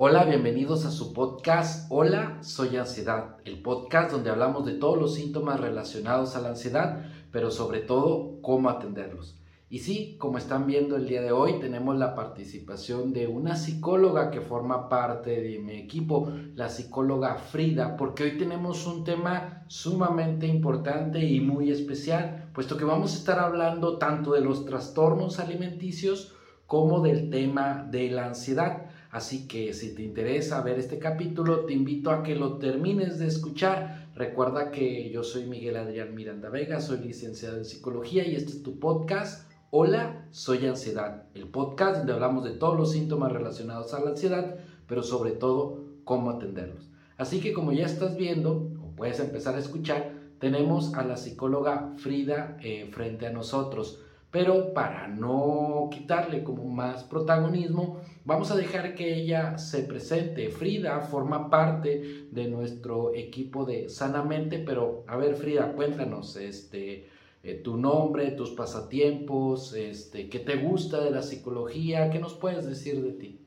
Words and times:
Hola, 0.00 0.24
bienvenidos 0.24 0.84
a 0.84 0.92
su 0.92 1.12
podcast 1.12 1.90
Hola, 1.90 2.38
soy 2.42 2.76
ansiedad, 2.76 3.34
el 3.44 3.60
podcast 3.62 4.12
donde 4.12 4.30
hablamos 4.30 4.64
de 4.64 4.74
todos 4.74 4.96
los 4.96 5.16
síntomas 5.16 5.58
relacionados 5.58 6.36
a 6.36 6.40
la 6.40 6.50
ansiedad, 6.50 7.04
pero 7.32 7.50
sobre 7.50 7.80
todo 7.80 8.40
cómo 8.40 8.70
atenderlos. 8.70 9.40
Y 9.68 9.80
sí, 9.80 10.14
como 10.20 10.38
están 10.38 10.68
viendo 10.68 10.94
el 10.94 11.08
día 11.08 11.20
de 11.20 11.32
hoy, 11.32 11.58
tenemos 11.58 11.98
la 11.98 12.14
participación 12.14 13.12
de 13.12 13.26
una 13.26 13.56
psicóloga 13.56 14.30
que 14.30 14.40
forma 14.40 14.88
parte 14.88 15.42
de 15.42 15.58
mi 15.58 15.72
equipo, 15.72 16.30
la 16.54 16.68
psicóloga 16.68 17.34
Frida, 17.34 17.96
porque 17.96 18.22
hoy 18.22 18.38
tenemos 18.38 18.86
un 18.86 19.02
tema 19.02 19.64
sumamente 19.66 20.46
importante 20.46 21.18
y 21.24 21.40
muy 21.40 21.72
especial, 21.72 22.50
puesto 22.54 22.76
que 22.76 22.84
vamos 22.84 23.14
a 23.14 23.18
estar 23.18 23.40
hablando 23.40 23.98
tanto 23.98 24.34
de 24.34 24.42
los 24.42 24.64
trastornos 24.64 25.40
alimenticios 25.40 26.36
como 26.68 27.00
del 27.00 27.30
tema 27.30 27.84
de 27.90 28.10
la 28.10 28.26
ansiedad. 28.26 28.87
Así 29.10 29.48
que 29.48 29.72
si 29.72 29.94
te 29.94 30.02
interesa 30.02 30.60
ver 30.62 30.78
este 30.78 30.98
capítulo, 30.98 31.64
te 31.64 31.72
invito 31.72 32.10
a 32.10 32.22
que 32.22 32.34
lo 32.34 32.58
termines 32.58 33.18
de 33.18 33.26
escuchar. 33.26 34.08
Recuerda 34.14 34.70
que 34.70 35.10
yo 35.10 35.22
soy 35.22 35.46
Miguel 35.46 35.76
Adrián 35.76 36.14
Miranda 36.14 36.50
Vega, 36.50 36.80
soy 36.80 36.98
licenciado 36.98 37.56
en 37.56 37.64
psicología 37.64 38.26
y 38.26 38.34
este 38.34 38.52
es 38.52 38.62
tu 38.62 38.78
podcast 38.78 39.48
Hola, 39.70 40.26
soy 40.30 40.66
Ansiedad, 40.66 41.24
el 41.34 41.46
podcast 41.48 41.98
donde 41.98 42.14
hablamos 42.14 42.42
de 42.42 42.52
todos 42.52 42.74
los 42.74 42.92
síntomas 42.92 43.30
relacionados 43.30 43.92
a 43.92 44.00
la 44.00 44.10
ansiedad, 44.10 44.56
pero 44.86 45.02
sobre 45.02 45.32
todo 45.32 45.84
cómo 46.04 46.30
atenderlos. 46.30 46.88
Así 47.18 47.40
que 47.40 47.52
como 47.52 47.72
ya 47.72 47.84
estás 47.84 48.16
viendo, 48.16 48.70
o 48.82 48.96
puedes 48.96 49.20
empezar 49.20 49.56
a 49.56 49.58
escuchar, 49.58 50.14
tenemos 50.38 50.94
a 50.94 51.04
la 51.04 51.18
psicóloga 51.18 51.92
Frida 51.98 52.56
eh, 52.62 52.88
frente 52.90 53.26
a 53.26 53.30
nosotros. 53.30 54.00
Pero 54.30 54.74
para 54.74 55.08
no 55.08 55.88
quitarle 55.90 56.44
como 56.44 56.64
más 56.64 57.02
protagonismo, 57.04 58.00
vamos 58.26 58.50
a 58.50 58.56
dejar 58.56 58.94
que 58.94 59.14
ella 59.14 59.56
se 59.56 59.82
presente. 59.84 60.50
Frida 60.50 61.00
forma 61.00 61.48
parte 61.48 62.26
de 62.30 62.48
nuestro 62.48 63.14
equipo 63.14 63.64
de 63.64 63.88
Sanamente, 63.88 64.58
pero 64.58 65.04
a 65.06 65.16
ver 65.16 65.34
Frida, 65.34 65.72
cuéntanos, 65.72 66.36
este, 66.36 67.08
eh, 67.42 67.54
tu 67.54 67.78
nombre, 67.78 68.32
tus 68.32 68.50
pasatiempos, 68.50 69.72
este, 69.72 70.28
qué 70.28 70.40
te 70.40 70.56
gusta 70.56 71.02
de 71.02 71.10
la 71.10 71.22
psicología, 71.22 72.10
qué 72.10 72.18
nos 72.18 72.34
puedes 72.34 72.66
decir 72.66 73.02
de 73.02 73.12
ti. 73.12 73.40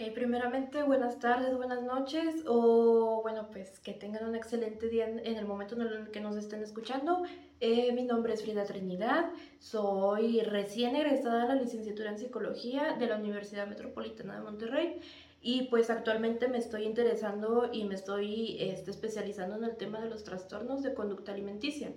Ok, 0.00 0.12
primeramente 0.14 0.84
buenas 0.84 1.18
tardes, 1.18 1.56
buenas 1.56 1.82
noches 1.82 2.44
o 2.46 3.20
bueno, 3.22 3.48
pues 3.50 3.80
que 3.80 3.92
tengan 3.92 4.28
un 4.28 4.36
excelente 4.36 4.88
día 4.88 5.08
en, 5.08 5.36
el 5.36 5.44
momento 5.44 5.74
en 5.74 5.80
el 5.82 6.10
que 6.12 6.20
nos 6.20 6.36
estén 6.36 6.62
escuchando. 6.62 7.24
Eh, 7.58 7.92
mi 7.92 8.04
nombre 8.04 8.32
es 8.32 8.42
Frida 8.42 8.62
Trinidad, 8.62 9.32
soy 9.58 10.40
recién 10.42 10.94
egresada 10.94 11.42
de 11.42 11.48
la 11.48 11.60
licenciatura 11.60 12.10
en 12.10 12.18
psicología 12.18 12.94
de 12.96 13.08
la 13.08 13.16
Universidad 13.16 13.66
Metropolitana 13.66 14.36
de 14.36 14.42
Monterrey 14.42 15.00
y 15.42 15.62
pues 15.62 15.90
actualmente 15.90 16.46
me 16.46 16.58
estoy 16.58 16.84
interesando 16.84 17.68
y 17.72 17.82
me 17.82 17.96
estoy 17.96 18.56
este, 18.60 18.92
especializando 18.92 19.56
en 19.56 19.64
el 19.64 19.76
tema 19.76 20.00
de 20.00 20.10
los 20.10 20.22
trastornos 20.22 20.84
de 20.84 20.94
conducta 20.94 21.32
alimenticia. 21.32 21.90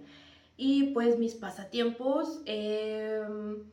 Y 0.58 0.94
pues 0.94 1.18
mis 1.20 1.36
pasatiempos, 1.36 2.42
em, 2.46 3.64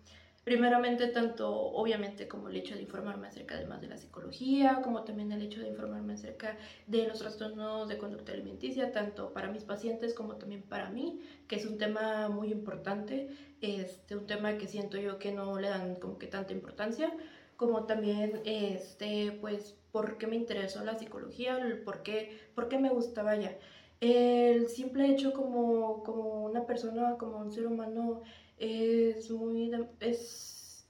primeramente 0.48 1.08
tanto 1.08 1.46
obviamente 1.50 2.26
como 2.26 2.48
el 2.48 2.56
hecho 2.56 2.74
de 2.74 2.80
informarme 2.80 3.26
acerca 3.26 3.56
además 3.56 3.82
de 3.82 3.88
la 3.88 3.98
psicología, 3.98 4.80
como 4.82 5.04
también 5.04 5.30
el 5.30 5.42
hecho 5.42 5.60
de 5.60 5.68
informarme 5.68 6.14
acerca 6.14 6.56
de 6.86 7.06
los 7.06 7.18
trastornos 7.18 7.86
de 7.86 7.98
conducta 7.98 8.32
alimenticia, 8.32 8.90
tanto 8.90 9.34
para 9.34 9.50
mis 9.50 9.64
pacientes 9.64 10.14
como 10.14 10.36
también 10.36 10.62
para 10.62 10.88
mí, 10.88 11.20
que 11.48 11.56
es 11.56 11.66
un 11.66 11.76
tema 11.76 12.30
muy 12.30 12.50
importante, 12.50 13.28
este, 13.60 14.16
un 14.16 14.26
tema 14.26 14.56
que 14.56 14.68
siento 14.68 14.96
yo 14.96 15.18
que 15.18 15.32
no 15.32 15.58
le 15.60 15.68
dan 15.68 15.96
como 15.96 16.16
que 16.16 16.28
tanta 16.28 16.54
importancia, 16.54 17.12
como 17.56 17.84
también 17.84 18.40
este, 18.46 19.32
pues 19.42 19.76
por 19.92 20.16
qué 20.16 20.26
me 20.28 20.36
interesó 20.36 20.82
la 20.82 20.98
psicología, 20.98 21.58
por 21.84 22.02
qué, 22.02 22.38
por 22.54 22.70
qué 22.70 22.78
me 22.78 22.88
gustaba 22.88 23.36
ya. 23.36 23.54
El 24.00 24.68
simple 24.68 25.10
hecho 25.10 25.34
como, 25.34 26.02
como 26.04 26.44
una 26.46 26.64
persona, 26.64 27.18
como 27.18 27.36
un 27.36 27.52
ser 27.52 27.66
humano, 27.66 28.22
es 28.58 29.30
muy... 29.30 29.70
es, 30.00 30.86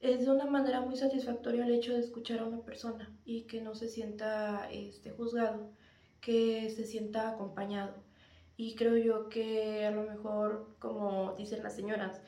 es 0.00 0.26
de 0.26 0.30
una 0.30 0.46
manera 0.46 0.80
muy 0.80 0.96
satisfactoria 0.96 1.64
el 1.64 1.72
hecho 1.72 1.94
de 1.94 2.00
escuchar 2.00 2.40
a 2.40 2.46
una 2.46 2.62
persona 2.62 3.10
y 3.24 3.42
que 3.42 3.62
no 3.62 3.74
se 3.74 3.88
sienta 3.88 4.68
este, 4.70 5.10
juzgado, 5.10 5.70
que 6.20 6.70
se 6.70 6.84
sienta 6.84 7.30
acompañado. 7.30 7.94
Y 8.56 8.74
creo 8.76 8.96
yo 8.96 9.28
que 9.28 9.84
a 9.86 9.90
lo 9.90 10.02
mejor, 10.04 10.76
como 10.78 11.34
dicen 11.36 11.62
las 11.62 11.74
señoras, 11.74 12.20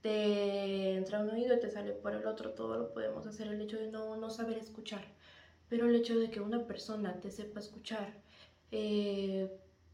te 0.00 0.96
entra 0.96 1.20
un 1.20 1.30
oído 1.30 1.56
y 1.56 1.60
te 1.60 1.70
sale 1.70 1.92
por 1.92 2.14
el 2.14 2.26
otro, 2.26 2.50
todo 2.50 2.76
lo 2.76 2.92
podemos 2.92 3.26
hacer, 3.26 3.48
el 3.48 3.60
hecho 3.60 3.78
de 3.78 3.90
no, 3.90 4.16
no 4.16 4.30
saber 4.30 4.58
escuchar. 4.58 5.04
Pero 5.68 5.88
el 5.88 5.94
hecho 5.96 6.18
de 6.18 6.30
que 6.30 6.40
una 6.40 6.66
persona 6.66 7.20
te 7.20 7.30
sepa 7.30 7.60
escuchar, 7.60 8.14
eh, 8.70 9.50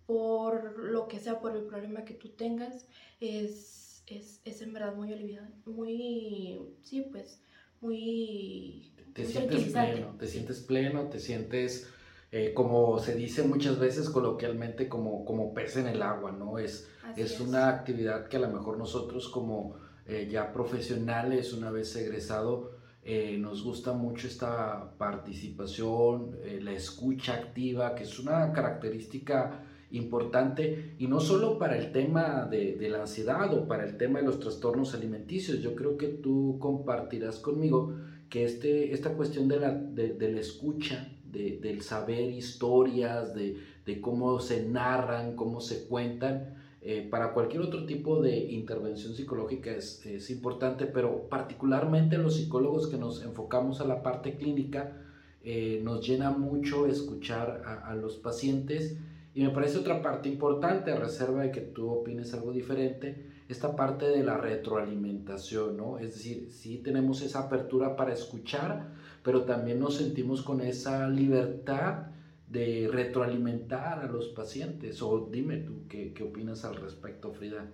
por 0.07 0.79
lo 0.79 1.07
que 1.09 1.21
sea, 1.21 1.41
por 1.41 1.57
el 1.57 1.63
problema 1.65 2.05
que 2.05 2.15
tú 2.15 2.31
tengas, 2.31 2.87
es, 3.21 3.90
es, 4.11 4.41
es 4.45 4.63
en 4.63 4.73
verdad 4.73 4.95
muy 4.95 5.13
aliviado, 5.13 5.49
muy, 5.67 6.59
sí, 6.83 7.07
pues, 7.11 7.41
muy... 7.81 8.93
Te 9.15 9.25
sientes 9.25 9.73
pleno, 9.73 10.17
te 10.19 10.27
sientes 10.27 10.61
pleno, 10.61 11.09
te 11.09 11.19
sientes, 11.19 11.89
eh, 12.31 12.53
como 12.55 12.99
se 12.99 13.15
dice 13.15 13.43
muchas 13.43 13.79
veces 13.79 14.09
coloquialmente, 14.09 14.89
como, 14.89 15.25
como 15.25 15.53
pez 15.53 15.77
en 15.77 15.87
el 15.87 16.03
agua, 16.03 16.33
¿no? 16.33 16.59
Es, 16.59 16.89
es, 17.17 17.41
una 17.41 17.69
actividad 17.69 18.29
que 18.29 18.37
a 18.37 18.41
lo 18.41 18.49
mejor 18.49 18.79
nosotros 18.79 19.29
como 19.29 19.77
eh, 20.07 20.29
ya 20.31 20.53
profesionales, 20.53 21.53
una 21.53 21.71
vez 21.71 21.95
egresado, 21.97 22.81
eh, 23.03 23.39
nos 23.39 23.65
gusta 23.65 23.93
mucho 23.95 24.27
esta 24.27 24.93
participación, 24.99 26.37
eh, 26.45 26.61
la 26.63 26.73
escucha 26.73 27.35
activa, 27.35 27.95
que 27.95 28.03
es 28.03 28.19
una 28.19 28.53
característica 28.53 29.65
importante 29.93 30.95
y 30.99 31.07
no 31.07 31.21
solo 31.21 31.59
para 31.59 31.77
el 31.77 31.93
tema 31.93 32.47
de, 32.51 32.77
la 32.89 33.03
ansiedad 33.03 33.53
o 33.55 33.67
para 33.67 33.85
el 33.85 33.97
tema 33.97 34.21
de 34.21 34.27
los 34.27 34.41
trastornos 34.41 34.95
alimenticios. 34.95 35.61
Yo 35.61 35.75
creo 35.75 35.97
que 35.97 36.09
tú 36.09 36.57
compartirás 36.59 37.39
conmigo 37.39 37.95
que 38.29 38.45
este, 38.45 38.93
esta 38.93 39.15
cuestión 39.15 39.49
de 39.49 39.61
la, 39.61 39.73
de, 39.73 40.33
la 40.33 40.41
escucha, 40.41 41.09
del 41.25 41.83
saber 41.83 42.31
historias, 42.31 43.35
de, 43.35 43.59
de 43.87 44.01
cómo 44.01 44.41
se 44.41 44.65
narran, 44.65 45.37
cómo 45.37 45.61
se 45.61 45.87
cuentan, 45.87 46.57
eh, 46.83 47.07
para 47.11 47.35
cualquier 47.35 47.61
otro 47.61 47.85
tipo 47.85 48.23
de 48.23 48.39
intervención 48.39 49.15
psicológica 49.15 49.71
es, 49.71 50.05
es, 50.07 50.31
importante, 50.31 50.87
pero 50.87 51.29
particularmente 51.29 52.17
los 52.17 52.37
psicólogos 52.37 52.87
que 52.87 52.97
nos 52.97 53.23
enfocamos 53.23 53.83
a 53.83 53.85
la 53.85 54.03
parte 54.03 54.37
clínica, 54.37 54.97
eh, 55.45 55.81
nos 55.85 56.07
llena 56.07 56.31
mucho 56.31 56.87
escuchar 56.87 57.63
a, 57.67 57.91
a, 57.91 57.95
los 57.95 58.17
pacientes. 58.17 58.97
Y 59.35 59.43
me 59.43 59.51
parece 59.51 59.79
otra 59.79 60.03
parte 60.03 60.29
importante, 60.29 60.91
a 60.91 60.97
reserva 60.97 61.43
de 61.43 61.53
que 61.53 61.61
tú 61.61 61.89
opines 61.89 62.35
algo 62.35 62.53
diferente, 62.53 63.31
esta 63.49 63.77
parte 63.77 64.07
de 64.07 64.25
la 64.25 64.37
retroalimentación, 64.37 65.77
¿no? 65.77 65.99
Es 65.99 66.15
decir, 66.15 66.51
sí 66.51 66.79
tenemos 66.79 67.23
esa 67.23 67.41
apertura 67.41 67.97
para 67.97 68.13
escuchar, 68.13 68.93
pero 69.23 69.45
también 69.45 69.79
nos 69.79 69.97
sentimos 69.97 70.43
con 70.43 70.61
esa 70.61 71.09
libertad 71.09 72.07
de 72.49 72.89
retroalimentar 72.91 74.01
a 74.01 74.07
los 74.07 74.29
pacientes. 74.29 75.01
O 75.03 75.29
dime 75.31 75.59
tú, 75.59 75.87
¿qué, 75.89 76.13
qué 76.13 76.25
opinas 76.25 76.65
al 76.65 76.77
respecto, 76.77 77.33
Frida? 77.33 77.71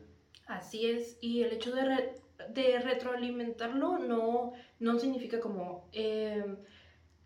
Así 0.46 0.86
es, 0.86 1.18
y 1.20 1.42
el 1.42 1.52
hecho 1.52 1.74
de, 1.74 1.82
de 2.54 2.78
retroalimentarlo 2.80 3.98
no, 3.98 4.52
no 4.78 4.98
significa 4.98 5.40
como 5.40 5.88
em, 5.92 6.56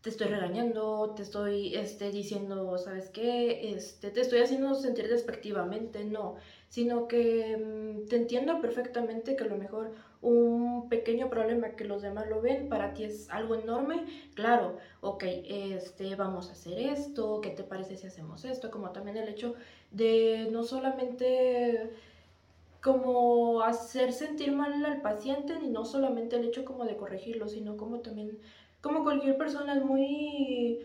te 0.02 0.08
estoy 0.10 0.28
regañando, 0.28 1.12
te 1.14 1.22
estoy 1.22 1.74
este, 1.74 2.10
diciendo, 2.10 2.78
¿sabes 2.78 3.10
qué? 3.10 3.74
Este, 3.74 4.10
te 4.10 4.20
estoy 4.20 4.38
haciendo 4.40 4.74
sentir 4.74 5.08
despectivamente, 5.08 6.04
no, 6.04 6.36
sino 6.68 7.06
que 7.06 7.52
em, 7.52 8.06
te 8.08 8.16
entiendo 8.16 8.60
perfectamente 8.60 9.36
que 9.36 9.44
a 9.44 9.46
lo 9.46 9.56
mejor 9.56 9.92
un 10.22 10.88
pequeño 10.88 11.28
problema 11.28 11.76
que 11.76 11.84
los 11.84 12.00
demás 12.02 12.26
lo 12.28 12.40
ven, 12.40 12.68
para 12.68 12.94
ti 12.94 13.04
es 13.04 13.28
algo 13.30 13.54
enorme, 13.54 14.06
claro, 14.34 14.76
ok, 15.00 15.24
este, 15.44 16.14
vamos 16.14 16.48
a 16.48 16.52
hacer 16.52 16.78
esto, 16.78 17.40
¿qué 17.42 17.50
te 17.50 17.64
parece 17.64 17.96
si 17.96 18.06
hacemos 18.06 18.44
esto? 18.44 18.70
Como 18.70 18.92
también 18.92 19.16
el 19.18 19.28
hecho 19.28 19.54
de 19.90 20.48
no 20.50 20.62
solamente 20.62 21.90
como 22.80 23.60
hacer 23.62 24.12
sentir 24.12 24.52
mal 24.52 24.84
al 24.86 25.02
paciente, 25.02 25.58
ni 25.58 25.68
no 25.68 25.84
solamente 25.84 26.36
el 26.36 26.44
hecho 26.44 26.64
como 26.64 26.84
de 26.86 26.96
corregirlo, 26.96 27.48
sino 27.48 27.76
como 27.76 28.00
también, 28.00 28.38
como 28.80 29.02
cualquier 29.02 29.36
persona 29.36 29.74
es 29.74 29.84
muy 29.84 30.80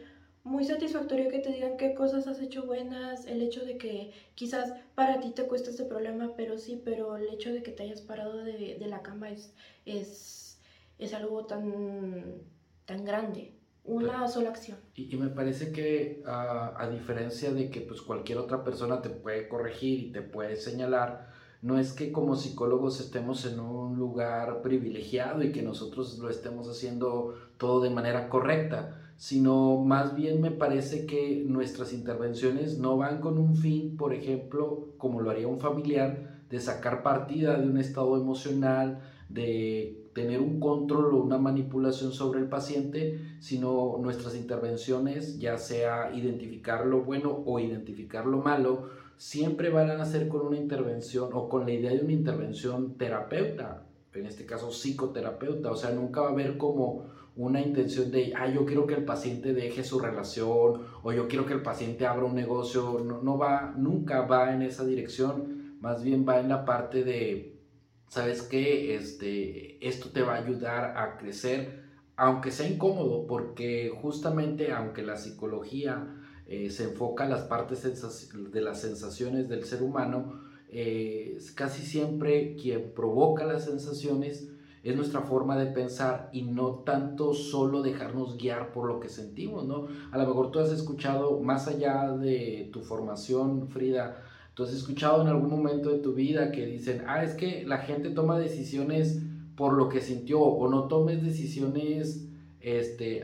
muy 0.45 0.63
satisfactorio 0.63 1.29
que 1.29 1.39
te 1.39 1.51
digan 1.51 1.75
qué 1.75 1.95
cosas 1.95 2.27
has 2.27 2.39
hecho 2.39 2.67
buenas, 2.67 3.25
el 3.25 3.41
hecho 3.41 3.65
de 3.65 3.79
que 3.79 4.13
quizás 4.35 4.73
para 4.93 5.19
ti 5.19 5.31
te 5.31 5.47
cuesta 5.47 5.71
este 5.71 5.85
problema, 5.85 6.33
pero 6.37 6.59
sí, 6.59 6.79
pero 6.85 7.17
el 7.17 7.29
hecho 7.29 7.51
de 7.51 7.63
que 7.63 7.71
te 7.71 7.81
hayas 7.81 8.01
parado 8.01 8.37
de, 8.43 8.77
de 8.79 8.87
la 8.87 9.01
cama 9.01 9.31
es, 9.31 9.55
es, 9.87 10.61
es, 10.99 11.15
algo 11.15 11.47
tan, 11.47 12.43
tan 12.85 13.03
grande, 13.03 13.55
una 13.83 14.27
sola 14.27 14.51
acción. 14.51 14.77
Y, 14.93 15.11
y, 15.11 15.17
me 15.17 15.29
parece 15.29 15.71
que 15.71 16.21
a, 16.27 16.79
a 16.79 16.89
diferencia 16.91 17.51
de 17.51 17.71
que 17.71 17.81
pues 17.81 18.03
cualquier 18.03 18.37
otra 18.37 18.63
persona 18.63 19.01
te 19.01 19.09
puede 19.09 19.47
corregir 19.47 19.99
y 19.99 20.11
te 20.11 20.21
puede 20.21 20.57
señalar, 20.57 21.33
no 21.61 21.79
es 21.79 21.93
que 21.93 22.11
como 22.11 22.35
psicólogos 22.35 22.99
estemos 22.99 23.45
en 23.45 23.59
un 23.59 23.97
lugar 23.97 24.61
privilegiado 24.61 25.43
y 25.43 25.51
que 25.51 25.61
nosotros 25.61 26.17
lo 26.19 26.29
estemos 26.29 26.69
haciendo 26.69 27.35
todo 27.57 27.81
de 27.81 27.89
manera 27.89 28.29
correcta 28.29 29.01
sino 29.17 29.77
más 29.77 30.15
bien 30.15 30.41
me 30.41 30.51
parece 30.51 31.05
que 31.05 31.43
nuestras 31.47 31.93
intervenciones 31.93 32.77
no 32.77 32.97
van 32.97 33.21
con 33.21 33.37
un 33.37 33.55
fin, 33.55 33.95
por 33.95 34.13
ejemplo, 34.13 34.89
como 34.97 35.21
lo 35.21 35.31
haría 35.31 35.47
un 35.47 35.59
familiar, 35.59 36.41
de 36.49 36.59
sacar 36.59 37.01
partida 37.01 37.57
de 37.57 37.67
un 37.67 37.77
estado 37.77 38.17
emocional, 38.17 39.01
de 39.29 40.09
tener 40.13 40.39
un 40.39 40.59
control 40.59 41.13
o 41.13 41.17
una 41.17 41.37
manipulación 41.37 42.11
sobre 42.11 42.39
el 42.39 42.47
paciente, 42.47 43.19
sino 43.39 43.97
nuestras 44.01 44.35
intervenciones, 44.35 45.39
ya 45.39 45.57
sea 45.57 46.13
identificar 46.13 46.85
lo 46.85 47.01
bueno 47.01 47.43
o 47.45 47.59
identificar 47.59 48.25
lo 48.25 48.37
malo, 48.37 48.89
siempre 49.17 49.69
van 49.69 49.89
a 49.91 50.05
ser 50.05 50.27
con 50.27 50.45
una 50.45 50.57
intervención 50.57 51.29
o 51.33 51.49
con 51.49 51.65
la 51.65 51.71
idea 51.71 51.91
de 51.91 52.01
una 52.01 52.13
intervención 52.13 52.97
terapeuta, 52.97 53.87
en 54.13 54.25
este 54.25 54.45
caso 54.45 54.71
psicoterapeuta, 54.71 55.71
o 55.71 55.75
sea, 55.75 55.91
nunca 55.91 56.21
va 56.21 56.29
a 56.29 56.31
haber 56.31 56.57
como 56.57 57.05
una 57.35 57.61
intención 57.61 58.11
de, 58.11 58.33
ah, 58.35 58.47
yo 58.47 58.65
quiero 58.65 58.87
que 58.87 58.93
el 58.93 59.03
paciente 59.03 59.53
deje 59.53 59.83
su 59.83 59.99
relación 59.99 60.83
o 61.03 61.11
yo 61.11 61.27
quiero 61.27 61.45
que 61.45 61.53
el 61.53 61.61
paciente 61.61 62.05
abra 62.05 62.25
un 62.25 62.35
negocio, 62.35 63.01
no, 63.05 63.21
no 63.21 63.37
va, 63.37 63.73
nunca 63.77 64.21
va 64.21 64.53
en 64.53 64.61
esa 64.61 64.85
dirección, 64.85 65.77
más 65.81 66.01
bien 66.01 66.25
va 66.27 66.39
en 66.39 66.47
la 66.47 66.63
parte 66.63 67.03
de, 67.03 67.59
¿sabes 68.07 68.41
qué? 68.43 68.95
Este, 68.95 69.85
esto 69.85 70.09
te 70.09 70.21
va 70.21 70.35
a 70.35 70.43
ayudar 70.43 70.97
a 70.97 71.17
crecer, 71.17 71.83
aunque 72.15 72.51
sea 72.51 72.69
incómodo, 72.69 73.27
porque 73.27 73.91
justamente 74.01 74.71
aunque 74.71 75.03
la 75.03 75.17
psicología 75.17 76.14
eh, 76.47 76.69
se 76.69 76.85
enfoca 76.85 77.23
en 77.23 77.31
las 77.31 77.43
partes 77.43 77.83
de 77.83 78.61
las 78.61 78.81
sensaciones 78.81 79.49
del 79.49 79.65
ser 79.65 79.81
humano, 79.81 80.41
eh, 80.69 81.37
casi 81.55 81.83
siempre 81.83 82.55
quien 82.55 82.91
provoca 82.93 83.45
las 83.45 83.65
sensaciones 83.65 84.49
es 84.83 84.95
nuestra 84.95 85.21
forma 85.21 85.57
de 85.57 85.65
pensar 85.65 86.29
y 86.31 86.43
no 86.43 86.83
tanto 86.85 87.33
solo 87.33 87.81
dejarnos 87.81 88.37
guiar 88.37 88.71
por 88.71 88.85
lo 88.85 88.99
que 88.99 89.09
sentimos, 89.09 89.65
¿no? 89.65 89.87
A 90.11 90.17
lo 90.19 90.27
mejor 90.27 90.51
tú 90.51 90.59
has 90.59 90.69
escuchado, 90.69 91.39
más 91.39 91.67
allá 91.67 92.11
de 92.11 92.69
tu 92.71 92.81
formación, 92.81 93.67
Frida, 93.67 94.21
tú 94.53 94.61
has 94.61 94.71
escuchado 94.71 95.23
en 95.23 95.27
algún 95.27 95.49
momento 95.49 95.89
de 95.89 95.97
tu 95.97 96.13
vida 96.13 96.51
que 96.51 96.67
dicen, 96.67 97.03
ah, 97.07 97.23
es 97.23 97.33
que 97.33 97.65
la 97.65 97.79
gente 97.79 98.11
toma 98.11 98.37
decisiones 98.37 99.23
por 99.55 99.73
lo 99.73 99.89
que 99.89 100.01
sintió 100.01 100.41
o 100.41 100.69
no 100.69 100.87
tomes 100.87 101.23
decisiones 101.23 102.27
este, 102.59 103.23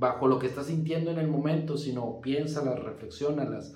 bajo 0.00 0.26
lo 0.26 0.38
que 0.38 0.46
estás 0.46 0.66
sintiendo 0.66 1.10
en 1.10 1.18
el 1.18 1.28
momento, 1.28 1.76
sino 1.76 2.20
piénsalas, 2.20 2.80
reflexionalas. 2.80 3.74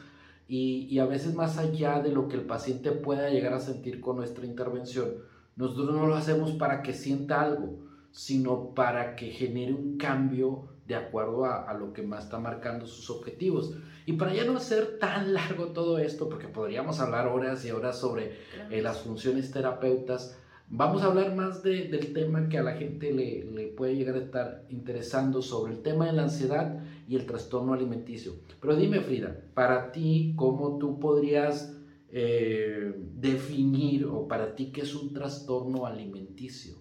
Y, 0.49 0.88
y 0.91 0.99
a 0.99 1.06
veces 1.06 1.35
más 1.35 1.59
allá 1.59 2.00
de 2.00 2.11
lo 2.11 2.29
que 2.29 2.37
el 2.37 2.47
paciente 2.47 2.91
pueda 2.93 3.29
llegar 3.29 3.53
a 3.53 3.61
sentir 3.61 4.00
con 4.00 4.17
nuestra 4.17 4.47
intervención, 4.47 5.11
nosotros 5.56 5.94
no 5.94 6.06
lo 6.06 6.17
hacemos 6.17 6.53
para 6.53 6.82
que 6.82 6.94
sienta 6.94 7.43
algo, 7.43 7.79
sino 8.11 8.75
para 8.75 9.17
que 9.17 9.31
genere 9.31 9.73
un 9.73 9.99
cambio 9.99 10.69
de 10.87 10.94
acuerdo 10.94 11.47
a, 11.47 11.73
lo 11.75 11.93
que 11.93 12.03
más 12.03 12.25
está 12.25 12.38
marcando 12.38 12.87
sus 12.87 13.11
objetivos. 13.11 13.75
Y 14.06 14.15
para 14.15 14.35
ya 14.35 14.44
no 14.44 14.56
hacer 14.56 14.99
tan 14.99 15.32
largo 15.32 15.69
todo 15.69 15.99
esto, 15.99 16.29
porque 16.29 16.49
podríamos 16.49 17.00
hablar 17.00 17.29
horas 17.29 17.65
y 17.65 17.71
horas 17.71 17.99
sobre 17.99 18.37
eh, 18.71 18.82
las 18.82 19.00
funciones 19.00 19.50
terapeutas, 19.50 20.38
vamos 20.69 21.02
a 21.02 21.06
hablar 21.06 21.34
más 21.34 21.62
del 21.62 22.12
tema 22.12 22.49
que 22.49 22.58
a 22.58 22.62
la 22.62 22.75
gente 22.75 23.12
le, 23.12 23.44
le, 23.44 23.69
puede 23.69 23.96
llegar 23.96 24.16
a 24.16 24.20
estar 24.20 24.64
interesando 24.69 25.43
sobre 25.43 25.72
el 25.72 25.82
tema 25.82 26.06
de 26.06 26.12
la 26.12 26.22
ansiedad 26.25 26.81
y 27.08 27.16
el 27.16 27.26
trastorno 27.26 27.72
alimenticio. 27.72 28.34
Pero 28.61 28.76
dime, 28.76 29.00
Frida, 29.00 29.37
para 29.55 29.93
ti, 29.93 30.34
¿cómo 30.37 30.78
tú 30.78 30.99
podrías 30.99 31.76
eh, 32.16 32.94
definir 33.16 34.06
o 34.06 34.28
para 34.28 34.55
ti 34.55 34.70
qué 34.70 34.82
es 34.82 34.94
un 34.94 35.12
trastorno 35.12 35.84
alimenticio? 35.84 36.76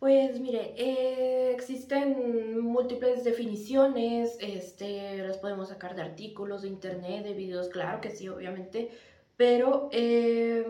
Pues 0.00 0.40
mire, 0.40 0.74
eh, 0.76 1.52
existen 1.52 2.60
múltiples 2.60 3.24
definiciones, 3.24 4.36
este, 4.40 5.18
las 5.18 5.38
podemos 5.38 5.68
sacar 5.68 5.96
de 5.96 6.02
artículos, 6.02 6.62
de 6.62 6.68
internet, 6.68 7.24
de 7.24 7.34
videos, 7.34 7.68
claro 7.68 8.00
que 8.00 8.10
sí, 8.10 8.28
obviamente, 8.28 8.90
pero 9.36 9.88
eh, 9.92 10.64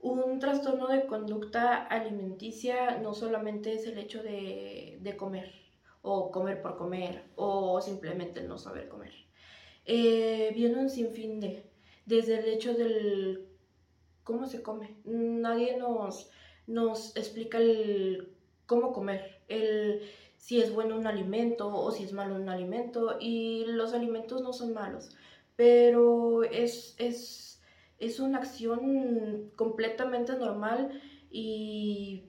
un 0.00 0.38
trastorno 0.38 0.88
de 0.88 1.06
conducta 1.06 1.76
alimenticia 1.86 2.98
no 2.98 3.14
solamente 3.14 3.74
es 3.74 3.86
el 3.86 3.98
hecho 3.98 4.22
de, 4.22 5.14
comer, 5.18 5.52
o 6.02 6.30
comer 6.30 6.62
por 6.62 6.76
comer, 6.76 7.24
o 7.36 7.80
simplemente 7.80 8.42
no 8.42 8.58
saber 8.58 8.88
comer. 8.88 9.12
viene 9.86 10.76
un 10.76 10.90
sinfín 10.90 11.40
de, 11.40 11.64
desde 12.06 12.38
el 12.38 12.48
hecho 12.48 12.74
del 12.74 13.48
cómo 14.24 14.46
se 14.46 14.62
come. 14.62 14.96
Nadie 15.04 15.76
nos, 15.78 16.30
nos 16.66 17.16
explica 17.16 17.58
el 17.58 18.36
cómo 18.66 18.92
comer, 18.92 19.40
el 19.48 20.02
si 20.36 20.60
es 20.60 20.72
bueno 20.72 20.96
un 20.96 21.06
alimento 21.06 21.74
o 21.74 21.90
si 21.90 22.04
es 22.04 22.12
malo 22.12 22.36
un 22.36 22.48
alimento. 22.48 23.16
Y 23.20 23.64
los 23.66 23.92
alimentos 23.92 24.42
no 24.42 24.52
son 24.52 24.72
malos, 24.72 25.10
pero 25.56 26.44
es, 26.44 26.94
es, 26.98 27.47
es 27.98 28.20
una 28.20 28.38
acción 28.38 29.50
completamente 29.56 30.36
normal 30.36 31.00
y, 31.30 32.24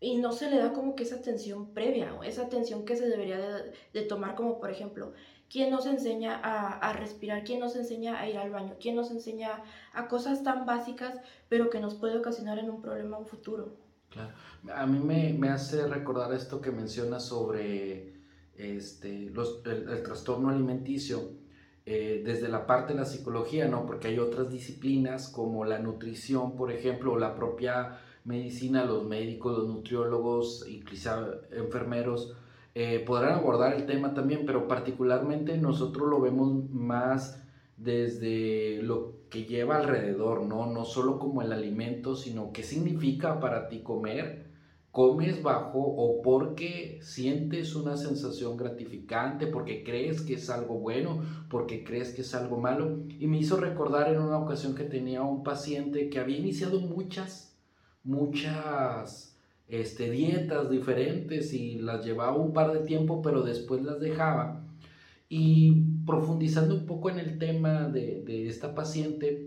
y, 0.00 0.16
no 0.16 0.32
se 0.32 0.50
le 0.50 0.58
da 0.58 0.72
como 0.72 0.94
que 0.94 1.02
esa 1.02 1.16
atención 1.16 1.74
previa, 1.74 2.16
esa 2.24 2.42
atención 2.42 2.84
que 2.84 2.96
se 2.96 3.08
debería 3.08 3.38
de, 3.38 3.72
de 3.92 4.02
tomar 4.02 4.34
como 4.34 4.58
por 4.60 4.70
ejemplo 4.70 5.12
¿Quién 5.48 5.70
nos 5.70 5.86
enseña 5.86 6.40
a, 6.42 6.92
respirar? 6.92 7.44
¿Quién 7.44 7.60
nos 7.60 7.76
enseña 7.76 8.18
a 8.18 8.28
ir 8.28 8.36
al 8.36 8.50
baño? 8.50 8.74
¿Quién 8.80 8.96
nos 8.96 9.10
enseña 9.10 9.62
a 9.92 10.08
cosas 10.08 10.42
tan 10.42 10.66
básicas, 10.66 11.20
pero 11.48 11.70
que 11.70 11.78
nos 11.78 11.94
puede 11.94 12.18
ocasionar 12.18 12.58
en 12.58 12.68
un 12.68 12.82
problema 12.82 13.16
un 13.16 13.26
futuro? 13.26 13.76
Claro. 14.10 14.34
A 14.74 14.86
mí 14.86 14.98
me, 14.98 15.48
hace 15.48 15.86
recordar 15.86 16.32
esto 16.32 16.60
que 16.60 16.72
menciona 16.72 17.20
sobre 17.20 18.14
este, 18.56 19.28
el, 19.28 20.02
trastorno 20.02 20.48
alimenticio. 20.48 21.30
Eh, 21.88 22.22
desde 22.24 22.48
la 22.48 22.66
parte 22.66 22.94
de 22.94 22.98
la 22.98 23.04
psicología, 23.04 23.68
¿no? 23.68 23.86
Porque 23.86 24.08
hay 24.08 24.18
otras 24.18 24.50
disciplinas 24.50 25.28
como 25.28 25.64
la 25.64 25.78
nutrición, 25.78 26.56
por 26.56 26.72
ejemplo, 26.72 27.12
o 27.12 27.18
la 27.18 27.36
propia 27.36 28.00
medicina, 28.24 28.84
los 28.84 29.04
médicos, 29.04 29.56
los 29.56 29.68
nutriólogos, 29.68 30.66
incluso 30.68 31.10
enfermeros, 31.52 32.34
eh, 32.74 33.04
podrán 33.06 33.34
abordar 33.34 33.72
el 33.74 33.86
tema 33.86 34.14
también, 34.14 34.44
pero 34.46 34.66
particularmente 34.66 35.56
nosotros 35.58 36.08
lo 36.08 36.20
vemos 36.20 36.68
más 36.70 37.40
desde 37.76 38.82
lo 38.82 39.14
que 39.30 39.44
lleva 39.44 39.76
alrededor, 39.76 40.42
¿no? 40.42 40.66
No 40.66 40.84
solo 40.84 41.20
como 41.20 41.40
el 41.40 41.52
alimento, 41.52 42.16
sino 42.16 42.52
qué 42.52 42.64
significa 42.64 43.38
para 43.38 43.68
ti 43.68 43.80
comer. 43.84 44.45
Comes 44.96 45.42
bajo 45.42 45.78
o 45.78 46.22
porque 46.22 47.00
sientes 47.02 47.74
una 47.74 47.98
sensación 47.98 48.56
gratificante, 48.56 49.46
porque 49.46 49.84
crees 49.84 50.22
que 50.22 50.36
es 50.36 50.48
algo 50.48 50.78
bueno, 50.78 51.20
porque 51.50 51.84
crees 51.84 52.14
que 52.14 52.22
es 52.22 52.34
algo 52.34 52.56
malo. 52.56 53.00
Y 53.20 53.26
me 53.26 53.36
hizo 53.36 53.58
recordar 53.58 54.10
en 54.10 54.22
una 54.22 54.38
ocasión 54.38 54.74
que 54.74 54.84
tenía 54.84 55.20
un 55.20 55.44
paciente 55.44 56.08
que 56.08 56.18
había 56.18 56.38
iniciado 56.38 56.80
muchas, 56.80 57.54
muchas 58.04 59.36
este, 59.68 60.10
dietas 60.10 60.70
diferentes 60.70 61.52
y 61.52 61.74
las 61.74 62.02
llevaba 62.02 62.38
un 62.38 62.54
par 62.54 62.72
de 62.72 62.80
tiempo, 62.86 63.20
pero 63.20 63.42
después 63.42 63.82
las 63.82 64.00
dejaba. 64.00 64.62
Y 65.28 65.74
profundizando 66.06 66.74
un 66.74 66.86
poco 66.86 67.10
en 67.10 67.18
el 67.18 67.38
tema 67.38 67.86
de, 67.90 68.22
de 68.24 68.48
esta 68.48 68.74
paciente, 68.74 69.46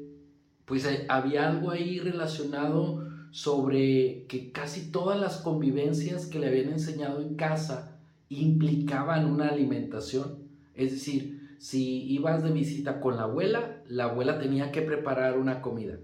pues 0.66 0.86
eh, 0.86 1.08
había 1.10 1.50
algo 1.50 1.72
ahí 1.72 1.98
relacionado 1.98 3.09
sobre 3.32 4.26
que 4.28 4.52
casi 4.52 4.92
todas 4.92 5.20
las 5.20 5.38
convivencias 5.38 6.26
que 6.26 6.40
le 6.40 6.48
habían 6.48 6.70
enseñado 6.70 7.22
en 7.22 7.36
casa 7.36 8.00
implicaban 8.30 9.26
una 9.26 9.50
alimentación. 9.50 10.40
Es 10.76 10.92
decir, 10.92 11.56
si 11.60 12.04
ibas 12.12 12.44
de 12.44 12.52
visita 12.52 13.02
con 13.02 13.18
la 13.18 13.24
abuela, 13.24 13.82
la 13.88 14.06
abuela 14.06 14.40
tenía 14.40 14.72
que 14.72 14.82
preparar 14.82 15.38
una 15.38 15.62
comida 15.62 15.98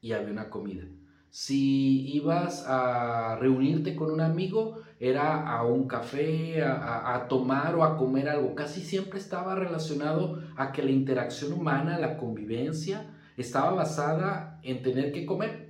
y 0.00 0.12
había 0.12 0.30
una 0.30 0.50
comida. 0.50 0.84
Si 1.30 2.08
ibas 2.14 2.64
a 2.66 3.36
reunirte 3.36 3.94
con 3.94 4.10
un 4.10 4.20
amigo, 4.20 4.78
era 4.98 5.46
a 5.46 5.64
un 5.64 5.86
café, 5.86 6.62
a, 6.62 7.26
tomar 7.28 7.74
o 7.74 7.84
a 7.84 7.98
comer 7.98 8.28
algo. 8.28 8.54
Casi 8.54 8.80
siempre 8.80 9.18
estaba 9.18 9.54
relacionado 9.54 10.40
a 10.56 10.72
que 10.72 10.82
la 10.82 10.92
interacción 10.92 11.52
humana, 11.52 11.98
la 11.98 12.16
convivencia, 12.16 13.10
estaba 13.36 13.72
basada 13.72 14.58
en 14.62 14.82
tener 14.82 15.12
que 15.12 15.26
comer. 15.26 15.65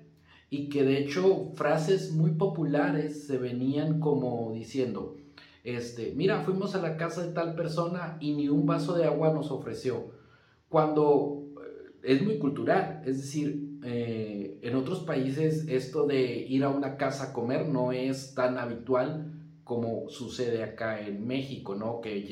Y 0.49 0.69
que 0.69 0.85
de 0.85 0.99
hecho 0.99 1.51
frases 1.55 2.13
muy 2.13 2.33
populares 2.33 3.27
se 3.27 3.39
venían 3.39 4.01
como 4.01 4.53
diciendo, 4.53 5.17
este, 5.65 6.13
mira, 6.15 6.43
fuimos 6.43 6.77
a 6.77 6.81
la 6.81 6.97
casa 6.97 7.27
de 7.27 7.33
tal 7.33 7.57
persona 7.57 8.19
y 8.21 8.35
ni 8.35 8.49
un 8.49 8.67
vaso 8.67 8.95
de 8.95 9.05
agua 9.05 9.33
nos 9.33 9.51
ofreció. 9.51 10.13
Cuando 10.69 11.45
eh, 11.61 11.91
es 12.05 12.23
muy 12.23 12.39
cultural, 12.39 13.03
es 13.05 13.17
decir, 13.17 13.67
eh, 13.83 14.59
en 14.63 14.77
otros 14.77 15.01
países 15.01 15.67
esto 15.69 16.07
de 16.07 16.47
ir 16.49 16.65
a 16.65 16.69
una 16.69 16.97
casa 16.97 17.25
a 17.25 17.33
comer 17.33 17.69
no 17.69 17.93
es 17.93 18.35
tan 18.35 18.59
habitual 18.59 19.33
como 19.65 20.09
sucede 20.09 20.63
acá 20.63 21.01
en 21.01 21.27
México, 21.27 21.75
¿no? 21.75 22.01
Que 22.01 22.23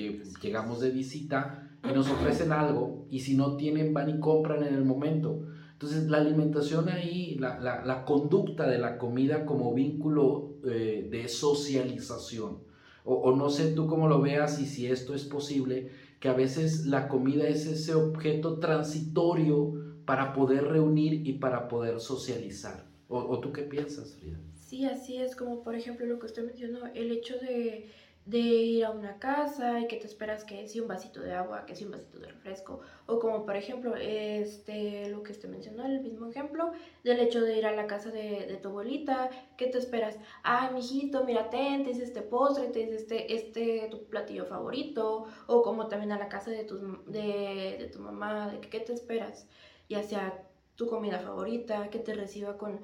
llegamos 0.40 0.80
de 0.80 0.90
visita 0.90 1.68
y 1.82 1.92
nos 1.92 2.08
ofrecen 2.08 2.52
algo 2.52 3.06
y 3.10 3.20
si 3.20 3.36
no 3.36 3.56
tienen 3.56 3.92
van 3.92 4.10
y 4.10 4.20
compran 4.20 4.62
en 4.62 4.74
el 4.74 4.84
momento. 4.84 5.42
Entonces 5.74 6.08
la 6.08 6.18
alimentación 6.18 6.88
ahí, 6.88 7.36
la, 7.38 7.58
la, 7.58 8.04
conducta 8.04 8.66
de 8.68 8.78
la 8.78 8.96
comida 8.96 9.44
como 9.44 9.74
vínculo 9.74 10.54
eh, 10.64 11.08
de 11.10 11.28
socialización, 11.28 12.62
o, 13.04 13.36
no 13.36 13.50
sé 13.50 13.72
tú 13.72 13.86
cómo 13.86 14.08
lo 14.08 14.22
veas 14.22 14.58
y 14.60 14.66
si 14.66 14.86
esto 14.86 15.14
es 15.14 15.24
posible, 15.24 15.90
que 16.20 16.28
a 16.28 16.32
veces 16.32 16.86
la 16.86 17.08
comida 17.08 17.46
es 17.46 17.66
ese 17.66 17.94
objeto 17.94 18.60
transitorio 18.60 19.74
para 20.06 20.32
poder 20.32 20.64
reunir 20.64 21.26
y 21.26 21.34
para 21.34 21.68
poder 21.68 22.00
socializar. 22.00 22.86
¿O, 23.08 23.38
tú 23.40 23.52
qué 23.52 23.62
piensas, 23.62 24.14
Frida? 24.14 24.38
Sí, 24.54 24.86
así 24.86 25.18
es, 25.18 25.36
como 25.36 25.62
por 25.62 25.74
ejemplo 25.74 26.06
lo 26.06 26.18
que 26.18 26.26
usted 26.26 26.46
mencionó, 26.46 26.86
el 26.94 27.10
hecho 27.10 27.34
de 27.38 27.90
de 28.26 28.38
ir 28.38 28.84
a 28.86 28.90
una 28.90 29.18
casa 29.18 29.80
y 29.80 29.86
que 29.86 29.96
te 29.96 30.06
esperas 30.06 30.44
que 30.44 30.66
si 30.66 30.80
un 30.80 30.88
vasito 30.88 31.20
de 31.20 31.34
agua, 31.34 31.66
que 31.66 31.76
si 31.76 31.84
un 31.84 31.90
vasito 31.90 32.18
de 32.18 32.28
refresco, 32.28 32.80
o 33.06 33.18
como 33.18 33.44
por 33.44 33.56
ejemplo, 33.56 33.94
este, 33.96 35.10
lo 35.10 35.22
que 35.22 35.32
usted 35.32 35.48
mencionó, 35.48 35.84
el 35.84 36.00
mismo 36.00 36.28
ejemplo, 36.28 36.72
del 37.02 37.20
hecho 37.20 37.42
de 37.42 37.58
ir 37.58 37.66
a 37.66 37.72
la 37.72 37.86
casa 37.86 38.10
de, 38.10 38.58
tu 38.62 38.68
abuelita, 38.70 39.28
que 39.58 39.66
te 39.66 39.78
esperas, 39.78 40.18
ay, 40.42 40.72
mijito, 40.72 41.24
mira, 41.24 41.50
ten, 41.50 41.84
te 41.84 41.90
hice 41.90 42.04
este 42.04 42.22
postre, 42.22 42.68
te 42.68 42.80
hice 42.80 42.96
este, 42.96 43.34
este, 43.34 43.88
tu 43.90 44.04
platillo 44.06 44.46
favorito, 44.46 45.26
o 45.46 45.62
como 45.62 45.88
también 45.88 46.12
a 46.12 46.18
la 46.18 46.28
casa 46.28 46.50
de 46.50 46.64
tu, 46.64 47.02
de, 47.06 47.90
tu 47.92 48.00
mamá, 48.00 48.48
de 48.48 48.60
¿qué 48.60 48.80
te 48.80 48.94
esperas? 48.94 49.46
Ya 49.88 50.02
sea 50.02 50.42
tu 50.76 50.86
comida 50.88 51.18
favorita, 51.20 51.90
que 51.90 51.98
te 51.98 52.14
reciba 52.14 52.56
con, 52.56 52.80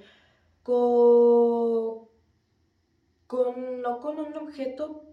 con, 0.63 2.09
con 3.27 3.81
no 3.83 4.01
con 4.01 4.19
un 4.21 4.37
objeto, 4.37 5.10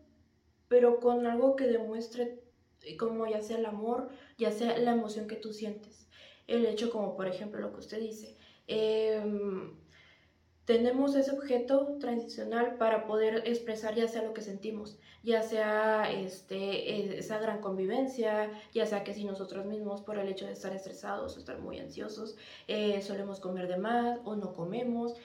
pero 0.67 0.99
con 0.99 1.25
algo 1.27 1.55
que 1.55 1.67
demuestre 1.67 2.39
eh, 2.83 2.97
como 2.97 3.27
ya 3.27 3.41
sea 3.41 3.57
el 3.57 3.65
amor, 3.65 4.09
ya 4.37 4.51
sea 4.51 4.77
la 4.77 4.91
emoción 4.91 5.27
que 5.27 5.35
tú 5.35 5.53
sientes. 5.53 6.07
El 6.47 6.65
hecho 6.65 6.89
como 6.91 7.15
por 7.15 7.27
ejemplo 7.27 7.59
lo 7.59 7.73
que 7.73 7.79
usted 7.79 7.99
dice, 7.99 8.37
em, 8.67 9.75
tenemos 10.65 11.15
ese 11.15 11.31
objeto 11.31 11.97
transicional 11.99 12.75
para 12.77 13.07
poder 13.07 13.43
expresar 13.45 13.95
ya 13.95 14.07
sea 14.07 14.23
lo 14.23 14.33
que 14.33 14.41
sentimos, 14.41 14.97
ya 15.23 15.41
sea 15.41 16.11
este, 16.11 16.57
e, 16.91 17.19
esa 17.19 17.39
gran 17.39 17.61
convivencia, 17.61 18.51
ya 18.73 18.85
sea 18.85 19.03
que 19.03 19.13
si 19.13 19.23
nosotros 19.25 19.65
mismos 19.65 20.01
por 20.01 20.17
el 20.17 20.27
hecho 20.27 20.45
de 20.45 20.53
estar 20.53 20.73
estresados 20.75 21.35
o 21.35 21.39
estar 21.39 21.59
muy 21.59 21.79
ansiosos, 21.79 22.37
eh, 22.67 23.01
solemos 23.01 23.39
comer 23.39 23.67
de 23.67 23.77
más 23.77 24.19
o 24.25 24.35
no 24.35 24.53
comemos, 24.53 25.15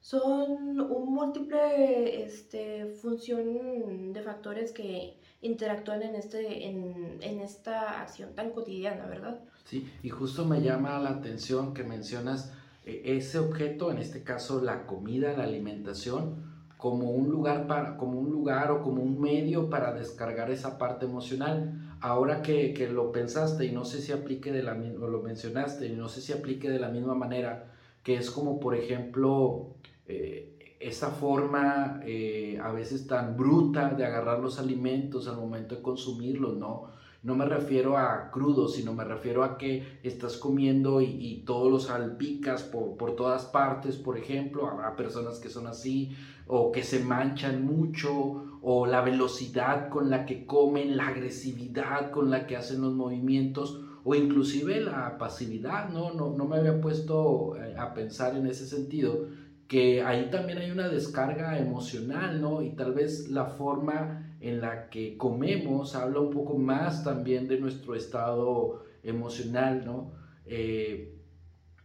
son 0.00 0.80
un 0.80 1.12
múltiple 1.12 2.22
este, 2.22 2.86
función 2.86 4.12
de 4.12 4.22
factores 4.22 4.72
que 4.72 5.18
interactúan 5.42 6.02
en, 6.02 6.14
este, 6.14 6.68
en, 6.68 7.18
en, 7.20 7.40
esta 7.40 8.02
acción 8.02 8.34
tan 8.34 8.50
cotidiana, 8.50 9.06
¿verdad? 9.06 9.40
Sí, 9.64 9.90
y 10.02 10.08
justo 10.08 10.44
me 10.44 10.62
llama 10.62 10.98
la 10.98 11.10
atención 11.10 11.74
que 11.74 11.84
mencionas 11.84 12.52
eh, 12.84 13.02
ese 13.16 13.38
objeto, 13.38 13.90
en 13.90 13.98
este 13.98 14.22
caso 14.22 14.62
la 14.62 14.86
comida, 14.86 15.36
la 15.36 15.44
alimentación, 15.44 16.48
como 16.76 17.10
un 17.10 17.28
lugar 17.28 17.66
para, 17.66 17.96
como 17.96 18.18
un 18.18 18.30
lugar 18.30 18.70
o 18.70 18.82
como 18.82 19.02
un 19.02 19.20
medio 19.20 19.68
para 19.68 19.92
descargar 19.92 20.50
esa 20.50 20.78
parte 20.78 21.06
emocional. 21.06 21.96
Ahora 22.00 22.42
que, 22.42 22.72
que 22.72 22.88
lo 22.88 23.10
pensaste 23.10 23.66
y 23.66 23.72
no 23.72 23.84
sé 23.84 24.00
si 24.00 24.12
aplique 24.12 24.52
de 24.52 24.62
la 24.62 24.72
o 24.72 25.08
lo 25.08 25.20
mencionaste 25.20 25.86
y 25.86 25.96
no 25.96 26.08
sé 26.08 26.20
si 26.20 26.32
aplique 26.32 26.70
de 26.70 26.78
la 26.78 26.88
misma 26.88 27.14
manera, 27.14 27.72
que 28.04 28.16
es 28.16 28.30
como 28.30 28.60
por 28.60 28.76
ejemplo 28.76 29.74
eh, 30.08 30.58
esa 30.80 31.10
forma 31.10 32.00
eh, 32.04 32.58
a 32.62 32.72
veces 32.72 33.06
tan 33.06 33.36
bruta 33.36 33.90
de 33.90 34.04
agarrar 34.04 34.40
los 34.40 34.58
alimentos 34.58 35.26
al 35.28 35.36
momento 35.36 35.76
de 35.76 35.82
consumirlos, 35.82 36.56
¿no? 36.56 36.98
No 37.20 37.34
me 37.34 37.46
refiero 37.46 37.98
a 37.98 38.30
crudo, 38.30 38.68
sino 38.68 38.94
me 38.94 39.02
refiero 39.02 39.42
a 39.42 39.58
que 39.58 39.98
estás 40.04 40.36
comiendo 40.36 41.00
y, 41.00 41.42
todos 41.44 41.70
los 41.70 41.84
salpicas 41.86 42.62
por, 42.62 42.96
por, 42.96 43.16
todas 43.16 43.44
partes, 43.46 43.96
por 43.96 44.16
ejemplo, 44.16 44.68
habrá 44.68 44.94
personas 44.94 45.40
que 45.40 45.48
son 45.48 45.66
así, 45.66 46.16
o 46.46 46.70
que 46.70 46.84
se 46.84 47.00
manchan 47.00 47.64
mucho, 47.64 48.60
o 48.62 48.86
la 48.86 49.02
velocidad 49.02 49.88
con 49.88 50.10
la 50.10 50.26
que 50.26 50.46
comen, 50.46 50.96
la 50.96 51.08
agresividad 51.08 52.12
con 52.12 52.30
la 52.30 52.46
que 52.46 52.56
hacen 52.56 52.82
los 52.82 52.94
movimientos, 52.94 53.80
o 54.04 54.14
inclusive 54.14 54.80
la 54.80 55.18
pasividad, 55.18 55.90
¿no? 55.90 56.14
No, 56.14 56.30
no 56.36 56.46
me 56.46 56.56
había 56.56 56.80
puesto 56.80 57.56
eh, 57.56 57.74
a 57.76 57.94
pensar 57.94 58.36
en 58.36 58.46
ese 58.46 58.66
sentido, 58.66 59.26
que 59.68 60.02
ahí 60.02 60.30
también 60.30 60.58
hay 60.58 60.70
una 60.70 60.88
descarga 60.88 61.58
emocional, 61.58 62.40
¿no? 62.40 62.62
Y 62.62 62.70
tal 62.70 62.94
vez 62.94 63.28
la 63.28 63.44
forma 63.44 64.34
en 64.40 64.62
la 64.62 64.88
que 64.88 65.18
comemos 65.18 65.94
habla 65.94 66.20
un 66.20 66.30
poco 66.30 66.56
más 66.56 67.04
también 67.04 67.46
de 67.48 67.60
nuestro 67.60 67.94
estado 67.94 68.84
emocional, 69.02 69.84
¿no? 69.84 70.12
Eh, 70.46 71.14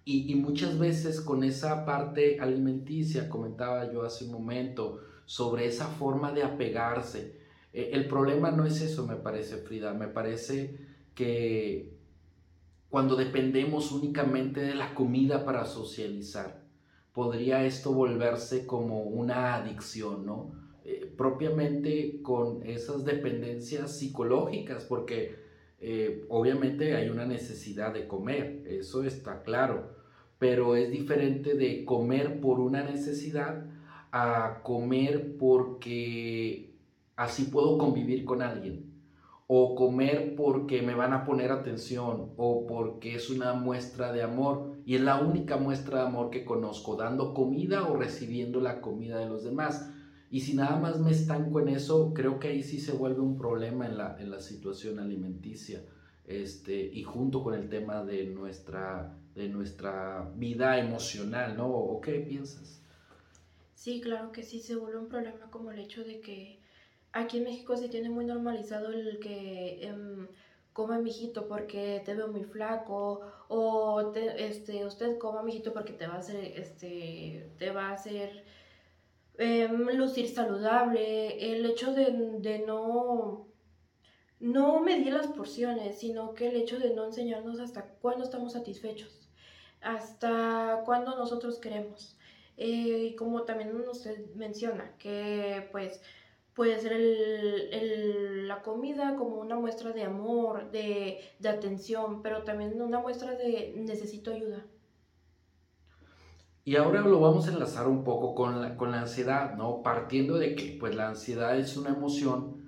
y, 0.06 0.36
muchas 0.36 0.80
veces 0.80 1.22
con 1.22 1.44
esa 1.44 1.86
parte 1.86 2.40
alimenticia, 2.40 3.30
comentaba 3.30 3.92
yo 3.92 4.04
hace 4.04 4.26
un 4.26 4.32
momento, 4.32 5.02
sobre 5.26 5.66
esa 5.66 5.88
forma 5.88 6.32
de 6.32 6.44
apegarse. 6.44 7.38
Eh, 7.74 7.92
el 7.94 8.08
problema 8.08 8.52
no 8.52 8.66
es 8.66 8.82
eso, 8.82 9.06
me 9.06 9.16
parece, 9.16 9.58
Frida, 9.58 9.94
me 9.94 10.08
parece 10.08 10.78
que 11.16 11.94
cuando 12.90 13.16
dependemos 13.16 13.92
únicamente 13.92 14.62
de 14.62 14.76
la 14.76 14.94
comida 14.94 15.46
para 15.46 15.66
socializar, 15.66 16.63
podría 17.14 17.64
esto 17.64 17.94
volverse 17.94 18.66
como 18.66 19.04
una 19.04 19.56
adicción, 19.56 20.26
¿no? 20.26 20.52
Eh, 20.84 21.12
propiamente 21.16 22.22
con 22.22 22.64
esas 22.64 23.06
dependencias 23.06 23.98
psicológicas, 23.98 24.84
porque 24.84 25.36
eh, 25.80 26.26
obviamente 26.30 26.96
hay 26.96 27.10
una 27.10 27.26
necesidad 27.26 27.94
de 27.94 28.08
comer, 28.08 28.64
eso 28.68 29.04
está 29.04 29.44
claro, 29.44 29.96
pero 30.40 30.76
es 30.76 30.92
diferente 30.92 31.56
de 31.56 31.86
comer 31.86 32.42
por 32.42 32.60
una 32.60 32.84
necesidad 32.84 33.66
a 34.12 34.62
comer 34.64 35.38
porque 35.38 36.74
así 37.16 37.46
puedo 37.46 37.78
convivir 37.78 38.26
con 38.26 38.42
alguien 38.42 38.93
o 39.56 39.76
comer 39.76 40.34
porque 40.36 40.82
me 40.82 40.96
van 40.96 41.14
a 41.14 41.26
poner 41.26 41.52
atención 41.52 42.34
o 42.38 42.66
porque 42.66 43.14
es 43.14 43.30
una 43.30 43.54
muestra 43.54 44.12
de 44.12 44.24
amor 44.24 44.78
y 44.84 44.96
es 44.96 45.02
la 45.02 45.22
única 45.22 45.58
muestra 45.58 46.00
de 46.00 46.08
amor 46.08 46.32
que 46.32 46.44
conozco, 46.44 46.96
dando 46.96 47.36
comida 47.36 47.88
o 47.88 47.96
recibiendo 47.96 48.62
la 48.62 48.82
comida 48.82 49.20
de 49.20 49.28
los 49.28 49.44
demás. 49.44 49.88
Y 50.32 50.40
si 50.40 50.56
nada 50.56 50.80
más 50.80 51.00
me 51.00 51.12
estanco 51.12 51.60
en 51.60 51.68
eso, 51.68 52.16
creo 52.16 52.40
que 52.40 52.48
ahí 52.48 52.64
sí 52.64 52.80
se 52.80 52.94
vuelve 52.94 53.22
un 53.22 53.38
problema 53.38 53.86
en 53.86 53.96
la, 53.96 54.20
en 54.20 54.32
la 54.32 54.40
situación 54.40 54.98
alimenticia. 54.98 55.84
Este, 56.26 56.90
y 56.92 57.04
junto 57.04 57.44
con 57.44 57.54
el 57.54 57.70
tema 57.70 58.04
de 58.04 58.26
nuestra, 58.26 59.16
de 59.36 59.50
nuestra 59.50 60.32
vida 60.36 60.80
emocional, 60.80 61.56
¿no? 61.56 61.68
¿O 61.68 62.02
qué 62.02 62.14
piensas? 62.14 62.82
Sí, 63.76 64.02
claro 64.02 64.32
que 64.32 64.42
sí 64.42 64.62
se 64.62 64.76
vuelve 64.76 64.98
un 64.98 65.10
problema 65.10 65.52
como 65.52 65.70
el 65.70 65.78
hecho 65.78 66.04
de 66.04 66.22
que 66.22 66.63
aquí 67.14 67.38
en 67.38 67.46
México 67.46 67.78
se 67.78 67.90
tiene 67.90 68.10
muy 68.10 68.26
normalizado 68.26 68.90
el 68.90 69.20
que 69.20 69.80
eh, 69.88 70.28
coma 70.74 71.00
mijito 71.00 71.48
porque 71.48 72.02
te 72.06 72.16
veo 72.16 72.28
muy 72.28 72.44
flaco 72.44 73.22
o 73.48 74.14
este, 74.38 74.86
usted 74.86 75.18
coma 75.18 75.44
mijito 75.44 75.74
porque 75.74 75.94
te 75.94 76.08
va 76.08 76.16
a 76.16 76.20
hacer, 76.20 76.44
este, 76.60 77.50
te 77.60 77.72
va 77.72 77.90
a 77.90 77.94
hacer 77.94 78.44
em, 79.38 79.88
lucir 79.98 80.28
saludable. 80.28 81.54
El 81.54 81.66
hecho 81.66 81.94
de, 81.94 82.12
de 82.40 82.60
no 82.60 83.48
no 84.44 84.82
medir 84.82 85.14
las 85.14 85.28
porciones, 85.28 86.00
sino 86.00 86.34
que 86.34 86.50
el 86.50 86.58
hecho 86.58 86.78
de 86.78 86.94
no 86.94 87.06
enseñarnos 87.06 87.62
hasta 87.62 87.86
cuándo 88.02 88.26
estamos 88.26 88.52
satisfechos, 88.54 89.30
hasta 89.82 90.82
cuándo 90.86 91.16
nosotros 91.16 91.60
queremos. 91.60 92.18
Eh, 92.58 93.12
y 93.12 93.16
como 93.16 93.44
también 93.44 93.74
usted 93.90 94.34
menciona, 94.36 94.96
que 94.98 95.70
pues 95.72 96.02
puede 96.54 96.80
ser 96.80 96.94
el, 96.94 98.48
la 98.48 98.62
comida 98.62 99.16
como 99.16 99.40
una 99.40 99.58
muestra 99.58 99.92
de 99.92 100.04
amor, 100.04 100.72
de, 100.72 101.20
atención, 101.44 102.22
pero 102.22 102.44
también 102.44 102.80
una 102.82 103.00
muestra 103.00 103.36
de 103.36 103.74
necesito 103.76 104.32
ayuda. 104.32 104.66
Y 106.66 106.78
ahora 106.78 107.02
lo 107.02 107.20
vamos 107.20 107.48
a 107.48 107.52
enlazar 107.52 107.88
un 107.88 108.04
poco 108.04 108.36
con 108.36 108.62
la, 108.62 108.78
con 108.78 108.92
la 108.92 109.02
ansiedad, 109.02 109.56
¿no? 109.56 109.82
Partiendo 109.82 110.38
de 110.38 110.56
que 110.56 110.78
pues 110.80 110.96
la 110.96 111.10
ansiedad 111.10 111.58
es 111.58 111.76
una 111.76 111.90
emoción 111.90 112.64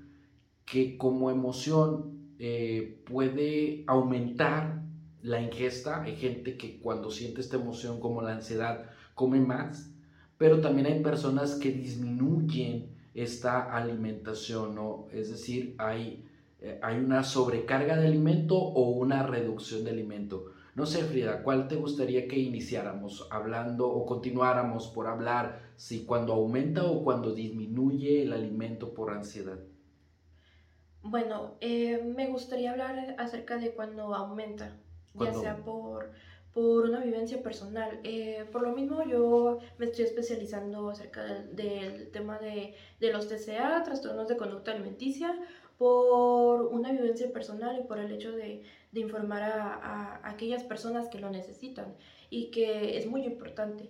que 0.66 0.98
como 0.98 1.30
emoción 1.30 2.34
eh, 2.40 3.02
puede 3.06 3.86
aumentar 3.88 4.82
la 5.22 5.42
ingesta. 5.42 6.02
Hay 6.04 6.18
gente 6.18 6.58
que 6.58 6.80
cuando 6.80 7.10
siente 7.10 7.40
esta 7.40 7.56
emoción 7.56 8.02
como 8.02 8.22
la 8.22 8.34
ansiedad 8.34 8.90
come 9.14 9.40
más, 9.40 9.92
pero 10.38 10.60
también 10.60 10.88
hay 10.88 11.02
personas 11.02 11.56
que 11.56 11.72
disminuyen 11.72 12.95
esta 13.16 13.62
alimentación, 13.76 14.76
¿no? 14.76 15.08
Es 15.12 15.30
decir, 15.30 15.74
hay, 15.78 16.28
eh, 16.60 16.80
hay 16.84 16.98
una 16.98 17.24
sobrecarga 17.24 17.96
de 17.96 18.08
alimento 18.08 18.58
o 18.58 18.90
una 18.90 19.24
reducción 19.24 19.86
de 19.86 19.92
alimento. 19.92 20.52
No 20.76 20.86
sé, 20.86 21.06
Frida, 21.06 21.42
¿cuál 21.42 21.70
te 21.70 21.78
gustaría 21.78 22.28
que 22.28 22.38
iniciáramos 22.38 23.28
hablando 23.32 23.88
o 23.88 24.06
continuáramos 24.06 24.90
por 24.90 25.08
hablar 25.08 25.62
si 25.78 26.04
cuando 26.06 26.34
aumenta 26.34 26.86
o 26.86 27.02
cuando 27.04 27.34
disminuye 27.34 28.24
el 28.24 28.34
alimento 28.34 28.94
por 28.94 29.12
ansiedad? 29.12 29.60
Bueno, 31.02 31.56
eh, 31.62 32.04
me 32.04 32.28
gustaría 32.28 32.72
hablar 32.72 33.16
acerca 33.18 33.58
de 33.58 33.74
cuando 33.74 34.14
aumenta, 34.14 34.76
ya 35.14 35.34
sea 35.34 35.64
por, 35.64 36.12
por 36.56 36.86
una 36.86 37.02
vivencia 37.02 37.44
personal. 37.44 38.00
Eh, 38.04 38.46
por 38.54 38.62
lo 38.62 38.72
mismo 38.72 39.04
yo 39.04 39.60
me 39.78 39.88
estoy 39.88 40.06
especializando 40.06 40.90
acerca 40.90 41.22
del, 41.22 42.10
tema 42.12 42.40
de, 42.40 42.76
los 43.02 43.28
TCA, 43.28 43.84
trastornos 43.84 44.30
de 44.30 44.38
conducta 44.38 44.72
alimenticia, 44.72 45.38
por 45.78 46.68
una 46.68 46.94
vivencia 46.94 47.34
personal 47.34 47.78
y 47.78 47.84
por 47.84 48.00
el 48.00 48.10
hecho 48.14 48.32
de, 48.32 48.64
informar 48.94 49.44
a, 49.44 50.22
aquellas 50.24 50.64
personas 50.64 51.10
que 51.10 51.20
lo 51.20 51.30
necesitan 51.30 51.94
y 52.30 52.52
que 52.52 52.98
es 52.98 53.06
muy 53.06 53.26
importante 53.26 53.90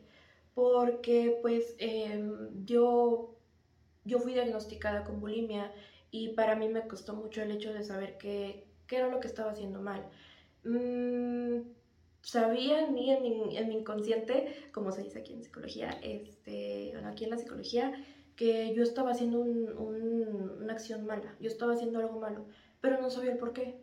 porque 0.55 1.37
pues 1.43 1.75
em, 1.77 2.65
yo, 2.65 3.35
yo 4.05 4.17
fui 4.19 4.33
diagnosticada 4.33 5.03
con 5.03 5.19
bulimia 5.19 5.71
y 6.09 6.29
para 6.29 6.55
mí 6.55 6.67
me 6.69 6.87
costó 6.87 7.13
mucho 7.13 7.43
el 7.43 7.51
hecho 7.51 7.71
de 7.73 7.83
saber 7.83 8.17
qué 8.17 8.65
era 8.89 9.09
lo 9.09 9.19
que 9.19 9.27
estaba 9.27 9.51
haciendo 9.51 9.81
mal. 9.81 10.09
Mm, 10.63 11.59
sabía 12.25 12.81
en 12.81 12.97
en 12.97 13.67
mi, 13.67 13.75
inconsciente, 13.75 14.45
como 14.71 14.91
se 14.91 15.03
dice 15.03 15.19
aquí 15.19 15.33
en 15.33 15.43
psicología, 15.43 15.97
este, 16.01 16.93
aquí 17.05 17.23
en 17.23 17.29
la 17.29 17.37
psicología, 17.37 17.91
que 18.35 18.73
yo 18.73 18.83
estaba 18.83 19.11
haciendo 19.11 19.39
una 19.39 20.73
acción 20.73 21.05
mala, 21.05 21.35
yo 21.39 21.47
estaba 21.47 21.73
haciendo 21.73 21.99
algo 21.99 22.17
malo, 22.17 22.45
pero 22.81 22.97
no 22.97 23.09
sabía 23.09 23.31
el 23.31 23.37
por 23.37 23.53
qué. 23.53 23.75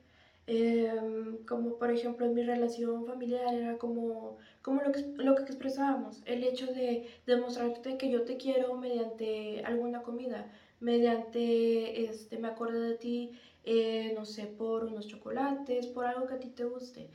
Em, 0.47 1.39
como 1.47 1.79
por 1.79 1.93
ejemplo 1.93 2.27
en 2.27 2.35
mi 2.35 2.43
relación 2.43 3.05
familiar 3.07 3.55
era 3.55 3.79
como, 3.79 4.37
como 4.61 4.81
lo, 4.83 4.91
que, 4.91 5.01
lo 5.19 5.35
que 5.37 5.43
expresábamos, 5.45 6.21
el 6.27 6.43
hecho 6.43 6.67
de 6.73 7.05
demostrarte 7.27 7.97
que 7.97 8.11
yo 8.11 8.25
te 8.25 8.37
quiero 8.37 8.75
mediante 8.75 9.61
alguna 9.65 10.03
comida, 10.03 10.49
mediante, 10.81 12.09
este, 12.09 12.39
me 12.39 12.49
acuerdo 12.49 12.81
de 12.81 12.95
ti, 12.95 13.31
eh, 13.65 14.11
no 14.15 14.25
sé, 14.25 14.49
por 14.49 14.85
unos 14.85 15.07
chocolates, 15.07 15.87
por 15.87 16.07
algo 16.07 16.27
que 16.27 16.35
a 16.35 16.41
ti 16.41 16.49
te 16.49 16.65
guste 16.65 17.09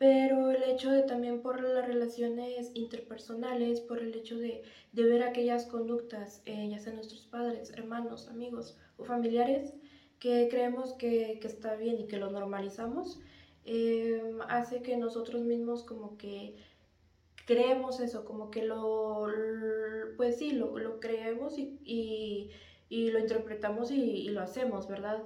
pero 0.00 0.50
el 0.50 0.62
hecho 0.64 0.90
de 0.90 1.02
también 1.02 1.42
por 1.42 1.60
las 1.60 1.84
relaciones 1.86 2.70
interpersonales, 2.74 3.82
por 3.82 4.02
el 4.02 4.14
hecho 4.14 4.38
de, 4.38 4.62
de 4.92 5.04
ver 5.04 5.22
aquellas 5.22 5.66
conductas, 5.66 6.40
eh, 6.46 6.68
ya 6.70 6.78
sean 6.78 6.94
nuestros 6.96 7.26
padres, 7.26 7.70
hermanos, 7.76 8.26
amigos 8.26 8.78
o 8.96 9.04
familiares, 9.04 9.74
que 10.18 10.48
creemos 10.50 10.94
que, 10.94 11.38
que 11.42 11.46
está 11.48 11.74
bien 11.76 12.00
y 12.00 12.06
que 12.06 12.16
lo 12.16 12.30
normalizamos, 12.30 13.20
eh, 13.66 14.22
hace 14.48 14.80
que 14.80 14.96
nosotros 14.96 15.42
mismos 15.42 15.84
como 15.84 16.16
que 16.16 16.54
creemos 17.44 18.00
eso, 18.00 18.24
como 18.24 18.50
que 18.50 18.62
lo, 18.62 19.26
pues 20.16 20.38
sí, 20.38 20.52
lo, 20.52 20.78
lo 20.78 20.98
creemos 21.00 21.58
y, 21.58 21.78
y, 21.84 22.48
y, 22.88 23.10
lo 23.10 23.18
interpretamos 23.18 23.90
y, 23.90 24.30
lo 24.30 24.40
hacemos, 24.40 24.88
¿verdad? 24.88 25.22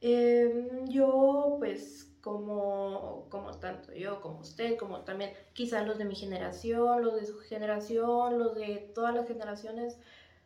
Eh, 0.00 0.48
yo 0.88 1.56
pues 1.58 2.13
como, 2.24 3.26
como 3.28 3.50
tanto 3.58 3.92
yo, 3.92 4.22
como 4.22 4.40
usted, 4.40 4.78
como 4.78 5.00
también 5.02 5.32
quizás 5.52 5.86
los 5.86 5.98
de 5.98 6.06
mi 6.06 6.14
generación, 6.14 7.04
los 7.04 7.16
de 7.16 7.26
su 7.26 7.38
generación, 7.38 8.38
los 8.38 8.54
de 8.54 8.90
todas 8.94 9.14
las 9.14 9.28
generaciones, 9.28 9.98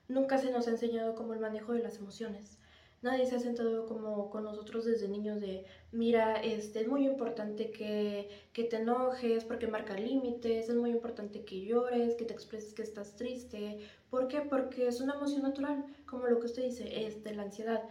nunca 0.09 0.39
se 0.39 0.51
nos 0.51 0.67
ha 0.67 0.73
enseñado 0.73 1.15
como 1.15 1.35
el 1.35 1.41
manejo 1.41 1.75
de 1.75 1.79
las 1.85 1.99
emociones. 1.99 2.59
Nadie 3.01 3.27
se 3.27 3.37
ha 3.37 3.39
sentado 3.39 3.87
como 3.87 4.29
con 4.29 4.43
nosotros 4.43 4.87
desde 4.87 5.07
niños 5.07 5.41
de, 5.41 5.67
mira, 5.93 6.35
este, 6.43 6.81
es 6.81 6.89
muy 6.89 7.07
importante 7.07 7.71
que, 7.71 8.29
que 8.53 8.65
te 8.65 8.79
enojes 8.79 9.45
porque 9.45 9.69
marca 9.69 9.95
límites, 9.95 10.69
es 10.69 10.75
muy 10.75 10.91
importante 10.91 11.45
que 11.45 11.61
llores, 11.65 12.17
que 12.17 12.25
te 12.25 12.35
expreses 12.35 12.75
que 12.75 12.83
estás 12.83 13.15
triste. 13.15 13.79
¿Por 14.11 14.27
qué? 14.27 14.41
Porque 14.41 14.89
es 14.89 15.01
una 15.01 15.15
emoción 15.15 15.43
natural, 15.43 15.85
como 16.07 16.27
lo 16.27 16.41
que 16.41 16.47
usted 16.47 16.65
dice, 16.65 17.07
este, 17.07 17.33
la 17.37 17.45
ansiedad. 17.45 17.85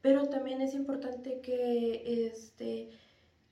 Pero 0.00 0.30
también 0.30 0.62
es 0.62 0.72
importante 0.72 1.42
que, 1.42 2.26
este, 2.26 2.90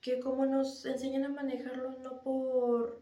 que 0.03 0.19
como 0.19 0.45
nos 0.45 0.85
enseñan 0.85 1.23
a 1.23 1.29
manejarlo 1.29 1.91
no 1.99 2.21
por, 2.21 3.01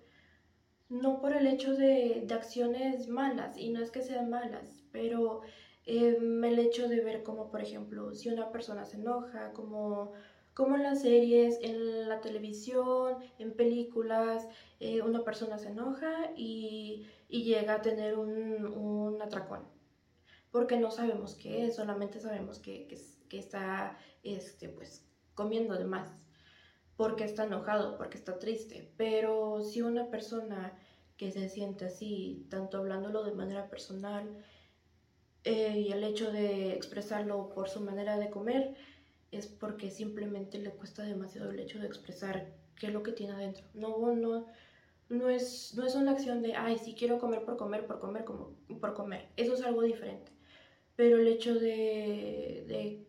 no 0.87 1.19
por 1.19 1.35
el 1.35 1.47
hecho 1.47 1.75
de, 1.75 2.27
acciones 2.31 3.09
malas, 3.09 3.57
y 3.57 3.69
no 3.71 3.81
es 3.81 3.89
que 3.91 4.03
sean 4.03 4.29
malas, 4.29 4.83
pero 4.91 5.41
em, 5.85 6.43
el 6.43 6.59
hecho 6.59 6.87
de 6.87 7.01
ver 7.01 7.23
como, 7.23 7.49
por 7.49 7.61
ejemplo, 7.61 8.13
si 8.13 8.29
una 8.29 8.51
persona 8.51 8.85
se 8.85 8.97
enoja, 8.97 9.51
como, 9.53 10.13
como 10.53 10.75
en 10.75 10.83
las 10.83 11.01
series, 11.01 11.57
en 11.61 12.07
la 12.07 12.21
televisión, 12.21 13.17
en 13.39 13.53
películas, 13.55 14.47
eh, 14.79 15.01
una 15.01 15.23
persona 15.23 15.57
se 15.57 15.69
enoja 15.69 16.31
y, 16.35 17.07
llega 17.29 17.75
a 17.75 17.81
tener 17.81 18.17
un, 18.17 18.65
un, 18.67 19.21
atracón. 19.21 19.61
Porque 20.51 20.77
no 20.77 20.91
sabemos 20.91 21.35
qué 21.35 21.65
es, 21.65 21.75
solamente 21.75 22.19
sabemos 22.19 22.59
que, 22.59 22.87
que, 23.29 23.39
está 23.39 23.97
este, 24.23 24.69
pues, 24.69 25.03
comiendo 25.33 25.75
de 25.75 25.85
más 25.85 26.20
porque 27.01 27.23
está 27.23 27.45
enojado, 27.45 27.97
porque 27.97 28.19
está 28.19 28.37
triste. 28.37 28.93
Pero 28.95 29.63
si 29.63 29.81
una 29.81 30.11
persona 30.11 30.77
que 31.17 31.31
se 31.31 31.49
siente 31.49 31.85
así, 31.85 32.45
tanto 32.51 32.77
hablándolo 32.77 33.23
de 33.23 33.31
manera 33.31 33.71
personal 33.71 34.37
eh, 35.43 35.79
y 35.79 35.91
el 35.91 36.03
hecho 36.03 36.31
de 36.31 36.73
expresarlo 36.73 37.49
por 37.55 37.69
su 37.69 37.81
manera 37.81 38.19
de 38.19 38.29
comer, 38.29 38.75
es 39.31 39.47
porque 39.47 39.89
simplemente 39.89 40.59
le 40.59 40.69
cuesta 40.69 41.01
demasiado 41.01 41.49
el 41.49 41.59
hecho 41.59 41.79
de 41.79 41.87
expresar 41.87 42.53
qué 42.75 42.85
es 42.85 42.93
lo 42.93 43.01
que 43.01 43.13
tiene 43.13 43.33
adentro. 43.33 43.65
No, 43.73 44.13
no, 44.13 44.45
no 45.09 45.29
es, 45.31 45.73
no 45.75 45.87
es 45.87 45.95
una 45.95 46.11
acción 46.11 46.43
de, 46.43 46.53
ay, 46.53 46.77
si 46.77 46.93
quiero 46.93 47.17
comer 47.17 47.43
por 47.45 47.57
comer, 47.57 47.87
por 47.87 47.99
comer, 47.99 48.25
como, 48.25 48.57
por 48.79 48.93
comer. 48.93 49.27
Eso 49.37 49.55
es 49.55 49.63
algo 49.63 49.81
diferente. 49.81 50.31
Pero 50.95 51.17
el 51.17 51.27
hecho 51.27 51.55
de, 51.55 52.63
de, 52.67 53.07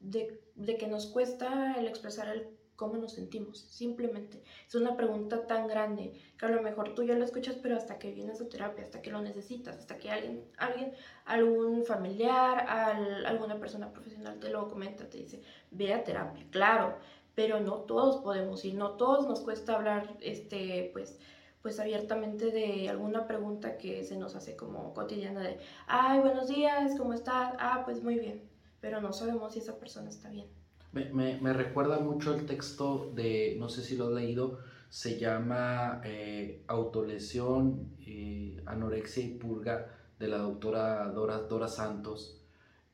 de, 0.00 0.40
de 0.56 0.76
que 0.76 0.88
nos 0.88 1.06
cuesta 1.06 1.76
el 1.78 1.86
expresar 1.86 2.26
el 2.28 2.61
cómo 2.82 2.96
nos 2.96 3.12
sentimos, 3.12 3.60
simplemente. 3.68 4.42
Es 4.66 4.74
una 4.74 4.96
pregunta 4.96 5.46
tan 5.46 5.68
grande 5.68 6.12
que 6.36 6.46
a 6.46 6.48
lo 6.48 6.60
mejor 6.60 6.94
tú 6.96 7.04
ya 7.04 7.14
lo 7.14 7.24
escuchas, 7.24 7.56
pero 7.62 7.76
hasta 7.76 7.98
que 8.00 8.10
vienes 8.12 8.40
a 8.40 8.48
terapia, 8.48 8.82
hasta 8.82 9.00
que 9.00 9.10
lo 9.12 9.20
necesitas, 9.20 9.76
hasta 9.78 9.98
que 10.00 10.10
alguien, 10.10 10.44
alguien 10.58 10.92
algún 11.24 11.84
familiar, 11.84 12.66
alguna 13.24 13.60
persona 13.60 13.92
profesional 13.92 14.40
te 14.40 14.48
lo 14.50 14.68
comenta, 14.68 15.08
te 15.08 15.18
dice, 15.18 15.40
ve 15.70 15.92
a 15.92 16.02
terapia, 16.02 16.44
claro, 16.50 16.96
pero 17.36 17.60
no 17.60 17.82
todos 17.82 18.16
podemos 18.16 18.64
ir, 18.64 18.74
no 18.74 18.96
todos 18.96 19.28
nos 19.28 19.40
cuesta 19.42 19.74
hablar, 19.74 20.16
este, 20.20 20.90
pues, 20.92 21.20
pues 21.62 21.78
abiertamente 21.78 22.50
de 22.50 22.88
alguna 22.88 23.28
pregunta 23.28 23.78
que 23.78 24.02
se 24.02 24.16
nos 24.16 24.34
hace 24.34 24.56
como 24.56 24.92
cotidiana 24.92 25.40
de, 25.40 25.60
ay, 25.86 26.18
buenos 26.18 26.48
días, 26.48 26.94
¿cómo 26.98 27.12
estás? 27.14 27.54
Ah, 27.60 27.82
pues 27.84 28.02
muy 28.02 28.16
bien, 28.18 28.42
pero 28.80 29.00
no 29.00 29.12
sabemos 29.12 29.52
si 29.52 29.60
esa 29.60 29.78
persona 29.78 30.08
está 30.10 30.28
bien. 30.30 30.48
Me, 30.92 31.38
me, 31.40 31.52
recuerda 31.54 32.00
mucho 32.00 32.34
el 32.34 32.44
texto 32.44 33.10
de, 33.14 33.56
no 33.58 33.70
sé 33.70 33.82
si 33.82 33.96
lo 33.96 34.08
has 34.08 34.12
leído, 34.12 34.58
se 34.90 35.18
llama 35.18 36.02
eh, 36.04 36.62
Autolesión, 36.66 37.94
eh, 38.06 38.62
Anorexia 38.66 39.24
y 39.24 39.30
Purga 39.38 39.86
de 40.18 40.28
la 40.28 40.36
doctora 40.36 41.10
Dora, 41.10 41.38
Dora 41.38 41.68
Santos, 41.68 42.42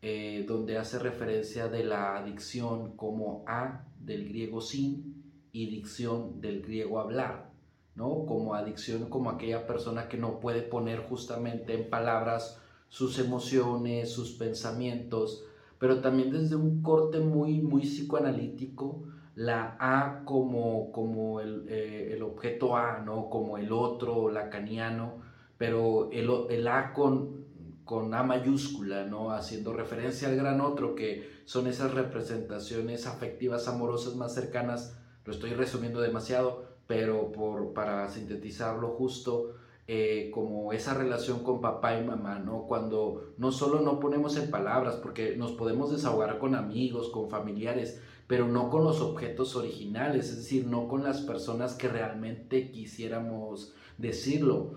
eh, 0.00 0.44
donde 0.46 0.78
hace 0.78 1.00
referencia 1.00 1.66
de 1.66 1.82
la 1.82 2.16
adicción 2.16 2.96
como 2.96 3.42
a 3.48 3.84
del 3.98 4.28
griego 4.28 4.61
sin 4.61 5.24
y 5.50 5.66
dicción 5.66 6.40
del 6.40 6.62
griego 6.62 7.00
hablar, 7.00 7.50
¿no? 7.96 8.26
Como 8.26 8.54
adicción 8.54 9.11
como 9.11 9.30
aquella 9.30 9.66
persona 9.66 10.08
que 10.08 10.18
no 10.18 10.38
puede 10.38 10.62
poner 10.62 11.00
justamente 11.00 11.74
en 11.74 11.90
palabras 11.90 12.61
sus 12.88 13.18
emociones, 13.18 14.12
sus 14.12 14.34
pensamientos, 14.34 15.47
pero 15.78 16.00
también 16.00 16.30
desde 16.30 16.56
un 16.56 16.82
corte 16.82 17.20
muy, 17.20 17.60
muy 17.60 17.82
psicoanalítico, 17.82 19.04
la 19.34 19.76
A 19.78 20.24
como, 20.24 20.90
como 20.90 21.40
el, 21.40 21.66
eh, 21.68 22.10
el 22.12 22.22
objeto 22.22 22.76
A, 22.76 23.00
¿no? 23.00 23.30
Como 23.30 23.56
el 23.56 23.70
otro 23.70 24.30
lacaniano, 24.30 25.22
pero 25.56 26.10
el, 26.10 26.28
el 26.50 26.66
A 26.66 26.92
con, 26.92 27.44
con 27.84 28.12
A 28.14 28.24
mayúscula, 28.24 29.04
¿no? 29.04 29.30
Haciendo 29.30 29.72
referencia 29.72 30.28
al 30.28 30.36
gran 30.36 30.60
otro, 30.60 30.96
que 30.96 31.38
son 31.44 31.68
esas 31.68 31.94
representaciones 31.94 33.06
afectivas 33.06 33.68
amorosas 33.68 34.16
más 34.16 34.34
cercanas, 34.34 34.98
lo 35.24 35.32
estoy 35.32 35.50
resumiendo 35.54 36.00
demasiado, 36.00 36.64
pero 36.88 37.30
por, 37.30 37.74
para 37.74 38.08
sintetizarlo 38.08 38.88
justo, 38.88 39.54
eh, 39.90 40.31
como 40.35 40.74
esa 40.74 40.92
relación 40.92 41.42
con 41.42 41.62
papá 41.62 41.98
y 41.98 42.05
mamá, 42.05 42.38
¿no? 42.38 42.64
Cuando 42.64 43.33
no 43.38 43.51
solo 43.51 43.81
no 43.81 43.98
ponemos 44.01 44.37
en 44.37 44.51
palabras, 44.51 44.96
porque 44.96 45.35
nos 45.35 45.53
podemos 45.53 45.90
desahogar 45.90 46.38
con 46.38 46.55
amigos, 46.55 47.09
con 47.09 47.31
familiares, 47.31 47.98
pero 48.27 48.46
no 48.46 48.68
con 48.68 48.85
los 48.85 49.01
objetos 49.01 49.57
originales, 49.57 50.29
es 50.29 50.37
decir, 50.37 50.66
no 50.66 50.88
con 50.88 51.05
las 51.05 51.22
personas 51.22 51.72
que 51.72 51.88
realmente 51.88 52.70
quisiéramos 52.70 53.74
decirlo. 53.96 54.74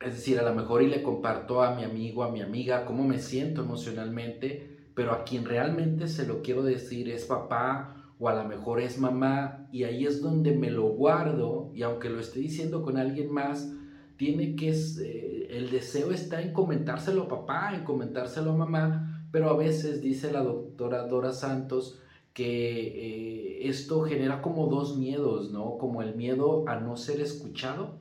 Es 0.00 0.14
decir, 0.14 0.40
a 0.40 0.42
lo 0.42 0.52
mejor 0.52 0.82
y 0.82 0.88
le 0.88 1.04
comparto 1.04 1.62
a 1.62 1.76
mi 1.76 1.84
amigo, 1.84 2.24
a 2.24 2.32
mi 2.32 2.42
amiga, 2.42 2.86
cómo 2.86 3.04
me 3.04 3.20
siento 3.20 3.62
emocionalmente, 3.62 4.88
pero 4.96 5.12
a 5.12 5.22
quien 5.22 5.44
realmente 5.44 6.08
se 6.08 6.26
lo 6.26 6.42
quiero 6.42 6.64
decir 6.64 7.08
es 7.08 7.24
papá 7.26 7.94
o 8.18 8.28
a 8.28 8.34
lo 8.34 8.48
mejor 8.48 8.80
es 8.80 8.98
mamá, 8.98 9.68
y 9.70 9.84
ahí 9.84 10.06
es 10.06 10.20
donde 10.20 10.56
me 10.56 10.70
lo 10.70 10.86
guardo, 10.86 11.70
y 11.72 11.82
aunque 11.82 12.10
lo 12.10 12.18
esté 12.18 12.40
diciendo 12.40 12.82
con 12.82 12.96
alguien 12.96 13.32
más, 13.32 13.72
tiene 14.16 14.56
que, 14.56 14.70
eh, 14.70 15.48
el 15.50 15.70
deseo 15.70 16.12
está 16.12 16.40
en 16.42 16.52
comentárselo 16.52 17.24
a 17.24 17.28
papá, 17.28 17.74
en 17.74 17.84
comentárselo 17.84 18.52
a 18.52 18.56
mamá, 18.56 19.26
pero 19.30 19.50
a 19.50 19.56
veces 19.56 20.00
dice 20.00 20.32
la 20.32 20.42
doctora 20.42 21.06
Dora 21.06 21.32
Santos 21.32 21.98
que 22.32 23.62
eh, 23.62 23.68
esto 23.68 24.02
genera 24.02 24.42
como 24.42 24.66
dos 24.66 24.96
miedos, 24.98 25.52
¿no? 25.52 25.78
Como 25.78 26.02
el 26.02 26.16
miedo 26.16 26.64
a 26.68 26.80
no 26.80 26.96
ser 26.96 27.20
escuchado 27.20 27.98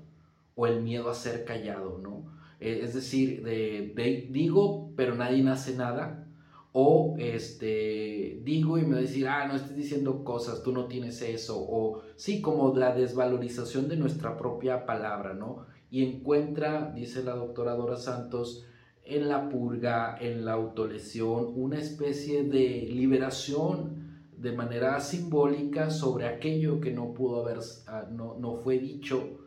o 0.56 0.68
el 0.68 0.82
miedo 0.82 1.10
a 1.10 1.14
ser 1.14 1.46
callado, 1.46 2.00
¿no? 2.00 2.26
Eh, 2.60 2.82
es 2.84 2.94
decir, 2.94 3.44
de, 3.44 4.28
digo, 4.32 4.92
pero 4.96 5.16
nadie 5.16 5.48
hace 5.50 5.76
nada, 5.76 6.28
o 6.72 7.16
este, 7.20 8.40
digo 8.44 8.80
y 8.80 8.84
me 8.84 8.94
va 8.94 8.98
a 8.98 9.02
decir, 9.02 9.28
ah, 9.28 9.48
no 9.48 9.56
estés 9.56 9.76
diciendo 9.76 10.24
cosas, 10.24 10.64
tú 10.64 10.72
no 10.72 10.86
tienes 10.86 11.22
eso, 11.22 11.56
o 11.60 12.02
sí, 12.16 12.42
como 12.42 12.76
la 12.76 12.96
desvalorización 12.96 13.88
de 13.88 13.98
nuestra 13.98 14.38
propia 14.38 14.86
palabra, 14.88 15.34
¿no? 15.34 15.66
Y 15.94 16.04
encuentra, 16.04 16.92
dice 16.96 17.24
la 17.24 17.36
doctora 17.36 17.76
Dora 17.76 17.98
Santos, 17.98 18.66
en 19.04 19.30
la 19.30 19.48
purga, 19.48 20.18
en 20.20 20.44
la 20.44 20.54
autolesión, 20.54 21.54
una 21.56 21.78
especie 21.78 22.46
de 22.46 22.88
liberación 22.90 24.26
de 24.36 24.54
manera 24.54 25.00
simbólica 25.02 25.92
sobre 25.92 26.26
aquello 26.26 26.82
que 26.82 26.90
no 26.90 27.14
pudo 27.14 27.44
haber, 27.44 27.60
ah, 27.86 28.08
no, 28.12 28.36
no 28.40 28.56
fue 28.56 28.80
dicho 28.80 29.38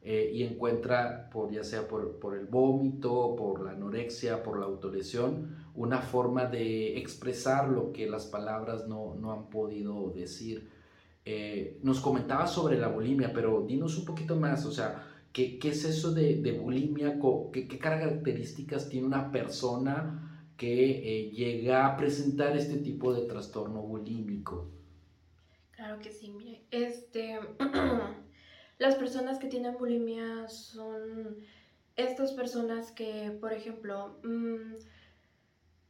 eh, 0.00 0.30
y 0.32 0.44
encuentra, 0.44 1.28
por, 1.28 1.50
ya 1.50 1.64
sea 1.64 1.88
por, 1.88 2.20
por, 2.20 2.36
el 2.36 2.46
vómito, 2.46 3.34
por 3.34 3.64
la 3.64 3.72
anorexia, 3.72 4.44
por 4.44 4.60
la 4.60 4.66
autolesión, 4.66 5.56
una 5.74 6.02
forma 6.02 6.44
de 6.46 6.98
expresar 6.98 7.68
lo 7.68 7.90
que 7.90 8.08
las 8.08 8.26
palabras 8.26 8.86
no, 8.86 9.16
no 9.16 9.32
han 9.32 9.50
podido 9.50 10.12
decir. 10.14 10.70
Eh, 11.24 11.80
nos 11.82 11.98
comentaba 11.98 12.46
sobre 12.46 12.78
la 12.78 12.86
bulimia, 12.86 13.32
pero 13.34 13.64
dinos 13.66 13.98
un 13.98 14.04
poquito 14.04 14.36
más, 14.36 14.64
o 14.66 14.70
sea, 14.70 15.15
¿qué, 15.36 15.58
es 15.68 15.84
eso 15.84 16.14
de, 16.14 16.52
bulimia? 16.52 17.18
¿Qué, 17.52 17.68
¿Qué, 17.68 17.78
características 17.78 18.88
tiene 18.88 19.06
una 19.06 19.30
persona 19.30 20.46
que 20.56 20.72
eh, 20.72 21.30
llega 21.30 21.86
a 21.86 21.96
presentar 21.96 22.56
este 22.56 22.78
tipo 22.78 23.12
de 23.12 23.26
trastorno 23.26 23.82
bulímico. 23.82 24.70
Claro 25.72 25.98
que 25.98 26.10
sí, 26.10 26.30
mire, 26.30 26.62
este, 26.70 27.38
las 28.78 28.94
personas 28.94 29.38
que 29.38 29.48
tienen 29.48 29.76
bulimia 29.76 30.48
son 30.48 31.36
estas 31.96 32.32
personas 32.32 32.90
que, 32.92 33.36
por 33.38 33.52
ejemplo, 33.52 34.18
mm, 34.22 34.76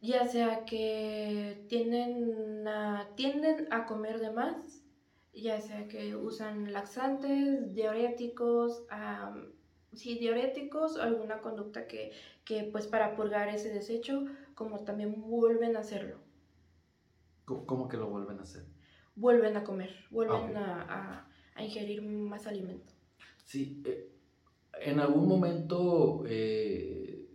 ya 0.00 0.26
sea 0.26 0.64
que 0.64 1.64
tienen 1.68 2.66
a, 2.66 3.08
tienden 3.14 3.68
a 3.70 3.86
comer 3.86 4.18
de 4.18 4.30
más, 4.30 4.82
ya 5.42 5.60
sea 5.60 5.86
que 5.86 6.16
usan 6.16 6.72
laxantes, 6.72 7.74
diuréticos, 7.74 8.84
sí, 9.92 10.18
diuréticos, 10.18 10.98
alguna 10.98 11.40
conducta 11.40 11.86
que, 11.86 12.12
que 12.44 12.64
pues 12.64 12.86
para 12.86 13.14
purgar 13.14 13.48
ese 13.48 13.72
desecho, 13.72 14.24
como 14.54 14.80
también 14.80 15.20
vuelven 15.20 15.76
a 15.76 15.80
hacerlo. 15.80 16.16
¿Cómo 17.44 17.88
que 17.88 17.96
lo 17.96 18.08
vuelven 18.08 18.40
a 18.40 18.42
hacer? 18.42 18.64
Vuelven 19.14 19.56
a 19.56 19.64
comer, 19.64 19.90
vuelven 20.10 20.56
a, 20.56 21.28
a, 21.54 21.62
ingerir 21.62 22.02
más 22.02 22.46
alimento. 22.46 22.92
Sí, 23.44 23.82
eh, 23.86 24.10
en 24.80 25.00
algún 25.00 25.28
momento 25.28 26.24
eh, 26.26 27.28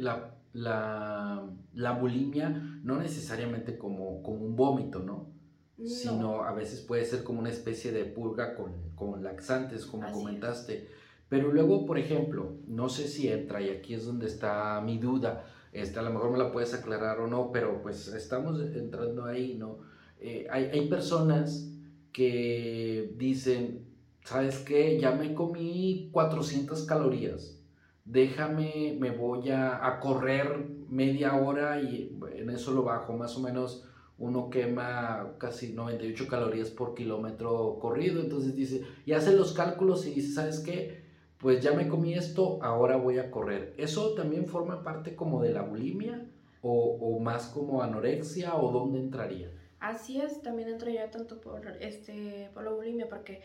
la, 0.00 0.34
la, 0.52 1.48
la, 1.74 1.92
bulimia 1.92 2.50
no 2.82 2.98
necesariamente 2.98 3.78
como, 3.78 4.22
como 4.22 4.44
un 4.44 4.56
vómito, 4.56 4.98
¿no? 4.98 5.39
Sino 5.86 6.44
a 6.44 6.52
veces 6.52 6.80
puede 6.80 7.04
ser 7.04 7.22
como 7.22 7.40
una 7.40 7.50
especie 7.50 7.92
de 7.92 8.04
purga 8.04 8.54
con, 8.54 8.72
con 8.94 9.22
laxantes, 9.24 9.86
como 9.86 10.10
comentaste. 10.12 10.88
Pero 11.28 11.52
luego, 11.52 11.86
por 11.86 11.98
ejemplo, 11.98 12.56
no 12.66 12.88
sé 12.88 13.06
si 13.06 13.28
entra, 13.28 13.62
y 13.62 13.70
aquí 13.70 13.94
es 13.94 14.04
donde 14.04 14.26
está 14.26 14.80
mi 14.80 14.98
duda, 14.98 15.46
este, 15.72 16.00
a 16.00 16.02
lo 16.02 16.10
mejor 16.10 16.32
me 16.32 16.38
la 16.38 16.50
puedes 16.50 16.74
aclarar 16.74 17.20
o 17.20 17.28
no, 17.28 17.52
pero 17.52 17.80
pues 17.82 18.08
estamos 18.08 18.60
entrando 18.60 19.24
ahí, 19.24 19.54
¿no? 19.56 19.78
Eh, 20.18 20.46
hay, 20.50 20.64
hay, 20.64 20.88
personas 20.88 21.72
que 22.12 23.14
dicen, 23.16 23.86
¿sabes 24.24 24.58
qué? 24.58 24.98
Ya 24.98 25.12
me 25.12 25.32
comí 25.32 26.10
400 26.12 26.84
calorías, 26.84 27.60
déjame, 28.04 28.96
me 28.98 29.10
voy 29.10 29.50
a, 29.50 29.86
a 29.86 30.00
correr 30.00 30.66
media 30.88 31.36
hora 31.36 31.80
y 31.80 32.18
en 32.34 32.50
eso 32.50 32.72
lo 32.72 32.82
bajo, 32.82 33.16
más 33.16 33.36
o 33.36 33.40
menos 33.40 33.88
uno 34.20 34.48
quema 34.50 35.34
casi 35.38 35.72
98 35.72 36.28
calorías 36.28 36.70
por 36.70 36.94
kilómetro 36.94 37.78
corrido, 37.80 38.20
entonces 38.20 38.54
dice, 38.54 38.84
y 39.04 39.12
hace 39.12 39.32
los 39.32 39.52
cálculos 39.52 40.06
y 40.06 40.12
dice, 40.12 40.34
¿sabes 40.34 40.60
qué? 40.60 41.00
pues 41.40 41.62
ya 41.62 41.72
me 41.72 41.88
comí 41.88 42.14
esto, 42.14 42.58
ahora 42.62 42.96
voy 42.96 43.18
a 43.18 43.30
correr. 43.30 43.74
¿Eso 43.78 44.14
también 44.14 44.46
forma 44.46 44.82
parte 44.82 45.16
como 45.16 45.42
de 45.42 45.52
la 45.52 45.62
bulimia 45.62 46.26
o, 46.62 47.18
más 47.18 47.46
como 47.46 47.82
anorexia 47.82 48.56
o 48.56 48.70
dónde 48.70 48.98
entraría? 48.98 49.50
Así 49.80 50.20
es, 50.20 50.42
también 50.42 50.68
entraría 50.68 51.10
tanto 51.10 51.40
por, 51.40 51.66
este, 51.80 52.50
por 52.52 52.64
la 52.64 52.70
bulimia 52.70 53.08
porque 53.08 53.40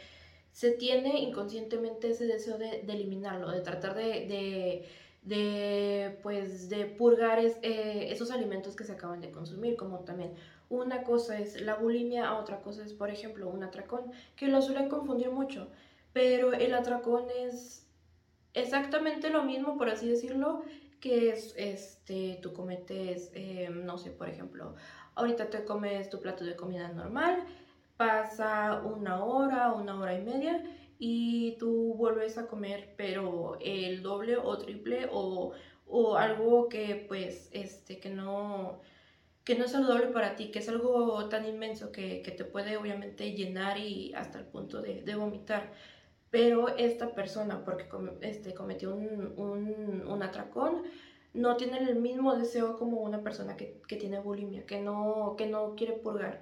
se 0.51 0.71
tiene 0.71 1.21
inconscientemente 1.21 2.09
ese 2.09 2.25
deseo 2.25 2.57
de, 2.57 2.81
eliminarlo, 2.81 3.49
de 3.49 3.61
tratar 3.61 3.95
de, 3.95 4.85
de, 5.21 6.17
pues, 6.21 6.67
de 6.67 6.85
purgar 6.85 7.39
eh, 7.39 8.11
esos 8.11 8.29
alimentos 8.29 8.75
que 8.75 8.83
se 8.83 8.91
acaban 8.91 9.21
de 9.21 9.31
consumir, 9.31 9.77
como 9.77 9.99
también 9.99 10.33
una 10.69 11.03
cosa 11.03 11.39
es 11.39 11.61
la 11.61 11.75
bulimia, 11.75 12.35
otra 12.35 12.61
cosa 12.61 12.83
es, 12.83 12.93
por 12.93 13.09
ejemplo, 13.09 13.49
un 13.49 13.63
atracón, 13.63 14.11
que 14.35 14.47
lo 14.47 14.61
suelen 14.61 14.89
confundir 14.89 15.29
mucho, 15.31 15.69
pero 16.13 16.53
el 16.53 16.73
atracón 16.73 17.25
es 17.37 17.87
exactamente 18.53 19.29
lo 19.29 19.43
mismo, 19.43 19.77
por 19.77 19.89
así 19.89 20.09
decirlo, 20.09 20.63
que 20.99 21.29
es, 21.29 21.53
este, 21.57 22.39
tú 22.41 22.53
cometes, 22.53 23.31
eh, 23.35 23.69
no 23.69 23.97
sé, 23.97 24.11
por 24.11 24.29
ejemplo, 24.29 24.75
ahorita 25.15 25.49
te 25.49 25.63
comes 25.65 26.09
tu 26.09 26.19
plato 26.19 26.43
de 26.43 26.55
comida 26.55 26.87
normal, 26.89 27.43
pasa 27.97 28.81
una 28.83 29.23
hora, 29.23 29.71
una 29.71 29.99
hora 29.99 30.15
y 30.15 30.21
media 30.21 30.63
y 30.97 31.57
tú 31.57 31.93
vuelves 31.95 32.37
a 32.37 32.47
comer, 32.47 32.93
pero 32.97 33.57
el 33.61 34.01
doble 34.01 34.37
o 34.37 34.57
triple 34.57 35.07
o, 35.11 35.51
o 35.87 36.15
algo 36.17 36.69
que 36.69 37.05
pues, 37.07 37.49
este, 37.51 37.99
que 37.99 38.09
no 38.09 38.79
que 39.45 39.55
no 39.55 39.65
es 39.65 39.71
saludable 39.71 40.07
para 40.07 40.35
ti, 40.35 40.51
que 40.51 40.59
es 40.59 40.69
algo 40.69 41.29
tan 41.29 41.45
inmenso 41.45 41.91
que, 41.91 42.21
que 42.23 42.31
te 42.31 42.45
puede 42.45 42.77
obviamente 42.77 43.31
llenar 43.33 43.77
y 43.77 44.13
hasta 44.13 44.39
el 44.39 44.45
punto 44.45 44.81
de, 44.81 45.03
de 45.03 45.15
vomitar 45.15 45.71
pero 46.35 46.67
esta 46.67 47.15
persona, 47.15 47.63
porque 47.63 47.85
este, 48.19 48.53
cometió 48.53 48.93
un, 48.93 50.19
atracón, 50.21 50.83
no 51.33 51.55
tiene 51.55 51.77
el 51.77 51.95
mismo 51.95 52.35
deseo 52.35 52.77
como 52.77 52.97
una 52.97 53.23
persona 53.23 53.55
que, 53.55 53.79
tiene 53.87 54.19
bulimia, 54.19 54.65
que 54.65 54.81
no, 54.81 55.35
que 55.37 55.45
no 55.45 55.75
quiere 55.75 55.93
purgar. 55.93 56.41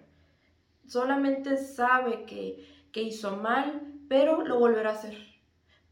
Solamente 0.88 1.58
sabe 1.58 2.26
que, 2.26 3.02
hizo 3.02 3.36
mal, 3.36 3.84
pero 4.10 4.44
lo 4.44 4.58
volverá 4.58 4.89
a 4.89 4.94
hacer. 4.94 5.16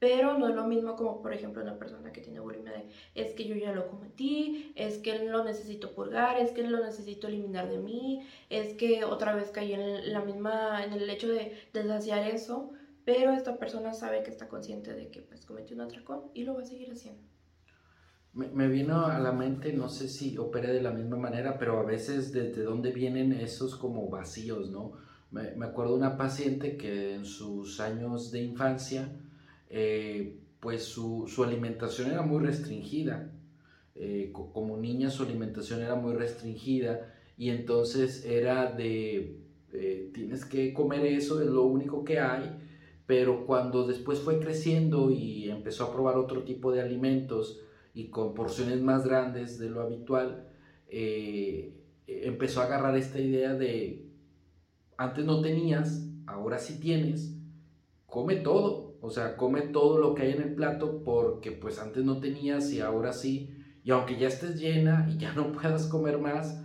Pero 0.01 0.37
no 0.37 0.49
es 0.49 0.55
lo 0.55 0.67
mismo 0.67 0.97
como, 0.97 1.21
por 1.21 1.31
ejemplo, 1.31 1.61
una 1.61 1.77
persona 1.77 2.11
que 2.11 2.19
tiene 2.19 2.41
bulimia 2.41 2.73
de, 2.73 2.89
es 3.15 3.33
que 3.33 3.45
yo 3.45 3.55
ya 3.55 3.71
lo 3.71 3.87
cometí, 3.87 4.73
es 4.75 4.97
que 4.97 5.25
lo 5.29 5.45
necesito 5.45 5.93
purgar, 5.93 6.37
es 6.37 6.51
que 6.51 6.63
lo 6.63 6.83
necesito 6.83 7.27
eliminar 7.27 7.69
de 7.69 7.77
mí, 7.77 8.27
es 8.49 8.73
que 8.73 9.05
otra 9.05 9.33
vez 9.35 9.51
caí 9.51 9.73
en 9.73 10.11
la 10.11 10.21
misma, 10.21 10.83
en 10.83 10.91
el 10.91 11.09
hecho 11.09 11.29
de 11.29 11.55
deshaciar 11.71 12.27
eso 12.27 12.73
pero 13.05 13.31
esta 13.33 13.57
persona 13.57 13.93
sabe 13.93 14.23
que 14.23 14.29
está 14.29 14.47
consciente 14.47 14.93
de 14.93 15.09
que 15.09 15.21
pues 15.21 15.45
cometió 15.45 15.75
un 15.75 15.81
atracón 15.81 16.21
y 16.33 16.43
lo 16.43 16.55
va 16.55 16.61
a 16.61 16.65
seguir 16.65 16.91
haciendo. 16.91 17.21
Me, 18.33 18.69
vino 18.69 19.07
a 19.07 19.19
la 19.19 19.33
mente, 19.33 19.73
no 19.73 19.89
sé 19.89 20.07
si 20.07 20.37
opere 20.37 20.71
de 20.71 20.81
la 20.81 20.91
misma 20.91 21.17
manera, 21.17 21.57
pero 21.59 21.79
a 21.79 21.83
veces 21.83 22.31
desde 22.31 22.63
dónde 22.63 22.91
vienen 22.91 23.33
esos 23.33 23.75
como 23.75 24.09
vacíos, 24.09 24.69
¿no? 24.69 24.93
Me, 25.31 25.51
me 25.55 25.65
acuerdo 25.65 25.95
una 25.95 26.15
paciente 26.15 26.77
que 26.77 27.15
en 27.15 27.25
sus 27.25 27.81
años 27.81 28.31
de 28.31 28.41
infancia, 28.41 29.09
eh, 29.71 30.39
pues 30.59 30.83
su, 30.83 31.25
su, 31.27 31.43
alimentación 31.43 32.11
era 32.11 32.21
muy 32.21 32.43
restringida. 32.43 33.31
Eh, 33.95 34.31
como 34.31 34.77
niña 34.77 35.09
su 35.09 35.23
alimentación 35.23 35.81
era 35.81 35.95
muy 35.95 36.13
restringida 36.13 37.13
y 37.37 37.49
entonces 37.49 38.25
era 38.25 38.71
de, 38.71 39.37
eh, 39.73 40.11
tienes 40.13 40.45
que 40.45 40.73
comer 40.73 41.05
eso, 41.05 41.41
es 41.41 41.47
lo 41.47 41.63
único 41.63 42.03
que 42.03 42.19
hay 42.19 42.61
pero 43.11 43.45
cuando 43.45 43.85
después 43.85 44.19
fue 44.19 44.39
creciendo 44.39 45.11
y 45.11 45.49
empezó 45.49 45.83
a 45.83 45.91
probar 45.91 46.15
otro 46.15 46.43
tipo 46.43 46.71
de 46.71 46.79
alimentos 46.79 47.59
y 47.93 48.05
con 48.07 48.33
porciones 48.33 48.81
más 48.81 49.05
grandes 49.05 49.59
de 49.59 49.69
lo 49.69 49.81
habitual, 49.81 50.47
eh, 50.87 51.73
empezó 52.07 52.61
a 52.61 52.67
agarrar 52.67 52.95
esta 52.95 53.19
idea 53.19 53.53
de, 53.53 54.05
antes 54.95 55.25
no 55.25 55.41
tenías, 55.41 56.07
ahora 56.25 56.57
sí 56.57 56.79
tienes, 56.79 57.35
come 58.05 58.37
todo, 58.37 58.80
o 59.01 59.09
sea, 59.09 59.35
come 59.35 59.61
todo 59.61 59.97
lo 59.97 60.13
que 60.13 60.23
hay 60.23 60.31
en 60.31 60.41
el 60.41 60.55
plato 60.55 61.03
porque 61.03 61.51
pues 61.51 61.79
antes 61.79 62.03
no 62.05 62.19
tenías 62.19 62.71
y 62.71 62.81
ahora 62.81 63.13
sí, 63.13 63.49
y 63.83 63.91
aunque 63.91 64.17
ya 64.17 64.27
estés 64.27 64.59
llena 64.59 65.07
y 65.09 65.17
ya 65.17 65.33
no 65.35 65.51
puedas 65.51 65.87
comer 65.87 66.17
más, 66.17 66.63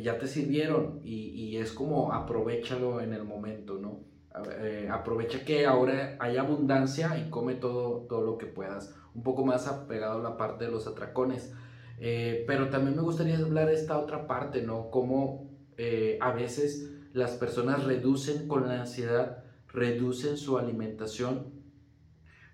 ya 0.00 0.18
te 0.18 0.26
sirvieron 0.26 1.00
y, 1.02 1.30
y 1.30 1.56
es 1.56 1.72
como 1.72 2.12
aprovechalo 2.12 3.00
en 3.00 3.14
el 3.14 3.24
momento, 3.24 3.78
¿no? 3.78 4.06
Eh, 4.58 4.88
aprovecha 4.90 5.44
que 5.44 5.66
ahora 5.66 6.16
hay 6.20 6.36
abundancia 6.36 7.18
y 7.18 7.30
come 7.30 7.54
todo, 7.54 8.06
todo 8.08 8.22
lo 8.22 8.36
que 8.36 8.46
puedas. 8.46 8.94
Un 9.14 9.22
poco 9.22 9.44
más 9.44 9.66
apegado 9.66 10.20
a 10.20 10.22
la 10.22 10.36
parte 10.36 10.66
de 10.66 10.70
los 10.70 10.86
atracones. 10.86 11.54
Eh, 11.98 12.44
pero 12.46 12.68
también 12.68 12.96
me 12.96 13.02
gustaría 13.02 13.38
hablar 13.38 13.68
de 13.68 13.74
esta 13.74 13.98
otra 13.98 14.26
parte, 14.26 14.62
¿no? 14.62 14.90
Como 14.90 15.50
eh, 15.78 16.18
a 16.20 16.32
veces 16.32 16.92
las 17.14 17.32
personas 17.32 17.84
reducen 17.84 18.46
con 18.46 18.68
la 18.68 18.80
ansiedad, 18.80 19.44
reducen 19.76 20.38
su 20.38 20.56
alimentación 20.58 21.52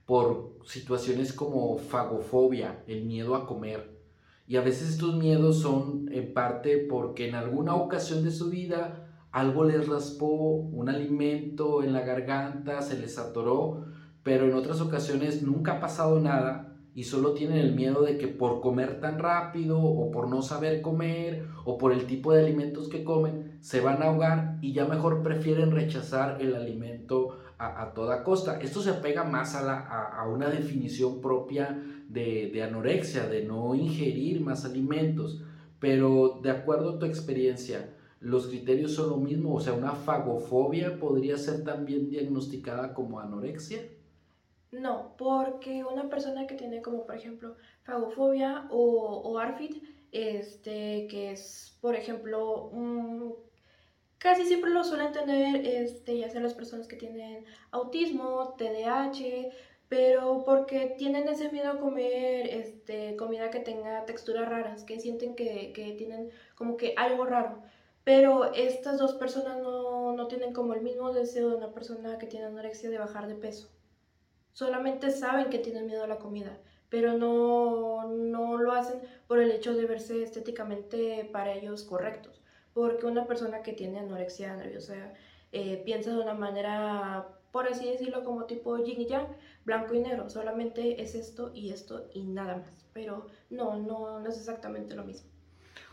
por 0.07 0.59
situaciones 0.67 1.33
como 1.33 1.79
fagofobia, 1.79 2.83
el 2.89 3.05
miedo 3.05 3.37
a 3.37 3.47
comer. 3.47 4.03
Y 4.49 4.57
a 4.57 4.61
veces 4.61 4.91
estos 4.91 5.15
miedos 5.15 5.61
son 5.61 6.09
en 6.13 6.35
parte 6.35 6.79
porque 6.79 7.29
en 7.29 7.37
alguna 7.37 7.77
ocasión 7.77 8.25
de 8.25 8.33
su 8.33 8.51
vida 8.51 9.09
algo 9.31 9.65
les 9.65 9.89
raspó, 9.89 10.57
un 10.57 10.89
alimento 10.89 11.85
en 11.85 11.93
la 11.93 12.01
garganta, 12.01 12.83
se 12.83 12.99
les 12.99 13.17
atoró, 13.19 13.87
pero 14.25 14.45
en 14.47 14.55
otras 14.55 14.81
ocasiones 14.81 15.43
nunca 15.43 15.75
ha 15.75 15.81
pasado 15.81 16.21
nada 16.21 16.72
y 16.95 17.05
solo 17.05 17.33
tienen 17.33 17.59
el 17.59 17.75
miedo 17.75 18.03
de 18.03 18.19
que 18.19 18.29
por 18.29 18.61
comer 18.61 19.01
tan 19.01 19.19
rápido 19.19 19.81
o 19.81 20.11
por 20.11 20.29
no 20.29 20.43
saber 20.43 20.83
comer 20.83 21.47
o 21.65 21.79
por 21.79 21.93
el 21.93 22.07
tipo 22.07 22.33
de 22.33 22.43
alimentos 22.43 22.89
que 22.89 23.03
comen 23.03 23.57
se 23.61 23.81
van 23.81 24.03
a 24.03 24.07
ahogar 24.07 24.59
y 24.61 24.73
ya 24.73 24.85
mejor 24.85 25.23
prefieren 25.23 25.71
rechazar 25.71 26.41
el 26.41 26.55
alimento 26.55 27.39
a, 27.59 27.93
toda 27.95 28.25
costa. 28.25 28.59
Esto 28.61 28.83
se 28.83 28.95
pega 28.95 29.23
más 29.23 29.55
a, 29.55 29.63
la, 29.63 29.79
a, 29.79 30.27
una 30.29 30.51
definición 30.51 31.21
propia 31.21 31.81
de, 32.09 32.51
de, 32.53 32.63
anorexia, 32.63 33.29
de 33.29 33.45
no 33.45 33.75
ingerir 33.77 34.41
más 34.41 34.65
alimentos. 34.65 35.43
Pero 35.79 36.41
de 36.43 36.51
acuerdo 36.51 36.91
a 36.91 36.99
tu 36.99 37.07
experiencia, 37.07 37.95
¿los 38.21 38.49
criterios 38.49 38.95
son 38.95 39.11
lo 39.11 39.17
mismo? 39.17 39.55
O 39.55 39.61
sea, 39.61 39.75
una 39.75 39.93
fagofobia 39.93 40.99
podría 40.99 41.39
ser 41.39 41.63
también 41.63 42.11
diagnosticada 42.11 42.95
como 42.95 43.21
anorexia. 43.21 43.83
No, 44.73 45.15
porque 45.19 45.85
una 45.85 46.09
persona 46.09 46.47
que 46.47 46.55
tiene 46.57 46.81
como 46.83 47.05
por 47.07 47.15
ejemplo 47.17 47.57
fagofobia 47.85 48.67
o, 48.71 49.21
o 49.23 49.39
ARFID, 49.39 49.83
este, 50.13 51.07
que 51.09 51.33
es 51.33 51.79
por 51.81 51.95
ejemplo, 51.95 52.71
casi 54.19 54.47
siempre 54.47 54.71
lo 54.71 54.83
suelen 54.85 55.13
tener 55.13 55.67
este, 55.67 56.19
ya 56.19 56.31
sea 56.31 56.41
las 56.41 56.55
personas 56.55 56.89
que 56.89 56.97
tienen 56.97 57.45
autismo, 57.71 58.55
TDAH, 58.57 59.51
pero 59.89 60.43
porque 60.45 60.95
tienen 60.99 61.29
ese 61.29 61.51
miedo 61.51 61.73
a 61.73 61.79
comer 61.79 62.47
este, 62.49 63.15
comida 63.17 63.51
que 63.51 63.61
tenga 63.61 64.07
texturas 64.07 64.49
raras, 64.49 64.85
que 64.85 65.01
sienten 65.01 65.35
que, 65.37 65.73
que 65.75 65.93
tienen 65.95 66.31
como 66.55 66.77
que 66.79 66.95
algo 66.97 67.25
raro. 67.27 67.63
Pero 68.05 68.53
estas 68.55 68.99
dos 68.99 69.15
personas 69.15 69.59
no, 69.59 70.13
no 70.15 70.29
tienen 70.29 70.53
como 70.55 70.75
el 70.75 70.83
mismo 70.83 71.13
deseo 71.13 71.51
de 71.51 71.57
una 71.57 71.75
persona 71.75 72.19
que 72.19 72.27
tiene 72.27 72.47
anorexia 72.47 72.91
de 72.91 72.99
bajar 72.99 73.29
de 73.29 73.35
peso 73.37 73.71
solamente 74.53 75.11
saben 75.11 75.51
que 75.51 75.59
tienen 75.59 75.87
miedo 75.87 76.05
a 76.05 76.09
la 76.09 76.19
comida, 76.19 76.59
pero 76.89 77.17
no, 77.17 78.09
no 78.09 78.59
lo 78.59 78.73
hacen 78.73 79.01
por 79.27 79.41
el 79.41 79.51
hecho 79.51 79.75
de 79.75 79.87
verse 79.87 80.23
estéticamente 80.23 81.29
para 81.33 81.55
ellos 81.55 81.85
correctos. 81.85 82.43
Porque 82.75 83.07
una 83.07 83.27
persona 83.27 83.63
que 83.63 83.73
tiene 83.73 83.99
anorexia 83.99 84.57
nerviosa 84.57 85.13
eh, 85.53 85.83
piensa 85.85 86.11
de 86.11 86.21
una 86.21 86.35
manera, 86.35 87.29
por 87.51 87.67
así 87.67 87.91
decirlo, 87.91 88.25
como 88.25 88.45
tipo 88.45 88.79
yin 88.79 89.01
y 89.03 89.07
yang, 89.07 89.27
blanco 89.65 89.95
y 89.95 90.01
negro. 90.01 90.31
Solamente 90.31 91.03
es 91.03 91.15
esto 91.15 91.51
y 91.55 91.71
esto 91.71 92.09
y 92.15 92.25
nada 92.25 92.57
más. 92.57 92.87
Pero 92.93 93.27
no, 93.51 93.77
no, 93.77 94.21
no 94.21 94.29
es 94.29 94.39
exactamente 94.39 94.95
lo 94.95 95.05
mismo. 95.05 95.31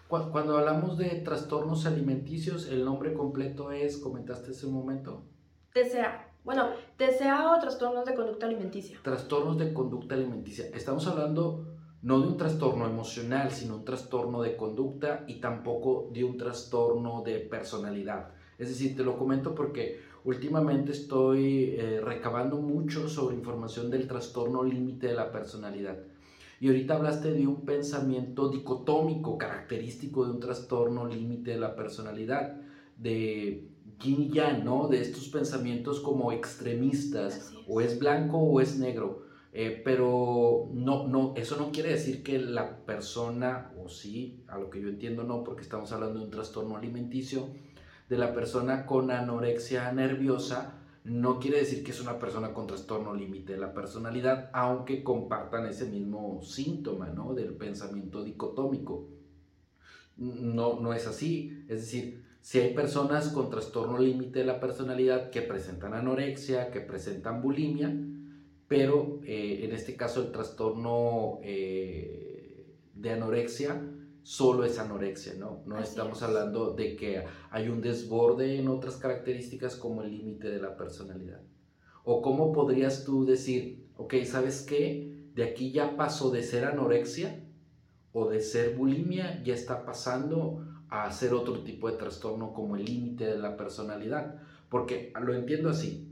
Cuando 0.10 0.58
hablamos 0.58 0.98
de 0.98 1.10
trastornos 1.22 1.86
alimenticios, 1.86 2.68
el 2.68 2.84
nombre 2.84 3.14
completo 3.14 3.72
es, 3.72 3.98
comentaste 3.98 4.52
hace 4.52 4.66
un 4.66 4.74
momento. 4.74 5.24
TCA, 5.72 6.29
bueno, 6.44 6.70
TCA 6.98 7.56
o 7.56 7.60
trastornos 7.60 8.06
de 8.06 8.16
conducta 8.16 8.46
alimenticia. 8.46 9.00
Trastornos 9.04 9.58
de 9.58 9.74
conducta 9.74 10.16
alimenticia. 10.16 10.66
Estamos 10.74 11.06
hablando 11.08 11.66
no 12.02 12.22
de 12.22 12.28
un 12.28 12.38
trastorno 12.38 12.86
emocional, 12.86 13.52
sino 13.52 13.76
un 13.76 13.86
trastorno 13.86 14.42
de 14.42 14.56
conducta 14.56 15.26
y 15.28 15.36
tampoco 15.36 16.10
de 16.14 16.24
un 16.24 16.38
trastorno 16.38 17.24
de 17.24 17.40
personalidad. 17.40 18.30
Es 18.58 18.70
decir, 18.70 18.96
te 18.96 19.04
lo 19.04 19.18
comento 19.18 19.54
porque 19.54 20.02
últimamente 20.24 20.92
estoy 20.92 21.76
eh, 21.78 22.02
recabando 22.02 22.58
mucho 22.58 23.10
sobre 23.10 23.36
información 23.36 23.90
del 23.90 24.08
trastorno 24.08 24.64
límite 24.64 25.08
de 25.08 25.14
la 25.14 25.32
personalidad. 25.32 25.98
Y 26.62 26.68
ahorita 26.68 26.96
hablaste 26.96 27.32
de 27.32 27.48
un 27.48 27.66
pensamiento 27.66 28.50
dicotómico 28.50 29.38
característico 29.38 30.26
de 30.26 30.32
un 30.32 30.40
trastorno 30.40 31.08
límite 31.08 31.52
de 31.52 31.60
la 31.60 31.76
personalidad, 31.76 32.58
de 32.98 33.70
yin 34.00 34.32
y 34.34 34.64
¿no? 34.64 34.88
De 34.88 35.02
estos 35.02 35.30
pensamientos 35.30 36.00
como 36.00 36.32
extremistas, 36.32 37.54
o 37.68 37.82
es 37.82 38.00
blanco 38.00 38.38
o 38.38 38.62
es 38.62 38.78
negro. 38.78 39.28
Eh, 39.52 39.82
pero 39.84 40.70
no, 40.74 41.08
no, 41.08 41.34
eso 41.36 41.58
no 41.58 41.72
quiere 41.72 41.90
decir 41.90 42.22
que 42.22 42.38
la 42.38 42.86
persona, 42.86 43.74
o 43.84 43.90
sí, 43.90 44.44
a 44.48 44.60
lo 44.60 44.70
que 44.70 44.80
yo 44.80 44.90
entiendo 44.90 45.24
no, 45.24 45.44
porque 45.44 45.64
estamos 45.64 45.92
hablando 45.92 46.20
de 46.20 46.26
un 46.26 46.32
trastorno 46.32 46.78
alimenticio, 46.78 47.48
de 48.10 48.18
la 48.18 48.34
persona 48.34 48.86
con 48.86 49.10
anorexia 49.12 49.92
nerviosa, 49.92 50.76
no 51.04 51.40
quiere 51.40 51.60
decir 51.60 51.84
que 51.84 51.92
es 51.92 52.02
una 52.02 52.20
persona 52.20 52.54
con 52.54 52.68
trastorno 52.68 53.16
límite 53.16 53.54
de 53.54 53.60
la 53.60 53.74
personalidad, 53.74 54.50
aunque 54.54 55.04
compartan 55.04 55.66
ese 55.66 55.86
mismo 55.86 56.42
síntoma, 56.44 57.08
¿no? 57.08 57.34
Del 57.34 57.56
pensamiento 57.56 58.24
dicotómico. 58.24 59.08
No, 60.18 60.80
no 60.80 60.94
es 60.94 61.08
así, 61.08 61.66
es 61.70 61.82
decir, 61.82 62.29
si 62.42 62.60
hay 62.60 62.74
personas 62.74 63.30
con 63.30 63.50
trastorno 63.50 64.00
límite 64.00 64.40
de 64.40 64.46
la 64.46 64.60
personalidad 64.60 65.30
que 65.30 65.42
presentan 65.42 65.94
anorexia, 65.94 66.72
que 66.72 66.80
presentan 66.80 67.42
bulimia, 67.42 67.94
pero 68.68 69.20
eh, 69.26 69.62
en 69.64 69.74
este 69.74 69.96
caso 69.96 70.22
el 70.22 70.32
trastorno 70.32 71.40
eh, 71.44 72.76
de 72.94 73.12
anorexia 73.12 73.82
solo 74.24 74.64
es 74.64 74.78
anorexia, 74.78 75.34
¿no? 75.34 75.64
No 75.66 75.80
estamos 75.80 76.22
hablando 76.22 76.74
de 76.76 76.96
que 76.96 77.24
hay 77.50 77.68
un 77.68 77.82
desborde 77.82 78.60
en 78.60 78.68
otras 78.68 78.98
características 78.98 79.76
como 79.76 80.04
el 80.04 80.12
límite 80.12 80.50
de 80.50 80.62
la 80.62 80.78
personalidad. 80.78 81.42
O 82.04 82.22
cómo 82.22 82.54
podrías 82.54 83.06
tú 83.06 83.26
decir, 83.26 83.88
ok, 83.98 84.16
¿sabes 84.26 84.62
qué? 84.62 85.30
De 85.34 85.44
aquí 85.44 85.72
ya 85.72 85.98
pasó 85.98 86.30
de 86.30 86.44
ser 86.44 86.66
anorexia 86.66 87.44
o 88.14 88.30
de 88.30 88.42
ser 88.42 88.76
bulimia, 88.76 89.42
ya 89.44 89.54
está 89.54 89.84
pasando 89.84 90.69
a 90.90 91.06
hacer 91.06 91.34
otro 91.34 91.60
tipo 91.60 91.90
de 91.90 91.98
trastorno 91.98 92.54
como 92.54 92.76
el 92.76 92.86
límite 92.86 93.26
de 93.26 93.38
la 93.38 93.58
personalidad. 93.58 94.36
Porque 94.70 95.14
lo 95.22 95.34
entiendo 95.34 95.70
así, 95.70 96.08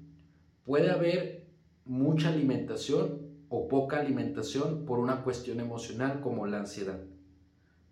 puede 0.65 0.91
haber 0.91 1.47
mucha 1.85 2.29
alimentación 2.29 3.27
o 3.49 3.67
poca 3.67 3.99
alimentación 3.99 4.85
por 4.85 4.99
una 4.99 5.23
cuestión 5.23 5.59
emocional 5.59 6.21
como 6.21 6.47
la 6.47 6.59
ansiedad. 6.59 6.99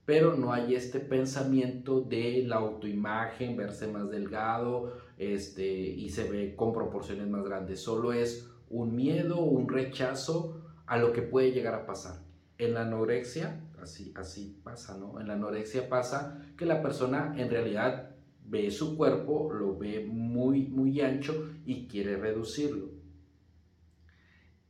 Pero 0.05 0.35
no 0.35 0.53
hay 0.53 0.75
este 0.75 0.99
pensamiento 0.99 2.01
de 2.01 2.43
la 2.45 2.57
autoimagen, 2.57 3.57
verse 3.57 3.87
más 3.87 4.09
delgado 4.09 4.93
este, 5.17 5.65
y 5.65 6.09
se 6.09 6.29
ve 6.29 6.55
con 6.55 6.73
proporciones 6.73 7.27
más 7.27 7.43
grandes. 7.43 7.81
Solo 7.81 8.13
es 8.13 8.49
un 8.69 8.95
miedo, 8.95 9.39
un 9.39 9.67
rechazo 9.67 10.61
a 10.85 10.97
lo 10.97 11.11
que 11.13 11.23
puede 11.23 11.51
llegar 11.51 11.73
a 11.73 11.85
pasar. 11.85 12.19
En 12.57 12.75
la 12.75 12.81
anorexia 12.81 13.61
así, 13.85 14.59
pasa, 14.63 14.97
¿no? 14.97 15.19
En 15.19 15.27
la 15.27 15.33
anorexia 15.33 15.87
pasa 15.87 16.41
que 16.57 16.65
la 16.65 16.81
persona 16.81 17.33
en 17.37 17.49
realidad 17.49 18.15
ve 18.43 18.69
su 18.71 18.97
cuerpo, 18.97 19.51
lo 19.53 19.77
ve 19.77 20.05
muy, 20.05 20.67
muy 20.67 21.01
ancho 21.01 21.49
y 21.65 21.87
quiere 21.87 22.17
reducirlo. 22.17 22.89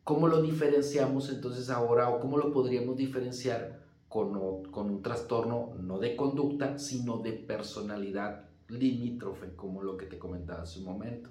¿Cómo 0.04 0.28
lo 0.28 0.41
diferenciamos 0.41 1.32
entonces 1.32 1.69
ahora 1.69 2.10
o 2.10 2.19
cómo 2.19 2.38
lo 2.38 2.54
podríamos 2.54 2.95
diferenciar 2.95 3.84
con, 4.08 4.63
con 4.71 4.89
un 4.89 5.01
trastorno 5.01 5.73
no 5.80 5.97
de 5.97 6.15
conducta, 6.15 6.78
sino 6.78 7.17
de 7.17 7.34
personalidad 7.34 8.49
limítrofe, 8.67 9.56
como 9.56 9.82
lo 9.82 9.97
que 9.97 10.06
te 10.06 10.19
comentaba 10.19 10.62
hace 10.63 10.80
un 10.80 10.86
momento? 10.86 11.30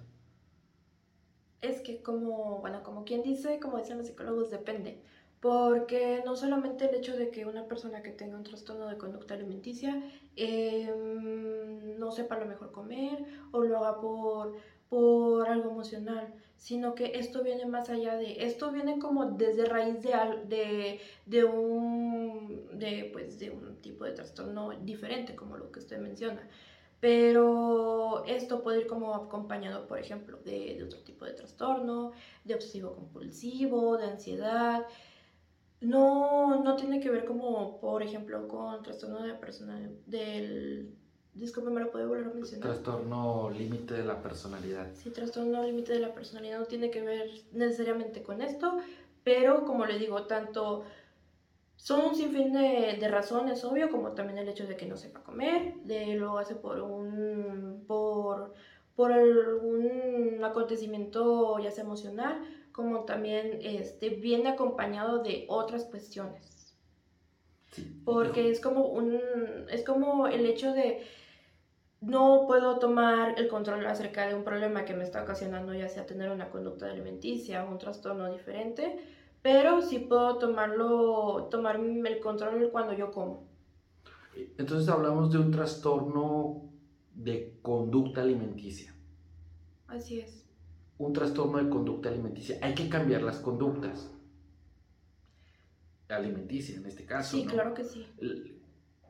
Es 1.61 1.81
que 1.81 2.03
como, 2.03 2.61
bueno, 2.61 2.83
como 2.83 3.05
quien 3.05 3.23
dice, 3.23 3.59
como 3.61 3.79
dicen 3.79 3.97
los 3.97 4.07
psicólogos, 4.07 4.51
depende 4.51 5.03
porque 5.45 6.23
no 6.25 6.37
solamente 6.37 6.87
el 6.87 6.95
hecho 6.95 7.15
de 7.15 7.31
que 7.31 7.45
una 7.45 7.69
persona 7.69 8.03
que 8.03 8.13
tenga 8.13 8.39
un 8.39 8.45
trastorno 8.45 8.89
de 8.89 8.97
conducta 8.97 9.35
alimenticia 9.35 10.03
em, 10.37 11.99
no 11.99 12.11
sepa 12.13 12.39
lo 12.39 12.47
mejor 12.47 12.73
comer 12.73 13.23
o 13.51 13.61
lo 13.61 13.85
haga 13.85 14.01
por, 14.01 14.55
por 14.89 15.47
algo 15.47 15.69
emocional, 15.69 16.33
sino 16.57 16.95
que 16.95 17.13
esto 17.17 17.43
viene 17.43 17.67
más 17.67 17.91
allá 17.91 18.17
de, 18.17 18.47
esto 18.47 18.73
viene 18.73 18.99
como 18.99 19.27
desde 19.27 19.67
raíz 19.67 20.01
de, 20.01 20.13
de, 20.47 21.01
de, 21.27 21.45
un, 21.45 22.79
de, 22.79 23.11
pues, 23.13 23.39
de 23.39 23.51
un 23.51 23.77
tipo 23.83 24.05
de 24.07 24.13
trastorno 24.13 24.71
diferente, 24.71 25.37
como 25.37 25.59
lo 25.59 25.71
que 25.71 25.81
usted 25.81 25.99
menciona. 25.99 26.49
Pero 27.01 28.25
esto 28.27 28.63
puede 28.63 28.81
ir 28.81 28.87
como 28.87 29.15
acompañado, 29.15 29.87
por 29.87 29.99
ejemplo, 29.99 30.39
de, 30.39 30.75
de 30.77 30.85
otro 30.85 31.01
tipo 31.01 31.27
de 31.27 31.35
trastorno, 31.35 32.13
de 32.45 32.55
obsesivo 32.55 32.95
compulsivo, 32.95 33.99
de 33.99 34.07
ansiedad, 34.07 34.87
no, 35.85 36.63
no 36.63 36.77
tiene 36.77 37.01
que 37.01 37.11
ver 37.11 37.25
como, 37.25 37.81
por 37.81 38.03
ejemplo, 38.03 38.47
con 38.49 38.83
trastorno 38.83 39.23
de 39.23 39.35
personalidad, 39.35 39.91
del... 40.07 40.95
Disculpe, 41.35 41.71
¿me 41.71 41.81
lo 41.81 41.91
puede 41.91 42.07
volver 42.07 42.27
a 42.27 42.31
mencionar? 42.31 42.69
Trastorno 42.69 43.51
límite 43.51 43.95
de 43.95 44.05
la 44.05 44.23
personalidad. 44.23 44.87
Sí, 44.95 45.11
trastorno 45.11 45.65
límite 45.65 45.93
de 45.93 45.99
la 45.99 46.15
personalidad 46.15 46.61
no 46.61 46.67
tiene 46.67 46.91
que 46.91 47.03
ver 47.03 47.29
necesariamente 47.53 48.23
con 48.23 48.41
esto, 48.41 48.79
pero 49.25 49.65
como 49.65 49.85
le 49.85 49.99
digo, 49.99 50.27
tanto 50.27 50.85
son 51.77 52.07
un 52.07 52.15
sinfín 52.15 52.53
de, 52.53 52.97
de, 53.01 53.09
razones, 53.09 53.65
obvio, 53.65 53.91
como 53.91 54.13
también 54.13 54.39
el 54.39 54.49
hecho 54.49 54.67
de 54.67 54.77
que 54.77 54.87
no 54.87 54.97
sepa 54.97 55.25
comer, 55.25 55.75
de 55.83 56.15
lo 56.15 56.39
hace 56.39 56.55
por 56.55 56.81
un 56.81 57.85
por, 57.89 58.55
por 58.95 59.13
algún 59.13 60.39
acontecimiento 60.45 61.59
ya 61.59 61.73
sea 61.73 61.85
emocional, 61.85 62.41
como 62.75 63.05
también 63.05 63.61
este, 63.63 64.11
viene 64.11 64.51
acompañado 64.51 65.23
de 65.23 65.47
otras 65.49 65.85
cuestiones. 65.85 66.75
Porque 68.05 68.51
es 68.51 68.61
como 68.61 68.87
un 68.87 69.21
es 69.71 69.85
como 69.85 70.29
el 70.29 70.47
hecho 70.47 70.73
de 70.73 71.05
no 72.01 72.45
puedo 72.47 72.79
tomar 72.79 73.39
el 73.39 73.49
control 73.49 73.87
acerca 73.87 74.27
de 74.27 74.35
un 74.35 74.45
problema 74.45 74.85
que 74.85 74.95
me 74.95 75.05
está 75.05 75.23
ocasionando 75.23 75.73
ya 75.73 75.89
sea 75.89 76.05
tener 76.05 76.31
una 76.31 76.51
conducta 76.51 76.91
alimenticia 76.91 77.65
o 77.65 77.71
un 77.71 77.79
trastorno 77.79 78.31
diferente, 78.31 78.99
pero 79.43 79.81
sí 79.81 80.01
puedo 80.01 80.39
tomarlo, 80.39 81.49
tomar 81.51 81.77
el 81.77 82.21
control 82.21 82.71
cuando 82.71 82.93
yo 82.93 83.11
como. 83.11 83.49
Entonces 84.59 84.89
hablamos 84.89 85.33
de 85.33 85.39
un 85.39 85.51
trastorno 85.51 86.71
de 87.15 87.57
conducta 87.63 88.23
alimenticia. 88.23 88.95
Así 89.87 90.21
es. 90.21 90.44
Un 91.05 91.13
trastorno 91.13 91.59
de 91.59 91.69
conducta 91.69 92.09
alimenticia. 92.09 92.59
Hay 92.63 92.75
que 92.75 92.89
cambiar 92.89 93.21
las 93.21 93.39
conductas. 93.39 94.11
Alimenticia 96.09 96.79
en 96.79 96.87
este 96.87 97.05
caso. 97.05 97.37
Sí, 97.37 97.45
claro 97.45 97.75
que 97.75 97.85
sí. 97.85 98.07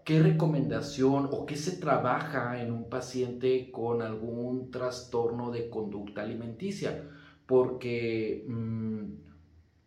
¿Qué 0.05 0.21
recomendación 0.21 1.29
o 1.31 1.47
qué 1.47 1.55
se 1.55 1.77
trabaja 1.77 2.61
en 2.61 2.73
un 2.73 2.89
paciente 2.89 3.71
con 3.71 4.03
algún 4.03 4.73
trastorno 4.73 5.53
de 5.53 5.71
conducta 5.71 6.23
alimenticia? 6.23 7.09
Porque 7.47 8.45
mm, 8.49 9.05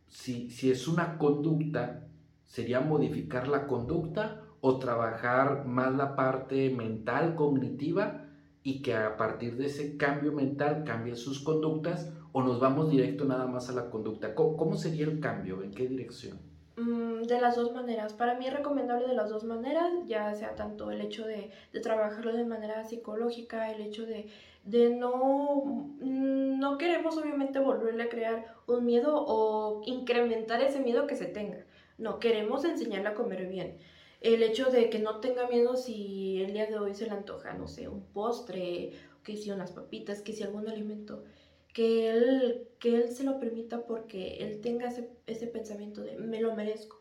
si, 0.08 0.50
si 0.50 0.72
es 0.72 0.88
una 0.88 1.18
conducta, 1.18 2.08
sería 2.46 2.80
modificar 2.80 3.50
la 3.50 3.68
conducta 3.68 4.44
o 4.62 4.80
trabajar 4.80 5.66
más 5.66 5.94
la 5.94 6.16
parte 6.16 6.70
mental, 6.70 7.36
cognitiva, 7.36 8.27
y 8.68 8.82
que 8.82 8.94
a 8.94 9.16
partir 9.16 9.56
de 9.56 9.68
ese 9.68 9.96
cambio 9.96 10.34
mental 10.34 10.84
cambien 10.86 11.16
sus 11.16 11.40
conductas 11.40 12.12
o 12.34 12.44
nos 12.44 12.60
vamos 12.60 12.90
directo 12.90 13.24
nada 13.24 13.48
más 13.48 13.70
a 13.70 13.72
la 13.72 13.90
conducta. 13.90 14.36
cómo 14.36 14.76
sería 14.76 15.06
el 15.06 15.22
cambio? 15.22 15.64
¿En 15.64 15.72
qué 15.72 15.88
dirección? 15.88 16.38
Mm, 16.76 17.24
de 17.24 17.40
las 17.40 17.56
dos 17.56 17.72
maneras. 17.72 18.12
Para 18.12 18.36
mí 18.36 18.46
es 18.46 18.52
recomendable 18.52 19.08
de 19.08 19.14
las 19.14 19.30
dos 19.30 19.46
maneras, 19.46 19.90
ya 20.06 20.36
sea 20.36 20.56
tanto 20.56 20.92
el 20.92 21.00
hecho 21.00 21.26
de, 21.26 21.50
de 21.72 21.80
trabajarlo 21.80 22.36
de 22.36 22.44
manera 22.44 22.84
psicológica, 22.84 23.72
el 23.72 23.80
hecho 23.80 24.06
de, 24.06 24.28
de 24.64 24.90
no, 24.90 25.64
mm, 26.02 26.60
no 26.60 26.78
queremos 26.78 27.18
obviamente 27.18 27.60
volverle 27.60 28.04
a 28.04 28.10
crear 28.10 28.54
un 28.66 28.86
miedo 28.86 29.14
o 29.16 29.82
incrementar 29.86 30.62
ese 30.62 30.82
miedo 30.82 31.08
que 31.08 31.16
se 31.16 31.28
tenga. 31.28 31.66
No, 31.98 32.20
queremos 32.20 32.66
enseñarle 32.66 33.08
a 33.08 33.16
comer 33.16 33.48
bien. 33.48 33.78
El 34.22 34.44
hecho 34.44 34.70
de 34.70 34.90
que 34.90 35.00
no 35.00 35.20
tenga 35.20 35.48
miedo 35.48 35.78
si 35.78 36.42
el 36.42 36.54
día 36.54 36.66
de 36.68 36.78
hoy 36.80 36.96
se 36.96 37.06
le 37.06 37.12
antoja, 37.14 37.54
no 37.54 37.68
sé, 37.68 37.88
un 37.88 38.12
postre, 38.12 38.92
que 39.24 39.38
si 39.38 39.52
unas 39.52 39.72
papitas, 39.72 40.22
que 40.22 40.34
si 40.34 40.44
algún 40.44 40.68
alimento 40.68 41.24
que 41.74 42.10
él, 42.10 42.70
que 42.80 42.96
él 42.96 43.12
se 43.12 43.24
lo 43.24 43.40
permita 43.40 43.86
porque 43.86 44.38
él 44.40 44.62
tenga 44.62 44.88
ese, 44.88 45.12
ese 45.28 45.48
pensamiento 45.48 46.02
de 46.02 46.16
me 46.16 46.40
lo 46.40 46.54
merezco. 46.54 47.00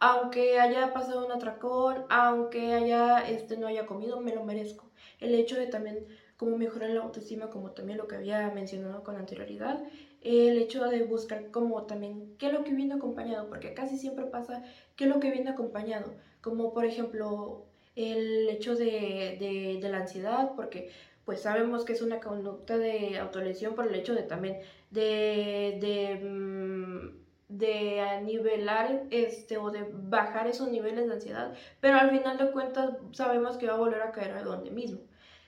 Aunque 0.00 0.58
haya 0.58 0.92
pasado 0.92 1.24
un 1.24 1.32
atracón, 1.32 2.04
aunque 2.08 2.72
haya, 2.72 3.18
este, 3.20 3.56
no 3.58 3.66
haya 3.66 3.86
comido, 3.86 4.20
me 4.20 4.34
lo 4.34 4.42
merezco. 4.44 4.90
El 5.20 5.34
hecho 5.34 5.56
de 5.56 5.66
también 5.66 6.06
como 6.36 6.56
mejorar 6.56 6.90
la 6.90 7.00
autoestima, 7.00 7.50
como 7.50 7.72
también 7.72 7.98
lo 7.98 8.06
que 8.08 8.16
había 8.16 8.48
mencionado 8.50 9.02
con 9.02 9.16
anterioridad, 9.18 9.82
el 10.22 10.58
hecho 10.58 10.84
de 10.86 11.04
buscar 11.04 11.50
como 11.50 11.84
también 11.84 12.34
qué 12.38 12.46
es 12.46 12.52
lo 12.52 12.64
que 12.64 12.74
viene 12.74 12.94
acompañado, 12.94 13.48
porque 13.48 13.74
casi 13.74 13.98
siempre 13.98 14.26
pasa 14.26 14.62
qué 14.96 15.04
es 15.04 15.10
lo 15.10 15.20
que 15.20 15.30
viene 15.30 15.50
acompañado, 15.50 16.14
como 16.40 16.72
por 16.74 16.84
ejemplo 16.84 17.66
el 17.96 18.48
hecho 18.48 18.76
de, 18.76 19.78
de, 19.80 19.88
la 19.88 19.98
ansiedad, 19.98 20.52
porque 20.56 20.90
pues 21.24 21.42
sabemos 21.42 21.84
que 21.84 21.92
es 21.92 22.02
una 22.02 22.20
conducta 22.20 22.78
de 22.78 23.18
autolesión 23.18 23.74
por 23.74 23.86
el 23.86 23.94
hecho 23.94 24.14
de 24.14 24.22
también 24.22 24.60
de, 24.90 25.78
de, 25.80 26.28
mm, 26.28 27.18
de 27.48 28.20
nivelar 28.24 29.04
este 29.10 29.58
o 29.58 29.70
de 29.70 29.84
bajar 29.92 30.46
esos 30.46 30.70
niveles 30.70 31.06
de 31.06 31.14
ansiedad, 31.14 31.54
pero 31.80 31.98
al 31.98 32.10
final 32.10 32.38
de 32.38 32.50
cuentas 32.52 32.94
sabemos 33.12 33.56
que 33.56 33.66
va 33.66 33.74
a 33.74 33.78
volver 33.78 34.02
a 34.02 34.12
caer 34.12 34.32
a 34.32 34.42
donde 34.42 34.70
mismo. 34.70 35.00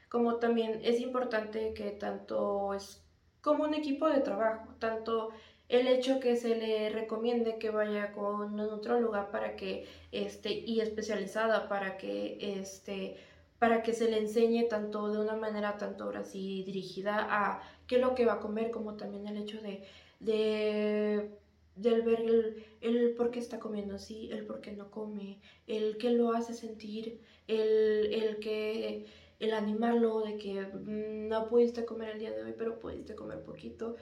Como 0.08 0.36
también 0.36 0.80
es 0.82 1.00
importante 1.00 1.72
que 1.74 1.90
tanto 1.92 2.74
es 2.74 3.02
como 3.42 3.64
un 3.64 3.74
equipo 3.74 4.08
de 4.08 4.20
trabajo, 4.20 4.74
tanto 4.78 5.30
el 5.68 5.86
hecho 5.86 6.18
que 6.20 6.36
se 6.36 6.56
le 6.56 6.90
recomiende 6.90 7.58
que 7.58 7.70
vaya 7.70 8.12
con 8.12 8.54
una 8.54 8.66
nutróloga 8.66 9.30
para 9.30 9.56
que 9.56 9.86
este 10.12 10.52
y 10.52 10.80
especializada 10.80 11.68
para 11.68 11.96
que 11.96 12.38
este 12.60 13.16
para 13.60 13.82
que 13.82 13.92
se 13.92 14.10
le 14.10 14.18
enseñe 14.18 14.68
tanto 14.68 15.10
de 15.12 15.18
una 15.18 15.36
manera 15.36 15.78
tanto 15.78 16.04
ahora 16.04 16.24
sí 16.24 16.64
dirigida 16.64 17.26
a 17.30 17.62
qué 17.86 17.96
es 17.96 18.00
lo 18.00 18.14
que 18.14 18.24
va 18.24 18.34
a 18.34 18.40
comer, 18.40 18.70
como 18.70 18.96
también 18.96 19.28
el 19.28 19.36
hecho 19.36 19.60
de, 19.60 19.84
de 20.18 21.30
del 21.76 22.02
ver 22.02 22.20
el, 22.20 22.64
el, 22.80 23.14
por 23.14 23.30
qué 23.30 23.38
está 23.38 23.58
comiendo 23.60 23.94
así, 23.94 24.28
el 24.32 24.44
por 24.46 24.60
qué 24.60 24.72
no 24.72 24.90
come, 24.90 25.38
el 25.66 25.98
qué 25.98 26.10
lo 26.10 26.32
hace 26.32 26.54
sentir, 26.54 27.20
el, 27.48 28.12
el 28.12 28.38
que 28.38 29.06
el 29.40 29.54
animarlo 29.54 30.20
de 30.20 30.36
que 30.36 30.60
mm, 30.62 31.28
no 31.28 31.48
pudiste 31.48 31.84
comer 31.84 32.10
el 32.10 32.20
día 32.20 32.30
de 32.30 32.44
hoy, 32.44 32.54
pero 32.56 32.78
pudiste 32.78 33.14
comer 33.14 33.42
poquito, 33.42 33.96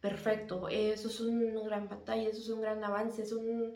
perfecto, 0.00 0.68
eso 0.68 1.08
es 1.08 1.20
una 1.20 1.62
gran 1.62 1.88
batalla, 1.88 2.28
eso 2.28 2.40
es 2.40 2.48
un 2.48 2.60
gran 2.60 2.82
avance, 2.82 3.22
es 3.22 3.32
un, 3.32 3.72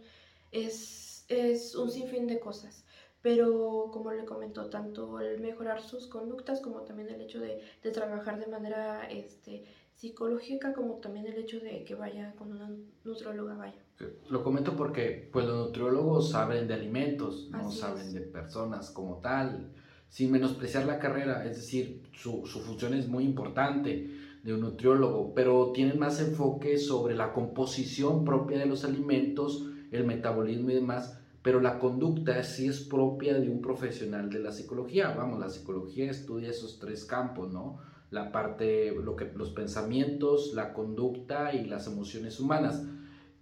es, 0.50 1.24
es 1.29 1.74
un 1.74 1.90
sinfín 1.90 2.27
de 2.27 2.40
cosas. 2.40 2.85
Pero 3.22 3.88
como 3.90 4.12
le 4.12 4.27
comentó, 4.27 4.68
tanto 4.68 5.18
el 5.18 5.40
mejorar 5.40 5.81
sus 5.81 6.09
conductas 6.09 6.61
como 6.61 6.83
también 6.83 7.09
el 7.09 7.22
hecho 7.22 7.40
de, 7.40 7.62
de 7.83 7.90
trabajar 7.90 8.38
de 8.38 8.48
manera 8.48 9.09
este, 9.09 9.64
psicológica, 9.94 10.74
como 10.74 10.96
también 10.96 11.27
el 11.27 11.38
hecho 11.38 11.59
de 11.61 11.85
que 11.85 11.94
vaya 11.94 12.35
con 12.37 12.53
una 12.53 12.70
nutrióloga, 13.05 13.55
vaya. 13.55 13.83
Lo 14.29 14.42
comento 14.42 14.77
porque 14.77 15.31
pues 15.33 15.46
los 15.46 15.68
nutriólogos 15.68 16.31
saben 16.31 16.66
de 16.66 16.74
alimentos, 16.74 17.48
no 17.50 17.70
saben 17.70 18.12
de 18.12 18.20
personas 18.20 18.90
como 18.90 19.20
tal, 19.20 19.72
sin 20.14 20.31
menospreciar 20.31 20.87
la 20.87 21.00
carrera, 21.00 21.44
es 21.44 21.57
decir, 21.57 22.00
su, 22.12 22.44
función 22.46 22.94
es 22.94 23.09
muy 23.09 23.24
importante 23.24 24.12
de 24.44 24.55
un 24.55 24.61
nutriólogo, 24.61 25.35
pero 25.35 25.72
tienen 25.72 25.98
más 25.98 26.20
enfoque 26.20 26.79
sobre 26.79 27.16
la 27.16 27.33
composición 27.33 28.24
propia 28.24 28.61
de 28.61 28.66
los 28.66 28.85
alimentos, 28.85 29.66
el 29.90 30.05
metabolismo 30.05 30.70
y 30.70 30.74
demás, 30.74 31.18
pero 31.42 31.61
la 31.61 31.81
conducta 31.81 32.40
sí 32.44 32.68
es 32.68 32.79
propia 32.79 33.40
de 33.40 33.50
un 33.50 33.61
profesional 33.61 34.31
de 34.31 34.38
la 34.38 34.53
psicología. 34.53 35.12
Vamos, 35.16 35.40
la 35.40 35.48
psicología 35.48 36.09
estudia 36.09 36.50
esos 36.50 36.79
tres 36.79 37.05
campos, 37.05 37.53
¿no? 37.53 37.81
La 38.12 38.31
parte, 38.31 38.94
lo 38.94 39.16
que, 39.16 39.33
los 39.35 39.50
pensamientos, 39.50 40.53
la 40.55 40.74
conducta 40.74 41.53
y 41.53 41.64
las 41.64 41.88
emociones 41.88 42.38
humanas. 42.38 42.85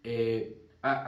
Eh, 0.04 0.61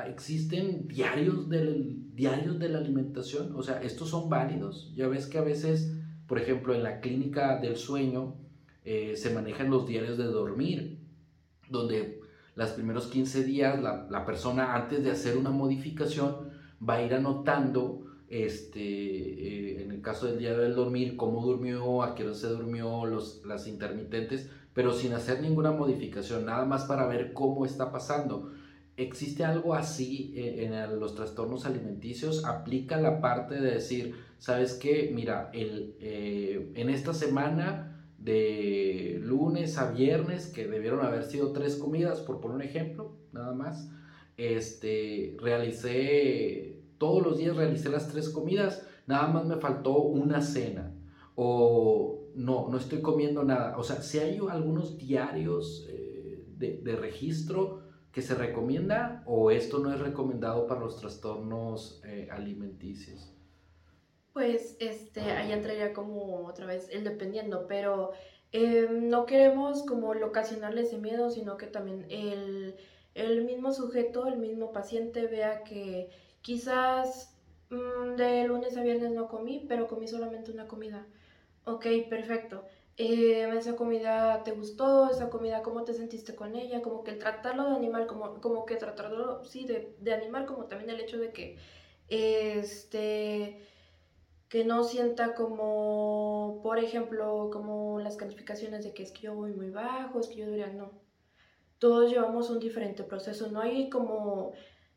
¿Existen 0.07 0.87
diarios, 0.87 1.49
del, 1.49 2.15
diarios 2.15 2.59
de 2.61 2.69
la 2.69 2.79
alimentación? 2.79 3.55
O 3.57 3.63
sea, 3.63 3.83
¿estos 3.83 4.11
son 4.11 4.29
válidos? 4.29 4.93
Ya 4.95 5.09
ves 5.09 5.27
que 5.27 5.39
a 5.39 5.43
veces, 5.43 5.97
por 6.29 6.39
ejemplo, 6.39 6.75
en 6.75 6.85
la 6.85 7.01
clínica 7.01 7.59
del 7.59 7.77
sueño 7.77 8.37
eh, 8.85 9.15
se 9.17 9.35
manejan 9.35 9.71
los 9.71 9.87
diarios 9.87 10.17
de 10.17 10.25
dormir, 10.25 11.01
donde 11.69 12.21
los 12.55 12.71
primeros 12.71 13.09
15 13.09 13.43
días 13.43 13.83
la, 13.83 14.07
la 14.11 14.25
persona 14.25 14.77
antes 14.77 15.03
de 15.03 15.11
hacer 15.11 15.37
una 15.37 15.51
modificación 15.51 16.53
va 16.89 16.95
a 16.95 17.03
ir 17.03 17.15
anotando, 17.15 18.05
este, 18.29 18.81
eh, 18.81 19.83
en 19.83 19.91
el 19.91 20.03
caso 20.03 20.27
del 20.27 20.39
día 20.39 20.57
del 20.57 20.75
dormir, 20.75 21.17
cómo 21.17 21.45
durmió, 21.45 22.03
a 22.03 22.15
qué 22.15 22.33
se 22.35 22.47
durmió, 22.49 23.07
los, 23.07 23.45
las 23.45 23.67
intermitentes, 23.67 24.51
pero 24.73 24.93
sin 24.93 25.13
hacer 25.15 25.41
ninguna 25.41 25.73
modificación, 25.73 26.45
nada 26.45 26.65
más 26.65 26.85
para 26.85 27.07
ver 27.07 27.33
cómo 27.33 27.65
está 27.65 27.91
pasando. 27.91 28.53
¿Existe 28.97 29.45
algo 29.45 29.75
así 29.75 30.33
eh, 30.37 30.65
en, 30.67 31.01
los 31.01 31.15
trastornos 31.15 31.67
alimenticios? 31.67 32.45
¿Aplica 32.45 33.01
la 33.01 33.21
parte 33.21 33.55
de 33.57 33.73
decir, 33.73 34.15
sabes 34.39 34.75
qué? 34.75 35.11
Mira, 35.13 35.51
el, 35.53 35.97
eh, 36.01 36.71
en 36.75 36.91
esta 36.91 37.13
semana 37.13 38.07
de 38.19 39.19
lunes 39.23 39.79
a 39.79 39.91
viernes, 39.91 40.47
que 40.47 40.67
debieron 40.67 41.05
haber 41.05 41.25
sido 41.25 41.53
tres 41.53 41.77
comidas, 41.77 42.21
por 42.21 42.41
poner 42.41 42.57
un 42.57 42.63
ejemplo, 42.63 43.17
nada 43.33 43.53
más, 43.53 43.91
este, 44.37 45.37
realicé, 45.41 46.81
todos 46.99 47.23
los 47.23 47.39
días 47.39 47.57
realicé 47.57 47.89
las 47.89 48.09
tres 48.09 48.29
comidas, 48.29 48.87
nada 49.07 49.29
más 49.29 49.45
me 49.45 49.57
faltó 49.57 49.99
una 49.99 50.41
cena. 50.41 50.95
O 51.37 52.25
no, 52.35 52.69
no 52.69 52.79
estoy 52.79 53.01
comiendo 53.01 53.45
nada. 53.45 53.77
O 53.79 53.85
sea, 53.85 54.03
si 54.03 54.19
hay 54.19 54.39
algunos 54.51 54.99
diarios 54.99 55.87
eh, 55.89 56.45
de, 56.57 56.97
registro 56.97 57.83
que 58.15 58.23
se 58.23 58.35
recomienda 58.35 59.23
o 59.27 59.51
esto 59.51 59.79
no 59.81 59.93
es 59.93 60.01
recomendado 60.01 60.67
para 60.67 60.81
los 60.81 61.01
trastornos 61.01 62.01
eh, 62.05 62.29
alimenticios. 62.31 63.33
Pues 64.33 64.77
este, 64.81 65.21
ahí 65.21 65.53
entraría 65.53 65.93
como 65.93 66.47
otra 66.47 66.67
vez 66.67 66.89
el 66.91 67.05
dependiendo, 67.05 67.67
pero 67.67 68.13
em, 68.53 69.09
no 69.09 69.27
queremos 69.27 69.83
como 69.85 70.11
ocasionarle 70.11 70.83
ese 70.83 70.99
miedo, 70.99 71.31
sino 71.31 71.57
que 71.57 71.67
también 71.67 72.07
el 72.09 72.77
el 73.15 73.45
mismo 73.45 73.73
sujeto, 73.73 74.27
el 74.27 74.39
mismo 74.39 74.73
paciente 74.73 75.27
vea 75.27 75.63
que, 75.63 76.11
quizás 76.43 77.35
mm, 77.71 78.17
de 78.17 78.45
lunes 78.45 78.77
a 78.77 78.83
viernes 78.83 79.13
no 79.13 79.29
comí, 79.29 79.65
pero 79.69 79.89
comí 79.89 80.09
solamente 80.09 80.51
una 80.51 80.67
comida. 80.67 81.07
Ok, 81.65 81.87
perfecto. 82.11 82.65
Eh, 82.97 83.49
esa 83.59 83.75
comida 83.75 84.45
te 84.45 84.53
gustó, 84.53 85.09
esa 85.09 85.29
comida, 85.29 85.63
cómo 85.63 85.83
te 85.85 85.95
sentiste 85.95 86.35
con 86.37 86.55
ella, 86.55 86.81
como 86.81 87.03
que 87.03 87.11
el 87.11 87.19
tratarlo 87.19 87.67
de 87.67 87.75
animal, 87.75 88.07
como, 88.07 88.41
como 88.41 88.65
que 88.67 88.77
tratarlo, 88.77 89.45
sí, 89.45 89.65
de, 89.65 89.97
de 89.99 90.13
animal, 90.13 90.47
como 90.47 90.67
también 90.67 90.91
el 90.91 91.01
hecho 91.01 91.19
de 91.19 91.33
que, 91.33 91.57
este, 92.09 93.59
que 94.49 94.65
no 94.65 94.85
sienta 94.85 95.35
como, 95.35 96.61
por 96.63 96.79
ejemplo, 96.79 97.51
como 97.53 97.99
las 98.01 98.17
calificaciones 98.17 98.85
de 98.85 98.93
que 98.95 99.03
es 99.03 99.13
que 99.13 99.23
yo 99.23 99.35
voy 99.35 99.53
muy 99.53 99.71
bajo, 99.71 100.21
es 100.21 100.29
que 100.29 100.37
yo 100.37 100.45
debería, 100.47 100.69
no. 100.71 100.93
Todos 101.79 102.11
llevamos 102.11 102.51
un 102.51 102.61
diferente 102.61 103.05
proceso, 103.05 103.49
no 103.49 103.61
hay 103.61 103.89
como, 103.91 104.53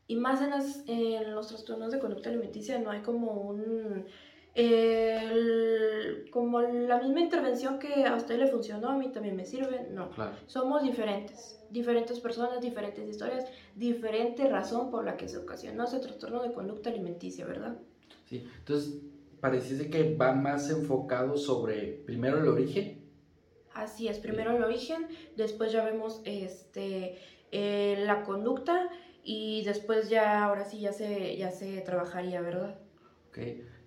y 0.06 0.16
más 0.16 0.40
en, 0.40 0.50
las, 0.50 0.82
en 0.86 1.34
los 1.34 1.48
trastornos 1.48 1.90
de 1.92 1.98
conducta 1.98 2.28
alimenticia, 2.30 2.78
no 2.78 2.90
hay 2.90 3.00
como 3.02 3.42
un 3.42 4.06
como 6.30 6.60
la 6.62 6.98
misma 6.98 7.20
intervención 7.20 7.78
que 7.78 8.04
a 8.04 8.16
usted 8.16 8.38
le 8.38 8.46
funcionó, 8.48 8.90
a 8.90 8.96
mí 8.96 9.08
también 9.08 9.36
me 9.36 9.44
sirve, 9.44 9.86
no. 9.90 10.10
Somos 10.46 10.82
diferentes, 10.82 11.60
diferentes 11.68 12.18
personas, 12.18 12.60
diferentes 12.60 13.08
historias, 13.08 13.44
diferente 13.74 14.46
razón 14.46 14.90
por 14.90 15.04
la 15.04 15.16
que 15.16 15.28
se 15.28 15.36
ocasionó 15.36 15.84
ese 15.84 16.00
trastorno 16.00 16.42
de 16.42 16.50
conducta 16.50 16.90
alimenticia, 16.90 17.46
¿verdad? 17.46 17.76
Sí, 18.24 18.44
entonces 18.58 19.00
pareciese 19.40 19.88
que 19.90 20.14
va 20.16 20.32
más 20.32 20.68
enfocado 20.70 21.36
sobre 21.36 22.02
primero 22.04 22.38
el 22.38 22.48
origen. 22.48 22.98
Así 23.74 24.08
es, 24.08 24.18
primero 24.18 24.50
el 24.50 24.62
origen, 24.62 25.06
después 25.36 25.70
ya 25.70 25.82
vemos 25.82 26.20
este, 26.24 27.14
eh, 27.52 27.94
la 28.06 28.24
conducta 28.24 28.90
y 29.22 29.62
después 29.62 30.08
ya, 30.08 30.42
ahora 30.42 30.64
sí, 30.64 30.80
ya 30.80 30.90
se, 30.90 31.36
ya 31.36 31.52
se 31.52 31.80
trabajaría, 31.82 32.40
¿verdad? 32.40 32.74
Ok. 33.28 33.38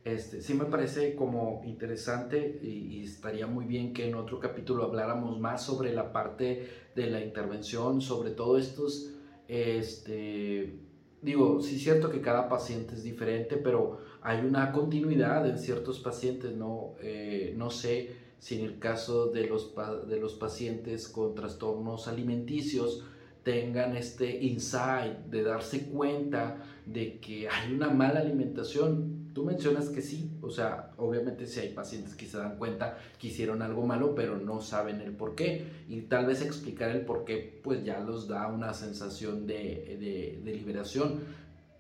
Este, 0.04 0.42
sí 0.42 0.56
me 0.56 0.66
parece 0.66 1.16
como 1.16 1.62
interesante 1.64 2.60
y, 2.64 3.04
estaría 3.04 3.46
muy 3.46 3.66
bien 3.66 3.94
que 3.94 4.08
en 4.08 4.16
otro 4.16 4.40
capítulo 4.40 4.84
habláramos 4.84 5.40
más 5.40 5.64
sobre 5.64 5.94
la 5.94 6.12
parte 6.12 6.68
de 6.96 7.08
la 7.08 7.22
intervención, 7.22 8.02
sobre 8.02 8.32
todo 8.32 8.58
estos, 8.58 9.12
este, 9.48 10.74
digo, 11.22 11.62
sí 11.62 11.76
es 11.76 11.84
cierto 11.84 12.10
que 12.10 12.20
cada 12.20 12.50
paciente 12.50 12.96
es 12.96 13.04
diferente, 13.04 13.58
pero 13.58 14.00
hay 14.22 14.44
una 14.44 14.72
continuidad 14.72 15.48
en 15.48 15.60
ciertos 15.60 16.00
pacientes, 16.00 16.56
no, 16.56 16.96
eh, 17.02 17.54
no 17.56 17.70
sé 17.70 18.16
si 18.40 18.60
en 18.60 18.66
el 18.66 18.80
caso 18.80 19.28
de 19.28 19.46
los, 19.46 19.74
de 20.08 20.20
los 20.20 20.34
pacientes 20.34 21.08
con 21.08 21.36
trastornos 21.36 22.08
alimenticios, 22.08 23.06
tengan 23.44 23.96
este 23.96 24.44
insight 24.44 25.18
de 25.30 25.44
darse 25.44 25.90
cuenta 25.90 26.64
de 26.88 27.20
que 27.20 27.48
hay 27.50 27.74
una 27.74 27.90
mala 27.90 28.20
alimentación 28.20 29.21
Tú 29.34 29.46
mencionas 29.46 29.90
que 29.90 30.02
sí, 30.02 30.38
o 30.42 30.50
sea, 30.50 30.92
obviamente 30.98 31.48
si 31.48 31.62
hay 31.62 31.70
pacientes 31.70 32.16
que 32.16 32.26
se 32.26 32.38
dan 32.38 32.58
cuenta 32.58 32.98
que 33.18 33.28
hicieron 33.28 33.62
algo 33.62 33.86
malo, 33.86 34.14
pero 34.14 34.38
no 34.38 34.60
saben 34.60 35.00
el 35.00 35.14
por 35.14 35.36
qué. 35.36 35.68
Y 35.88 36.02
tal 36.02 36.26
vez 36.26 36.42
explicar 36.42 36.92
el 36.92 37.06
por 37.06 37.24
qué, 37.24 37.62
pues 37.64 37.86
ya 37.86 38.02
los 38.02 38.28
da 38.28 38.48
una 38.48 38.74
sensación 38.74 39.48
de, 39.48 40.42
de, 40.44 40.52
liberación. 40.54 41.20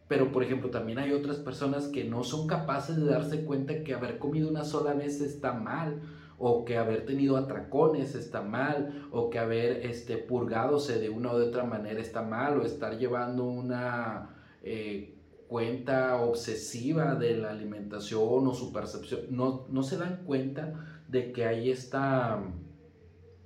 Pero, 0.08 0.32
por 0.32 0.44
ejemplo, 0.44 0.70
también 0.70 1.00
hay 1.00 1.12
otras 1.12 1.38
personas 1.38 1.88
que 1.88 2.06
no 2.06 2.24
son 2.24 2.48
capaces 2.48 2.96
de 2.96 3.06
darse 3.06 3.44
cuenta 3.44 3.84
que 3.84 3.94
haber 3.94 4.18
comido 4.18 4.50
una 4.50 4.64
sola 4.64 4.94
vez 4.94 5.20
está 5.20 5.52
mal, 5.54 6.02
o 6.38 6.64
que 6.64 6.78
haber 6.78 7.06
tenido 7.06 7.36
atracones 7.36 8.16
está 8.16 8.42
mal, 8.42 9.08
o 9.12 9.30
que 9.30 9.40
haber 9.40 9.86
este, 9.86 10.18
purgadose 10.18 11.00
de 11.00 11.10
una 11.10 11.34
u 11.34 11.36
otra 11.36 11.66
manera 11.66 12.00
está 12.00 12.22
mal, 12.22 12.60
o 12.60 12.64
estar 12.64 12.98
llevando 12.98 13.44
una... 13.44 14.30
Eh, 14.64 15.18
cuenta 15.52 16.16
obsesiva 16.22 17.16
de 17.16 17.36
la 17.36 17.50
alimentación 17.50 18.48
o 18.48 18.54
su 18.54 18.72
percepción, 18.72 19.24
no, 19.32 19.66
no 19.70 19.84
se 19.84 19.98
dan 19.98 20.24
cuenta 20.26 21.04
de 21.10 21.34
que 21.34 21.46
hay 21.46 21.70
esta, 21.70 22.42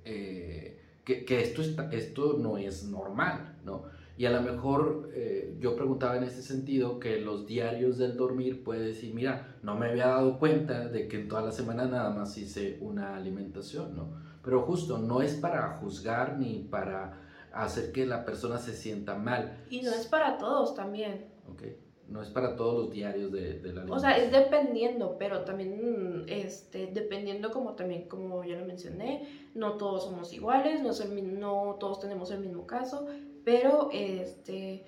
eh, 0.04 0.78
que, 1.04 1.24
que, 1.24 1.42
esto, 1.42 1.62
está, 1.62 1.90
esto 1.90 2.36
no 2.38 2.58
es 2.58 2.84
normal, 2.84 3.56
¿no? 3.64 3.86
Y 4.16 4.24
a 4.26 4.30
lo 4.30 4.40
mejor 4.40 5.10
eh, 5.14 5.56
yo 5.58 5.74
preguntaba 5.74 6.16
en 6.16 6.22
ese 6.22 6.42
sentido 6.42 7.00
que 7.00 7.20
los 7.20 7.44
diarios 7.44 7.98
del 7.98 8.16
dormir 8.16 8.62
puede 8.62 8.86
decir, 8.86 9.12
mira, 9.12 9.56
no 9.64 9.74
me 9.74 9.90
había 9.90 10.06
dado 10.06 10.38
cuenta 10.38 10.86
de 10.86 11.08
que 11.08 11.22
en 11.22 11.26
toda 11.26 11.42
la 11.42 11.50
semana 11.50 11.86
nada 11.86 12.10
más 12.10 12.38
hice 12.38 12.78
una 12.82 13.16
alimentación, 13.16 13.96
¿no? 13.96 14.10
Pero 14.44 14.62
justo, 14.62 14.98
no 14.98 15.22
es 15.22 15.34
para 15.34 15.70
juzgar 15.78 16.38
ni 16.38 16.68
para 16.70 17.20
hacer 17.52 17.90
que 17.90 18.06
la 18.06 18.24
persona 18.24 18.58
se 18.58 18.76
sienta 18.76 19.16
mal. 19.16 19.64
Y 19.70 19.82
no 19.82 19.90
es 19.90 20.06
para 20.06 20.38
todos 20.38 20.76
también. 20.76 21.26
Okay 21.52 21.85
no 22.08 22.22
es 22.22 22.30
para 22.30 22.54
todos 22.56 22.84
los 22.84 22.92
diarios 22.92 23.32
de, 23.32 23.60
la 23.72 23.84
O 23.84 23.98
sea, 23.98 24.16
es 24.16 24.30
dependiendo, 24.30 25.16
pero 25.18 25.42
también, 25.42 26.24
este, 26.28 26.86
dependiendo 26.86 27.50
como 27.50 27.74
también, 27.74 28.08
como 28.08 28.44
ya 28.44 28.56
lo 28.56 28.64
mencioné, 28.64 29.48
no 29.54 29.76
todos 29.76 30.04
somos 30.04 30.32
iguales, 30.32 30.82
no, 30.82 30.90
es 30.90 31.00
el, 31.00 31.40
no 31.40 31.76
todos 31.80 32.00
tenemos 32.00 32.30
el 32.30 32.40
mismo 32.40 32.66
caso, 32.66 33.08
pero, 33.44 33.90
este, 33.92 34.84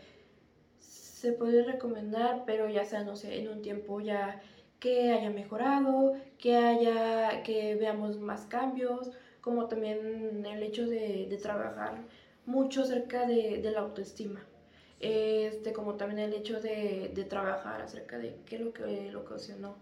se 0.79 1.33
puede 1.33 1.65
recomendar, 1.65 2.45
pero 2.47 2.69
ya 2.69 2.85
sea, 2.85 3.03
no 3.03 3.17
sé, 3.17 3.41
en 3.41 3.49
un 3.49 3.63
tiempo 3.63 4.01
ya 4.01 4.41
que 4.79 5.11
haya 5.11 5.31
mejorado, 5.31 6.15
que 6.39 6.55
haya, 6.55 7.43
que 7.43 7.75
veamos 7.75 8.21
más 8.21 8.47
cambios, 8.47 9.11
como 9.41 9.67
también 9.67 10.47
el 10.47 10.63
hecho 10.63 10.87
de, 10.87 11.27
de 11.29 11.37
trabajar 11.39 12.05
mucho 12.47 12.83
acerca 12.83 13.27
de, 13.27 13.61
de 13.61 13.71
la 13.73 13.81
autoestima 13.81 14.45
este, 15.01 15.73
como 15.73 15.97
también 15.97 16.21
el 16.21 16.35
hecho 16.35 16.61
de, 16.61 17.11
de 17.15 17.25
trabajar 17.25 17.81
acerca 17.83 18.19
de 18.19 18.37
qué 18.47 18.57
es 18.57 18.63
lo 18.63 18.73
que 18.73 19.11
lo 19.13 19.21
ocasionó, 19.21 19.77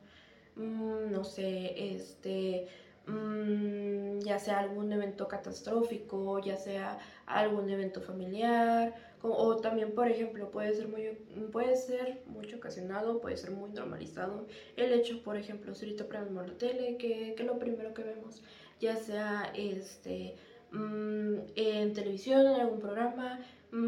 mm, 0.56 1.10
no 1.12 1.24
sé, 1.24 1.94
este, 1.94 2.66
mm, 3.06 4.20
ya 4.20 4.38
sea 4.38 4.58
algún 4.60 4.92
evento 4.92 5.28
catastrófico, 5.28 6.40
ya 6.40 6.56
sea 6.56 6.98
algún 7.26 7.70
evento 7.70 8.00
familiar, 8.00 8.94
o, 9.22 9.56
también, 9.56 9.92
por 9.92 10.08
ejemplo, 10.08 10.50
puede 10.50 10.74
ser, 10.74 10.88
muy, 10.88 11.18
puede 11.50 11.76
ser 11.76 12.22
mucho 12.26 12.56
ocasionado, 12.56 13.20
puede 13.20 13.36
ser 13.36 13.50
muy 13.50 13.70
normalizado 13.70 14.46
el 14.76 14.92
hecho, 14.92 15.22
por 15.22 15.36
ejemplo, 15.36 15.74
si 15.74 15.86
ahorita 15.86 16.06
prendemos 16.06 16.46
la 16.46 16.54
tele, 16.58 16.96
que, 16.96 17.34
que 17.34 17.44
lo 17.44 17.58
primero 17.58 17.92
que 17.94 18.04
vemos, 18.04 18.42
ya 18.80 18.96
sea 18.96 19.50
este, 19.54 20.36
mm, 20.70 21.34
en 21.56 21.92
televisión, 21.94 22.46
en 22.46 22.60
algún 22.60 22.78
programa, 22.80 23.40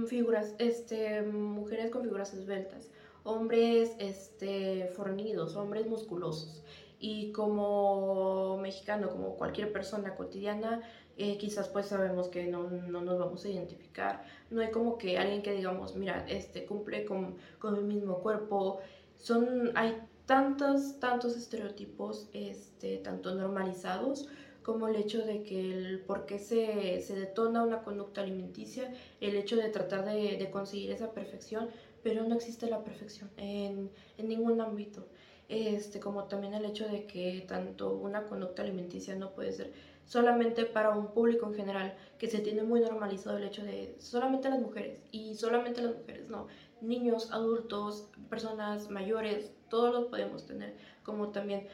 figuras, 0.06 0.54
este, 0.58 1.22
mujeres 1.22 1.90
con 1.90 2.02
figuras 2.02 2.34
esbeltas, 2.34 2.90
hombres 3.24 3.94
este, 3.98 4.86
fornidos, 4.94 5.56
hombres 5.56 5.86
musculosos. 5.86 6.62
Y 7.00 7.30
como 7.32 8.58
mexicano, 8.58 9.08
como 9.10 9.36
cualquier 9.36 9.72
persona 9.72 10.16
cotidiana, 10.16 10.82
eh, 11.16 11.36
quizás 11.38 11.68
pues 11.68 11.86
sabemos 11.86 12.28
que 12.28 12.46
no, 12.46 12.70
no, 12.70 13.00
nos 13.02 13.18
vamos 13.18 13.44
a 13.44 13.48
identificar. 13.48 14.24
No 14.50 14.60
hay 14.60 14.70
como 14.70 14.98
que 14.98 15.18
alguien 15.18 15.42
que 15.42 15.52
digamos, 15.52 15.96
mira, 15.96 16.26
este 16.28 16.66
cumple 16.66 17.04
con, 17.04 17.36
con 17.58 17.76
el 17.76 17.84
mismo 17.84 18.18
cuerpo. 18.18 18.80
Son, 19.16 19.72
hay 19.76 19.96
tantos, 20.26 20.98
tantos 21.00 21.36
estereotipos, 21.36 22.28
este, 22.32 22.98
tanto 22.98 23.34
normalizados 23.34 24.28
como 24.68 24.86
el 24.86 24.96
hecho 24.96 25.24
de 25.24 25.44
que 25.44 25.72
el 25.72 26.00
por 26.00 26.26
qué 26.26 26.38
se, 26.38 27.00
se 27.00 27.16
detona 27.18 27.62
una 27.62 27.82
conducta 27.82 28.20
alimenticia, 28.20 28.92
el 29.18 29.34
hecho 29.34 29.56
de 29.56 29.70
tratar 29.70 30.04
de, 30.04 30.36
de, 30.36 30.50
conseguir 30.50 30.90
esa 30.92 31.12
perfección, 31.12 31.70
pero 32.02 32.24
no 32.24 32.34
existe 32.34 32.68
la 32.68 32.84
perfección 32.84 33.30
en, 33.38 33.90
en 34.18 34.28
ningún 34.28 34.60
ámbito. 34.60 35.06
Este, 35.48 36.00
como 36.00 36.24
también 36.24 36.52
el 36.52 36.66
hecho 36.66 36.86
de 36.86 37.06
que 37.06 37.46
tanto 37.48 37.94
una 37.94 38.26
conducta 38.26 38.60
alimenticia 38.60 39.14
no 39.14 39.30
puede 39.30 39.52
ser 39.52 39.72
solamente 40.04 40.66
para 40.66 40.90
un 40.90 41.14
público 41.14 41.46
en 41.46 41.54
general, 41.54 41.96
que 42.18 42.28
se 42.28 42.40
tiene 42.40 42.62
muy 42.62 42.80
normalizado 42.80 43.38
el 43.38 43.44
hecho 43.44 43.62
de 43.62 43.96
solamente 43.98 44.50
las 44.50 44.60
mujeres, 44.60 45.00
y 45.12 45.34
solamente 45.36 45.80
las 45.80 45.96
mujeres, 45.96 46.28
no, 46.28 46.46
niños, 46.82 47.32
adultos, 47.32 48.10
personas 48.28 48.90
mayores, 48.90 49.50
todos 49.70 49.94
los 49.94 50.08
podemos 50.08 50.44
tener, 50.44 50.76
como 51.02 51.30
también 51.30 51.68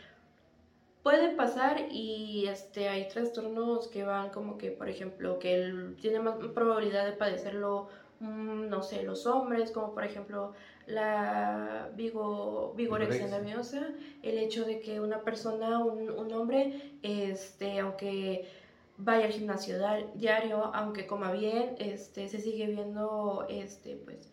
puede 1.05 1.37
pasar 1.37 1.87
y 1.91 2.47
este, 2.49 2.89
hay 2.89 3.07
trastornos 3.09 3.89
que 3.89 4.05
van 4.05 4.31
como 4.31 4.57
que, 4.57 4.71
por 4.71 4.89
ejemplo, 4.89 5.39
que 5.39 5.55
él 5.55 5.97
tiene 6.01 6.19
más 6.19 6.37
probabilidad 6.55 7.05
de 7.05 7.13
padecerlo, 7.13 7.89
mm, 8.21 8.69
no 8.71 8.83
sé, 8.83 9.03
los 9.03 9.27
hombres, 9.27 9.71
como 9.71 9.93
por 9.95 10.03
ejemplo 10.05 10.55
la 10.87 11.91
vigo, 11.95 12.73
vigorexia 12.75 13.27
nerviosa, 13.29 13.87
el 14.23 14.39
hecho 14.39 14.65
de 14.65 14.81
que 14.81 15.01
una 15.01 15.21
persona, 15.23 15.79
un, 15.79 16.11
un 16.11 16.33
hombre, 16.33 16.93
este, 17.03 17.81
aunque 17.81 18.49
vaya 18.97 19.27
al 19.27 19.33
gimnasio 19.33 19.77
diario, 20.15 20.65
aunque 20.75 21.07
coma 21.07 21.33
bien, 21.33 21.77
este, 21.81 22.29
se 22.31 22.41
sigue 22.41 22.67
viendo, 22.69 23.47
este, 23.51 23.97
pues, 23.97 24.31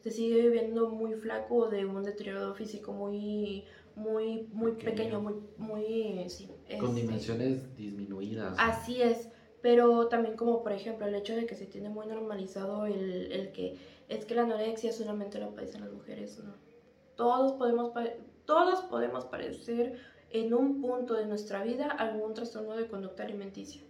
se 0.00 0.10
sigue 0.10 0.48
viendo 0.48 0.88
muy 0.88 1.14
flaco 1.14 1.68
de 1.68 1.84
un 1.84 2.02
deterioro 2.02 2.54
físico 2.54 2.92
muy 2.92 3.64
muy, 3.98 4.48
muy 4.52 4.72
pequeño, 4.72 5.20
muy, 5.20 5.34
muy, 5.56 6.28
sí. 6.28 6.46
Con 6.78 6.90
este, 6.90 7.00
dimensiones 7.00 7.76
disminuidas. 7.76 8.54
Así 8.58 9.02
es, 9.02 9.28
pero 9.60 10.06
también 10.08 10.36
como 10.36 10.62
por 10.62 10.72
ejemplo 10.72 11.06
el 11.06 11.14
hecho 11.14 11.34
de 11.34 11.46
que 11.46 11.54
se 11.54 11.66
tiene 11.66 11.88
muy 11.90 12.06
normalizado 12.06 12.86
el, 12.86 13.30
el 13.30 13.52
que 13.52 13.74
es 14.08 14.24
que 14.24 14.34
la 14.34 14.42
anorexia 14.42 14.92
solamente 14.92 15.38
lo 15.38 15.50
padecen 15.50 15.82
las 15.82 15.90
mujeres, 15.90 16.38
¿no? 16.38 16.54
todos 17.18 17.52
podemos, 17.52 17.90
todos 18.44 18.80
podemos 18.82 19.24
parecer 19.24 19.92
en 20.30 20.54
un 20.54 20.80
punto 20.80 21.14
de 21.14 21.26
nuestra 21.26 21.62
vida 21.62 21.90
algún 21.90 22.32
trastorno 22.32 22.76
de 22.76 22.86
conducta 22.86 23.24
alimenticia. 23.24 23.82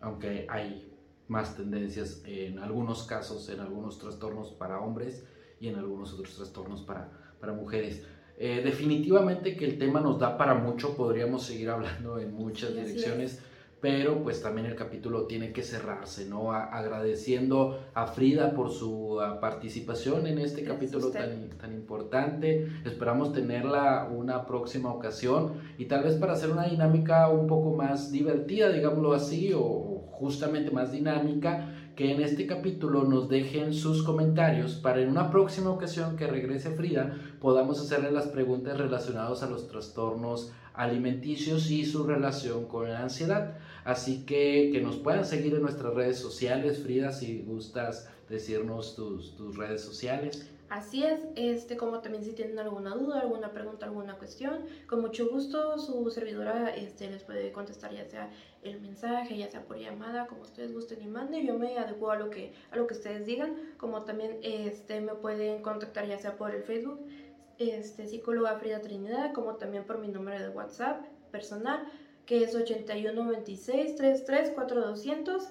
Aunque 0.00 0.44
hay 0.48 0.86
más 1.28 1.54
tendencias 1.54 2.20
en 2.24 2.58
algunos 2.58 3.04
casos, 3.04 3.48
en 3.48 3.60
algunos 3.60 3.96
trastornos 3.96 4.52
para 4.52 4.80
hombres 4.80 5.24
y 5.58 5.68
en 5.68 5.76
algunos 5.76 6.12
otros 6.12 6.36
trastornos 6.36 6.82
para, 6.82 7.08
para 7.40 7.54
mujeres. 7.54 8.02
Eh, 8.40 8.62
definitivamente 8.64 9.56
que 9.56 9.64
el 9.64 9.78
tema 9.78 10.00
nos 10.00 10.18
da 10.18 10.38
para 10.38 10.54
mucho, 10.54 10.96
podríamos 10.96 11.42
seguir 11.42 11.70
hablando 11.70 12.18
en 12.18 12.32
muchas 12.32 12.74
direcciones 12.74 13.40
pero 13.80 14.22
pues 14.22 14.42
también 14.42 14.66
el 14.66 14.74
capítulo 14.74 15.26
tiene 15.26 15.52
que 15.52 15.62
cerrarse, 15.62 16.26
¿no? 16.26 16.52
agradeciendo 16.52 17.80
a 17.94 18.06
Frida 18.06 18.52
por 18.52 18.72
su 18.72 19.20
ah, 19.20 19.40
participación 19.40 20.26
en 20.26 20.38
este 20.38 20.64
capítulo 20.64 21.10
tan, 21.10 21.50
tan 21.50 21.72
importante. 21.72 22.68
Esperamos 22.84 23.32
tenerla 23.32 24.08
una 24.10 24.46
próxima 24.46 24.92
ocasión 24.92 25.54
y 25.78 25.84
tal 25.84 26.02
vez 26.02 26.16
para 26.16 26.32
hacer 26.32 26.50
una 26.50 26.66
dinámica 26.66 27.28
un 27.28 27.46
poco 27.46 27.76
más 27.76 28.10
divertida, 28.10 28.70
digámoslo 28.70 29.12
así, 29.12 29.52
o 29.54 30.08
justamente 30.10 30.72
más 30.72 30.90
dinámica, 30.90 31.77
que 31.98 32.12
en 32.12 32.22
este 32.22 32.46
capítulo 32.46 33.02
nos 33.02 33.28
dejen 33.28 33.74
sus 33.74 34.04
comentarios 34.04 34.76
para 34.76 35.00
en 35.02 35.08
una 35.08 35.32
próxima 35.32 35.70
ocasión 35.70 36.14
que 36.16 36.28
regrese 36.28 36.70
Frida 36.70 37.18
podamos 37.40 37.80
hacerle 37.80 38.12
las 38.12 38.28
preguntas 38.28 38.78
relacionadas 38.78 39.42
a 39.42 39.50
los 39.50 39.66
trastornos 39.66 40.52
alimenticios 40.74 41.72
y 41.72 41.84
su 41.84 42.04
relación 42.04 42.66
con 42.66 42.88
la 42.88 43.02
ansiedad. 43.02 43.56
Así 43.84 44.24
que 44.24 44.70
que 44.72 44.80
nos 44.80 44.94
puedan 44.94 45.24
seguir 45.24 45.54
en 45.54 45.62
nuestras 45.62 45.92
redes 45.92 46.20
sociales, 46.20 46.84
Frida, 46.84 47.10
si 47.10 47.42
gustas 47.42 48.08
decirnos 48.28 48.94
tus, 48.94 49.34
tus 49.34 49.56
redes 49.56 49.80
sociales. 49.80 50.48
Así 50.70 51.02
es, 51.02 51.20
este, 51.34 51.78
como 51.78 52.00
también 52.00 52.22
si 52.22 52.32
tienen 52.32 52.58
alguna 52.58 52.94
duda, 52.94 53.20
alguna 53.20 53.52
pregunta, 53.52 53.86
alguna 53.86 54.18
cuestión, 54.18 54.66
con 54.86 55.00
mucho 55.00 55.26
gusto 55.30 55.78
su 55.78 56.10
servidora 56.10 56.74
este, 56.74 57.10
les 57.10 57.22
puede 57.22 57.52
contestar 57.52 57.94
ya 57.94 58.04
sea 58.04 58.30
el 58.62 58.78
mensaje, 58.82 59.38
ya 59.38 59.50
sea 59.50 59.62
por 59.62 59.78
llamada, 59.78 60.26
como 60.26 60.42
ustedes 60.42 60.74
gusten 60.74 61.00
y 61.02 61.06
manden, 61.06 61.46
yo 61.46 61.58
me 61.58 61.78
adecuo 61.78 62.10
a 62.10 62.18
lo 62.18 62.28
que, 62.28 62.52
a 62.70 62.76
lo 62.76 62.86
que 62.86 62.94
ustedes 62.94 63.24
digan, 63.24 63.56
como 63.78 64.04
también 64.04 64.40
este, 64.42 65.00
me 65.00 65.14
pueden 65.14 65.62
contactar 65.62 66.06
ya 66.06 66.18
sea 66.18 66.36
por 66.36 66.54
el 66.54 66.62
Facebook, 66.62 67.00
este, 67.56 68.06
psicóloga 68.06 68.58
Frida 68.58 68.82
Trinidad, 68.82 69.32
como 69.32 69.54
también 69.54 69.84
por 69.84 69.98
mi 69.98 70.08
número 70.08 70.38
de 70.38 70.50
WhatsApp 70.50 71.02
personal, 71.30 71.90
que 72.26 72.44
es 72.44 72.54
8126 72.54 73.96
33 73.96 74.50
4200. 74.50 75.48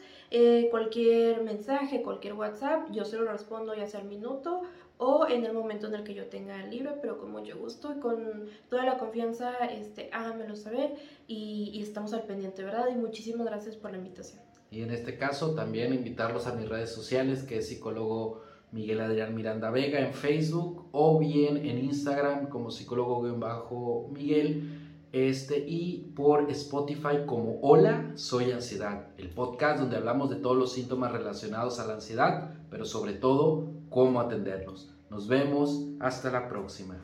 cualquier 0.70 1.42
mensaje, 1.42 2.04
cualquier 2.04 2.34
WhatsApp, 2.36 2.92
yo 2.92 3.04
se 3.04 3.18
lo 3.18 3.32
respondo 3.32 3.74
ya 3.74 3.88
sea 3.88 4.02
al 4.02 4.06
minuto 4.06 4.62
o 4.98 5.28
en 5.28 5.46
el 5.46 5.54
momento 5.54 5.88
en 5.88 5.96
el 5.96 6.04
que 6.04 6.14
yo 6.14 6.26
tenga 6.26 6.64
el 6.64 6.72
libro, 6.72 6.98
pero 7.02 7.18
con 7.18 7.32
mucho 7.32 7.58
gusto 7.58 7.94
y 7.96 8.00
con 8.00 8.46
toda 8.70 8.86
la 8.86 8.98
confianza, 8.98 9.54
este, 9.66 10.10
háganmelo 10.12 10.56
saber 10.56 10.96
y, 11.28 11.72
y 11.74 11.82
estamos 11.82 12.14
al 12.14 12.24
pendiente, 12.24 12.64
¿verdad? 12.64 12.88
Y 12.92 12.96
muchísimas 12.96 13.46
gracias 13.46 13.76
por 13.76 13.92
la 13.92 13.98
invitación. 13.98 14.42
Y 14.72 14.82
en 14.82 14.92
este 14.92 15.18
caso 15.18 15.56
también 15.56 15.94
invitarlos 15.94 16.48
a 16.48 16.54
mis 16.54 16.68
redes 16.68 16.92
sociales, 16.92 17.44
que 17.44 17.60
es 17.60 17.70
psicólogo 17.70 18.42
Miguel 18.72 19.00
Adrián 19.00 19.34
Miranda 19.34 19.70
Vega 19.70 20.00
en 20.00 20.14
Facebook 20.14 20.88
o 20.92 21.20
bien 21.20 21.58
en 21.58 21.78
Instagram 21.78 22.50
como 22.50 22.72
psicólogo-miguel. 22.72 24.84
Este, 25.14 25.64
y 25.66 26.12
por 26.16 26.52
Spotify 26.52 27.26
como 27.26 27.60
Hola, 27.62 28.12
soy 28.16 28.52
ansiedad, 28.52 29.08
el 29.18 29.30
podcast 29.30 29.80
donde 29.80 29.96
hablamos 29.96 30.30
de 30.30 30.36
todos 30.36 30.58
los 30.58 30.74
síntomas 30.74 31.14
relacionados 31.14 31.80
a 31.80 31.88
la 31.88 31.94
ansiedad, 31.94 32.54
pero 32.70 32.84
sobre 32.84 33.14
todo 33.14 33.77
cómo 33.90 34.20
atenderlos. 34.20 34.94
Nos 35.10 35.28
vemos, 35.28 35.88
hasta 36.00 36.32
la 36.32 36.50
próxima. 36.50 36.96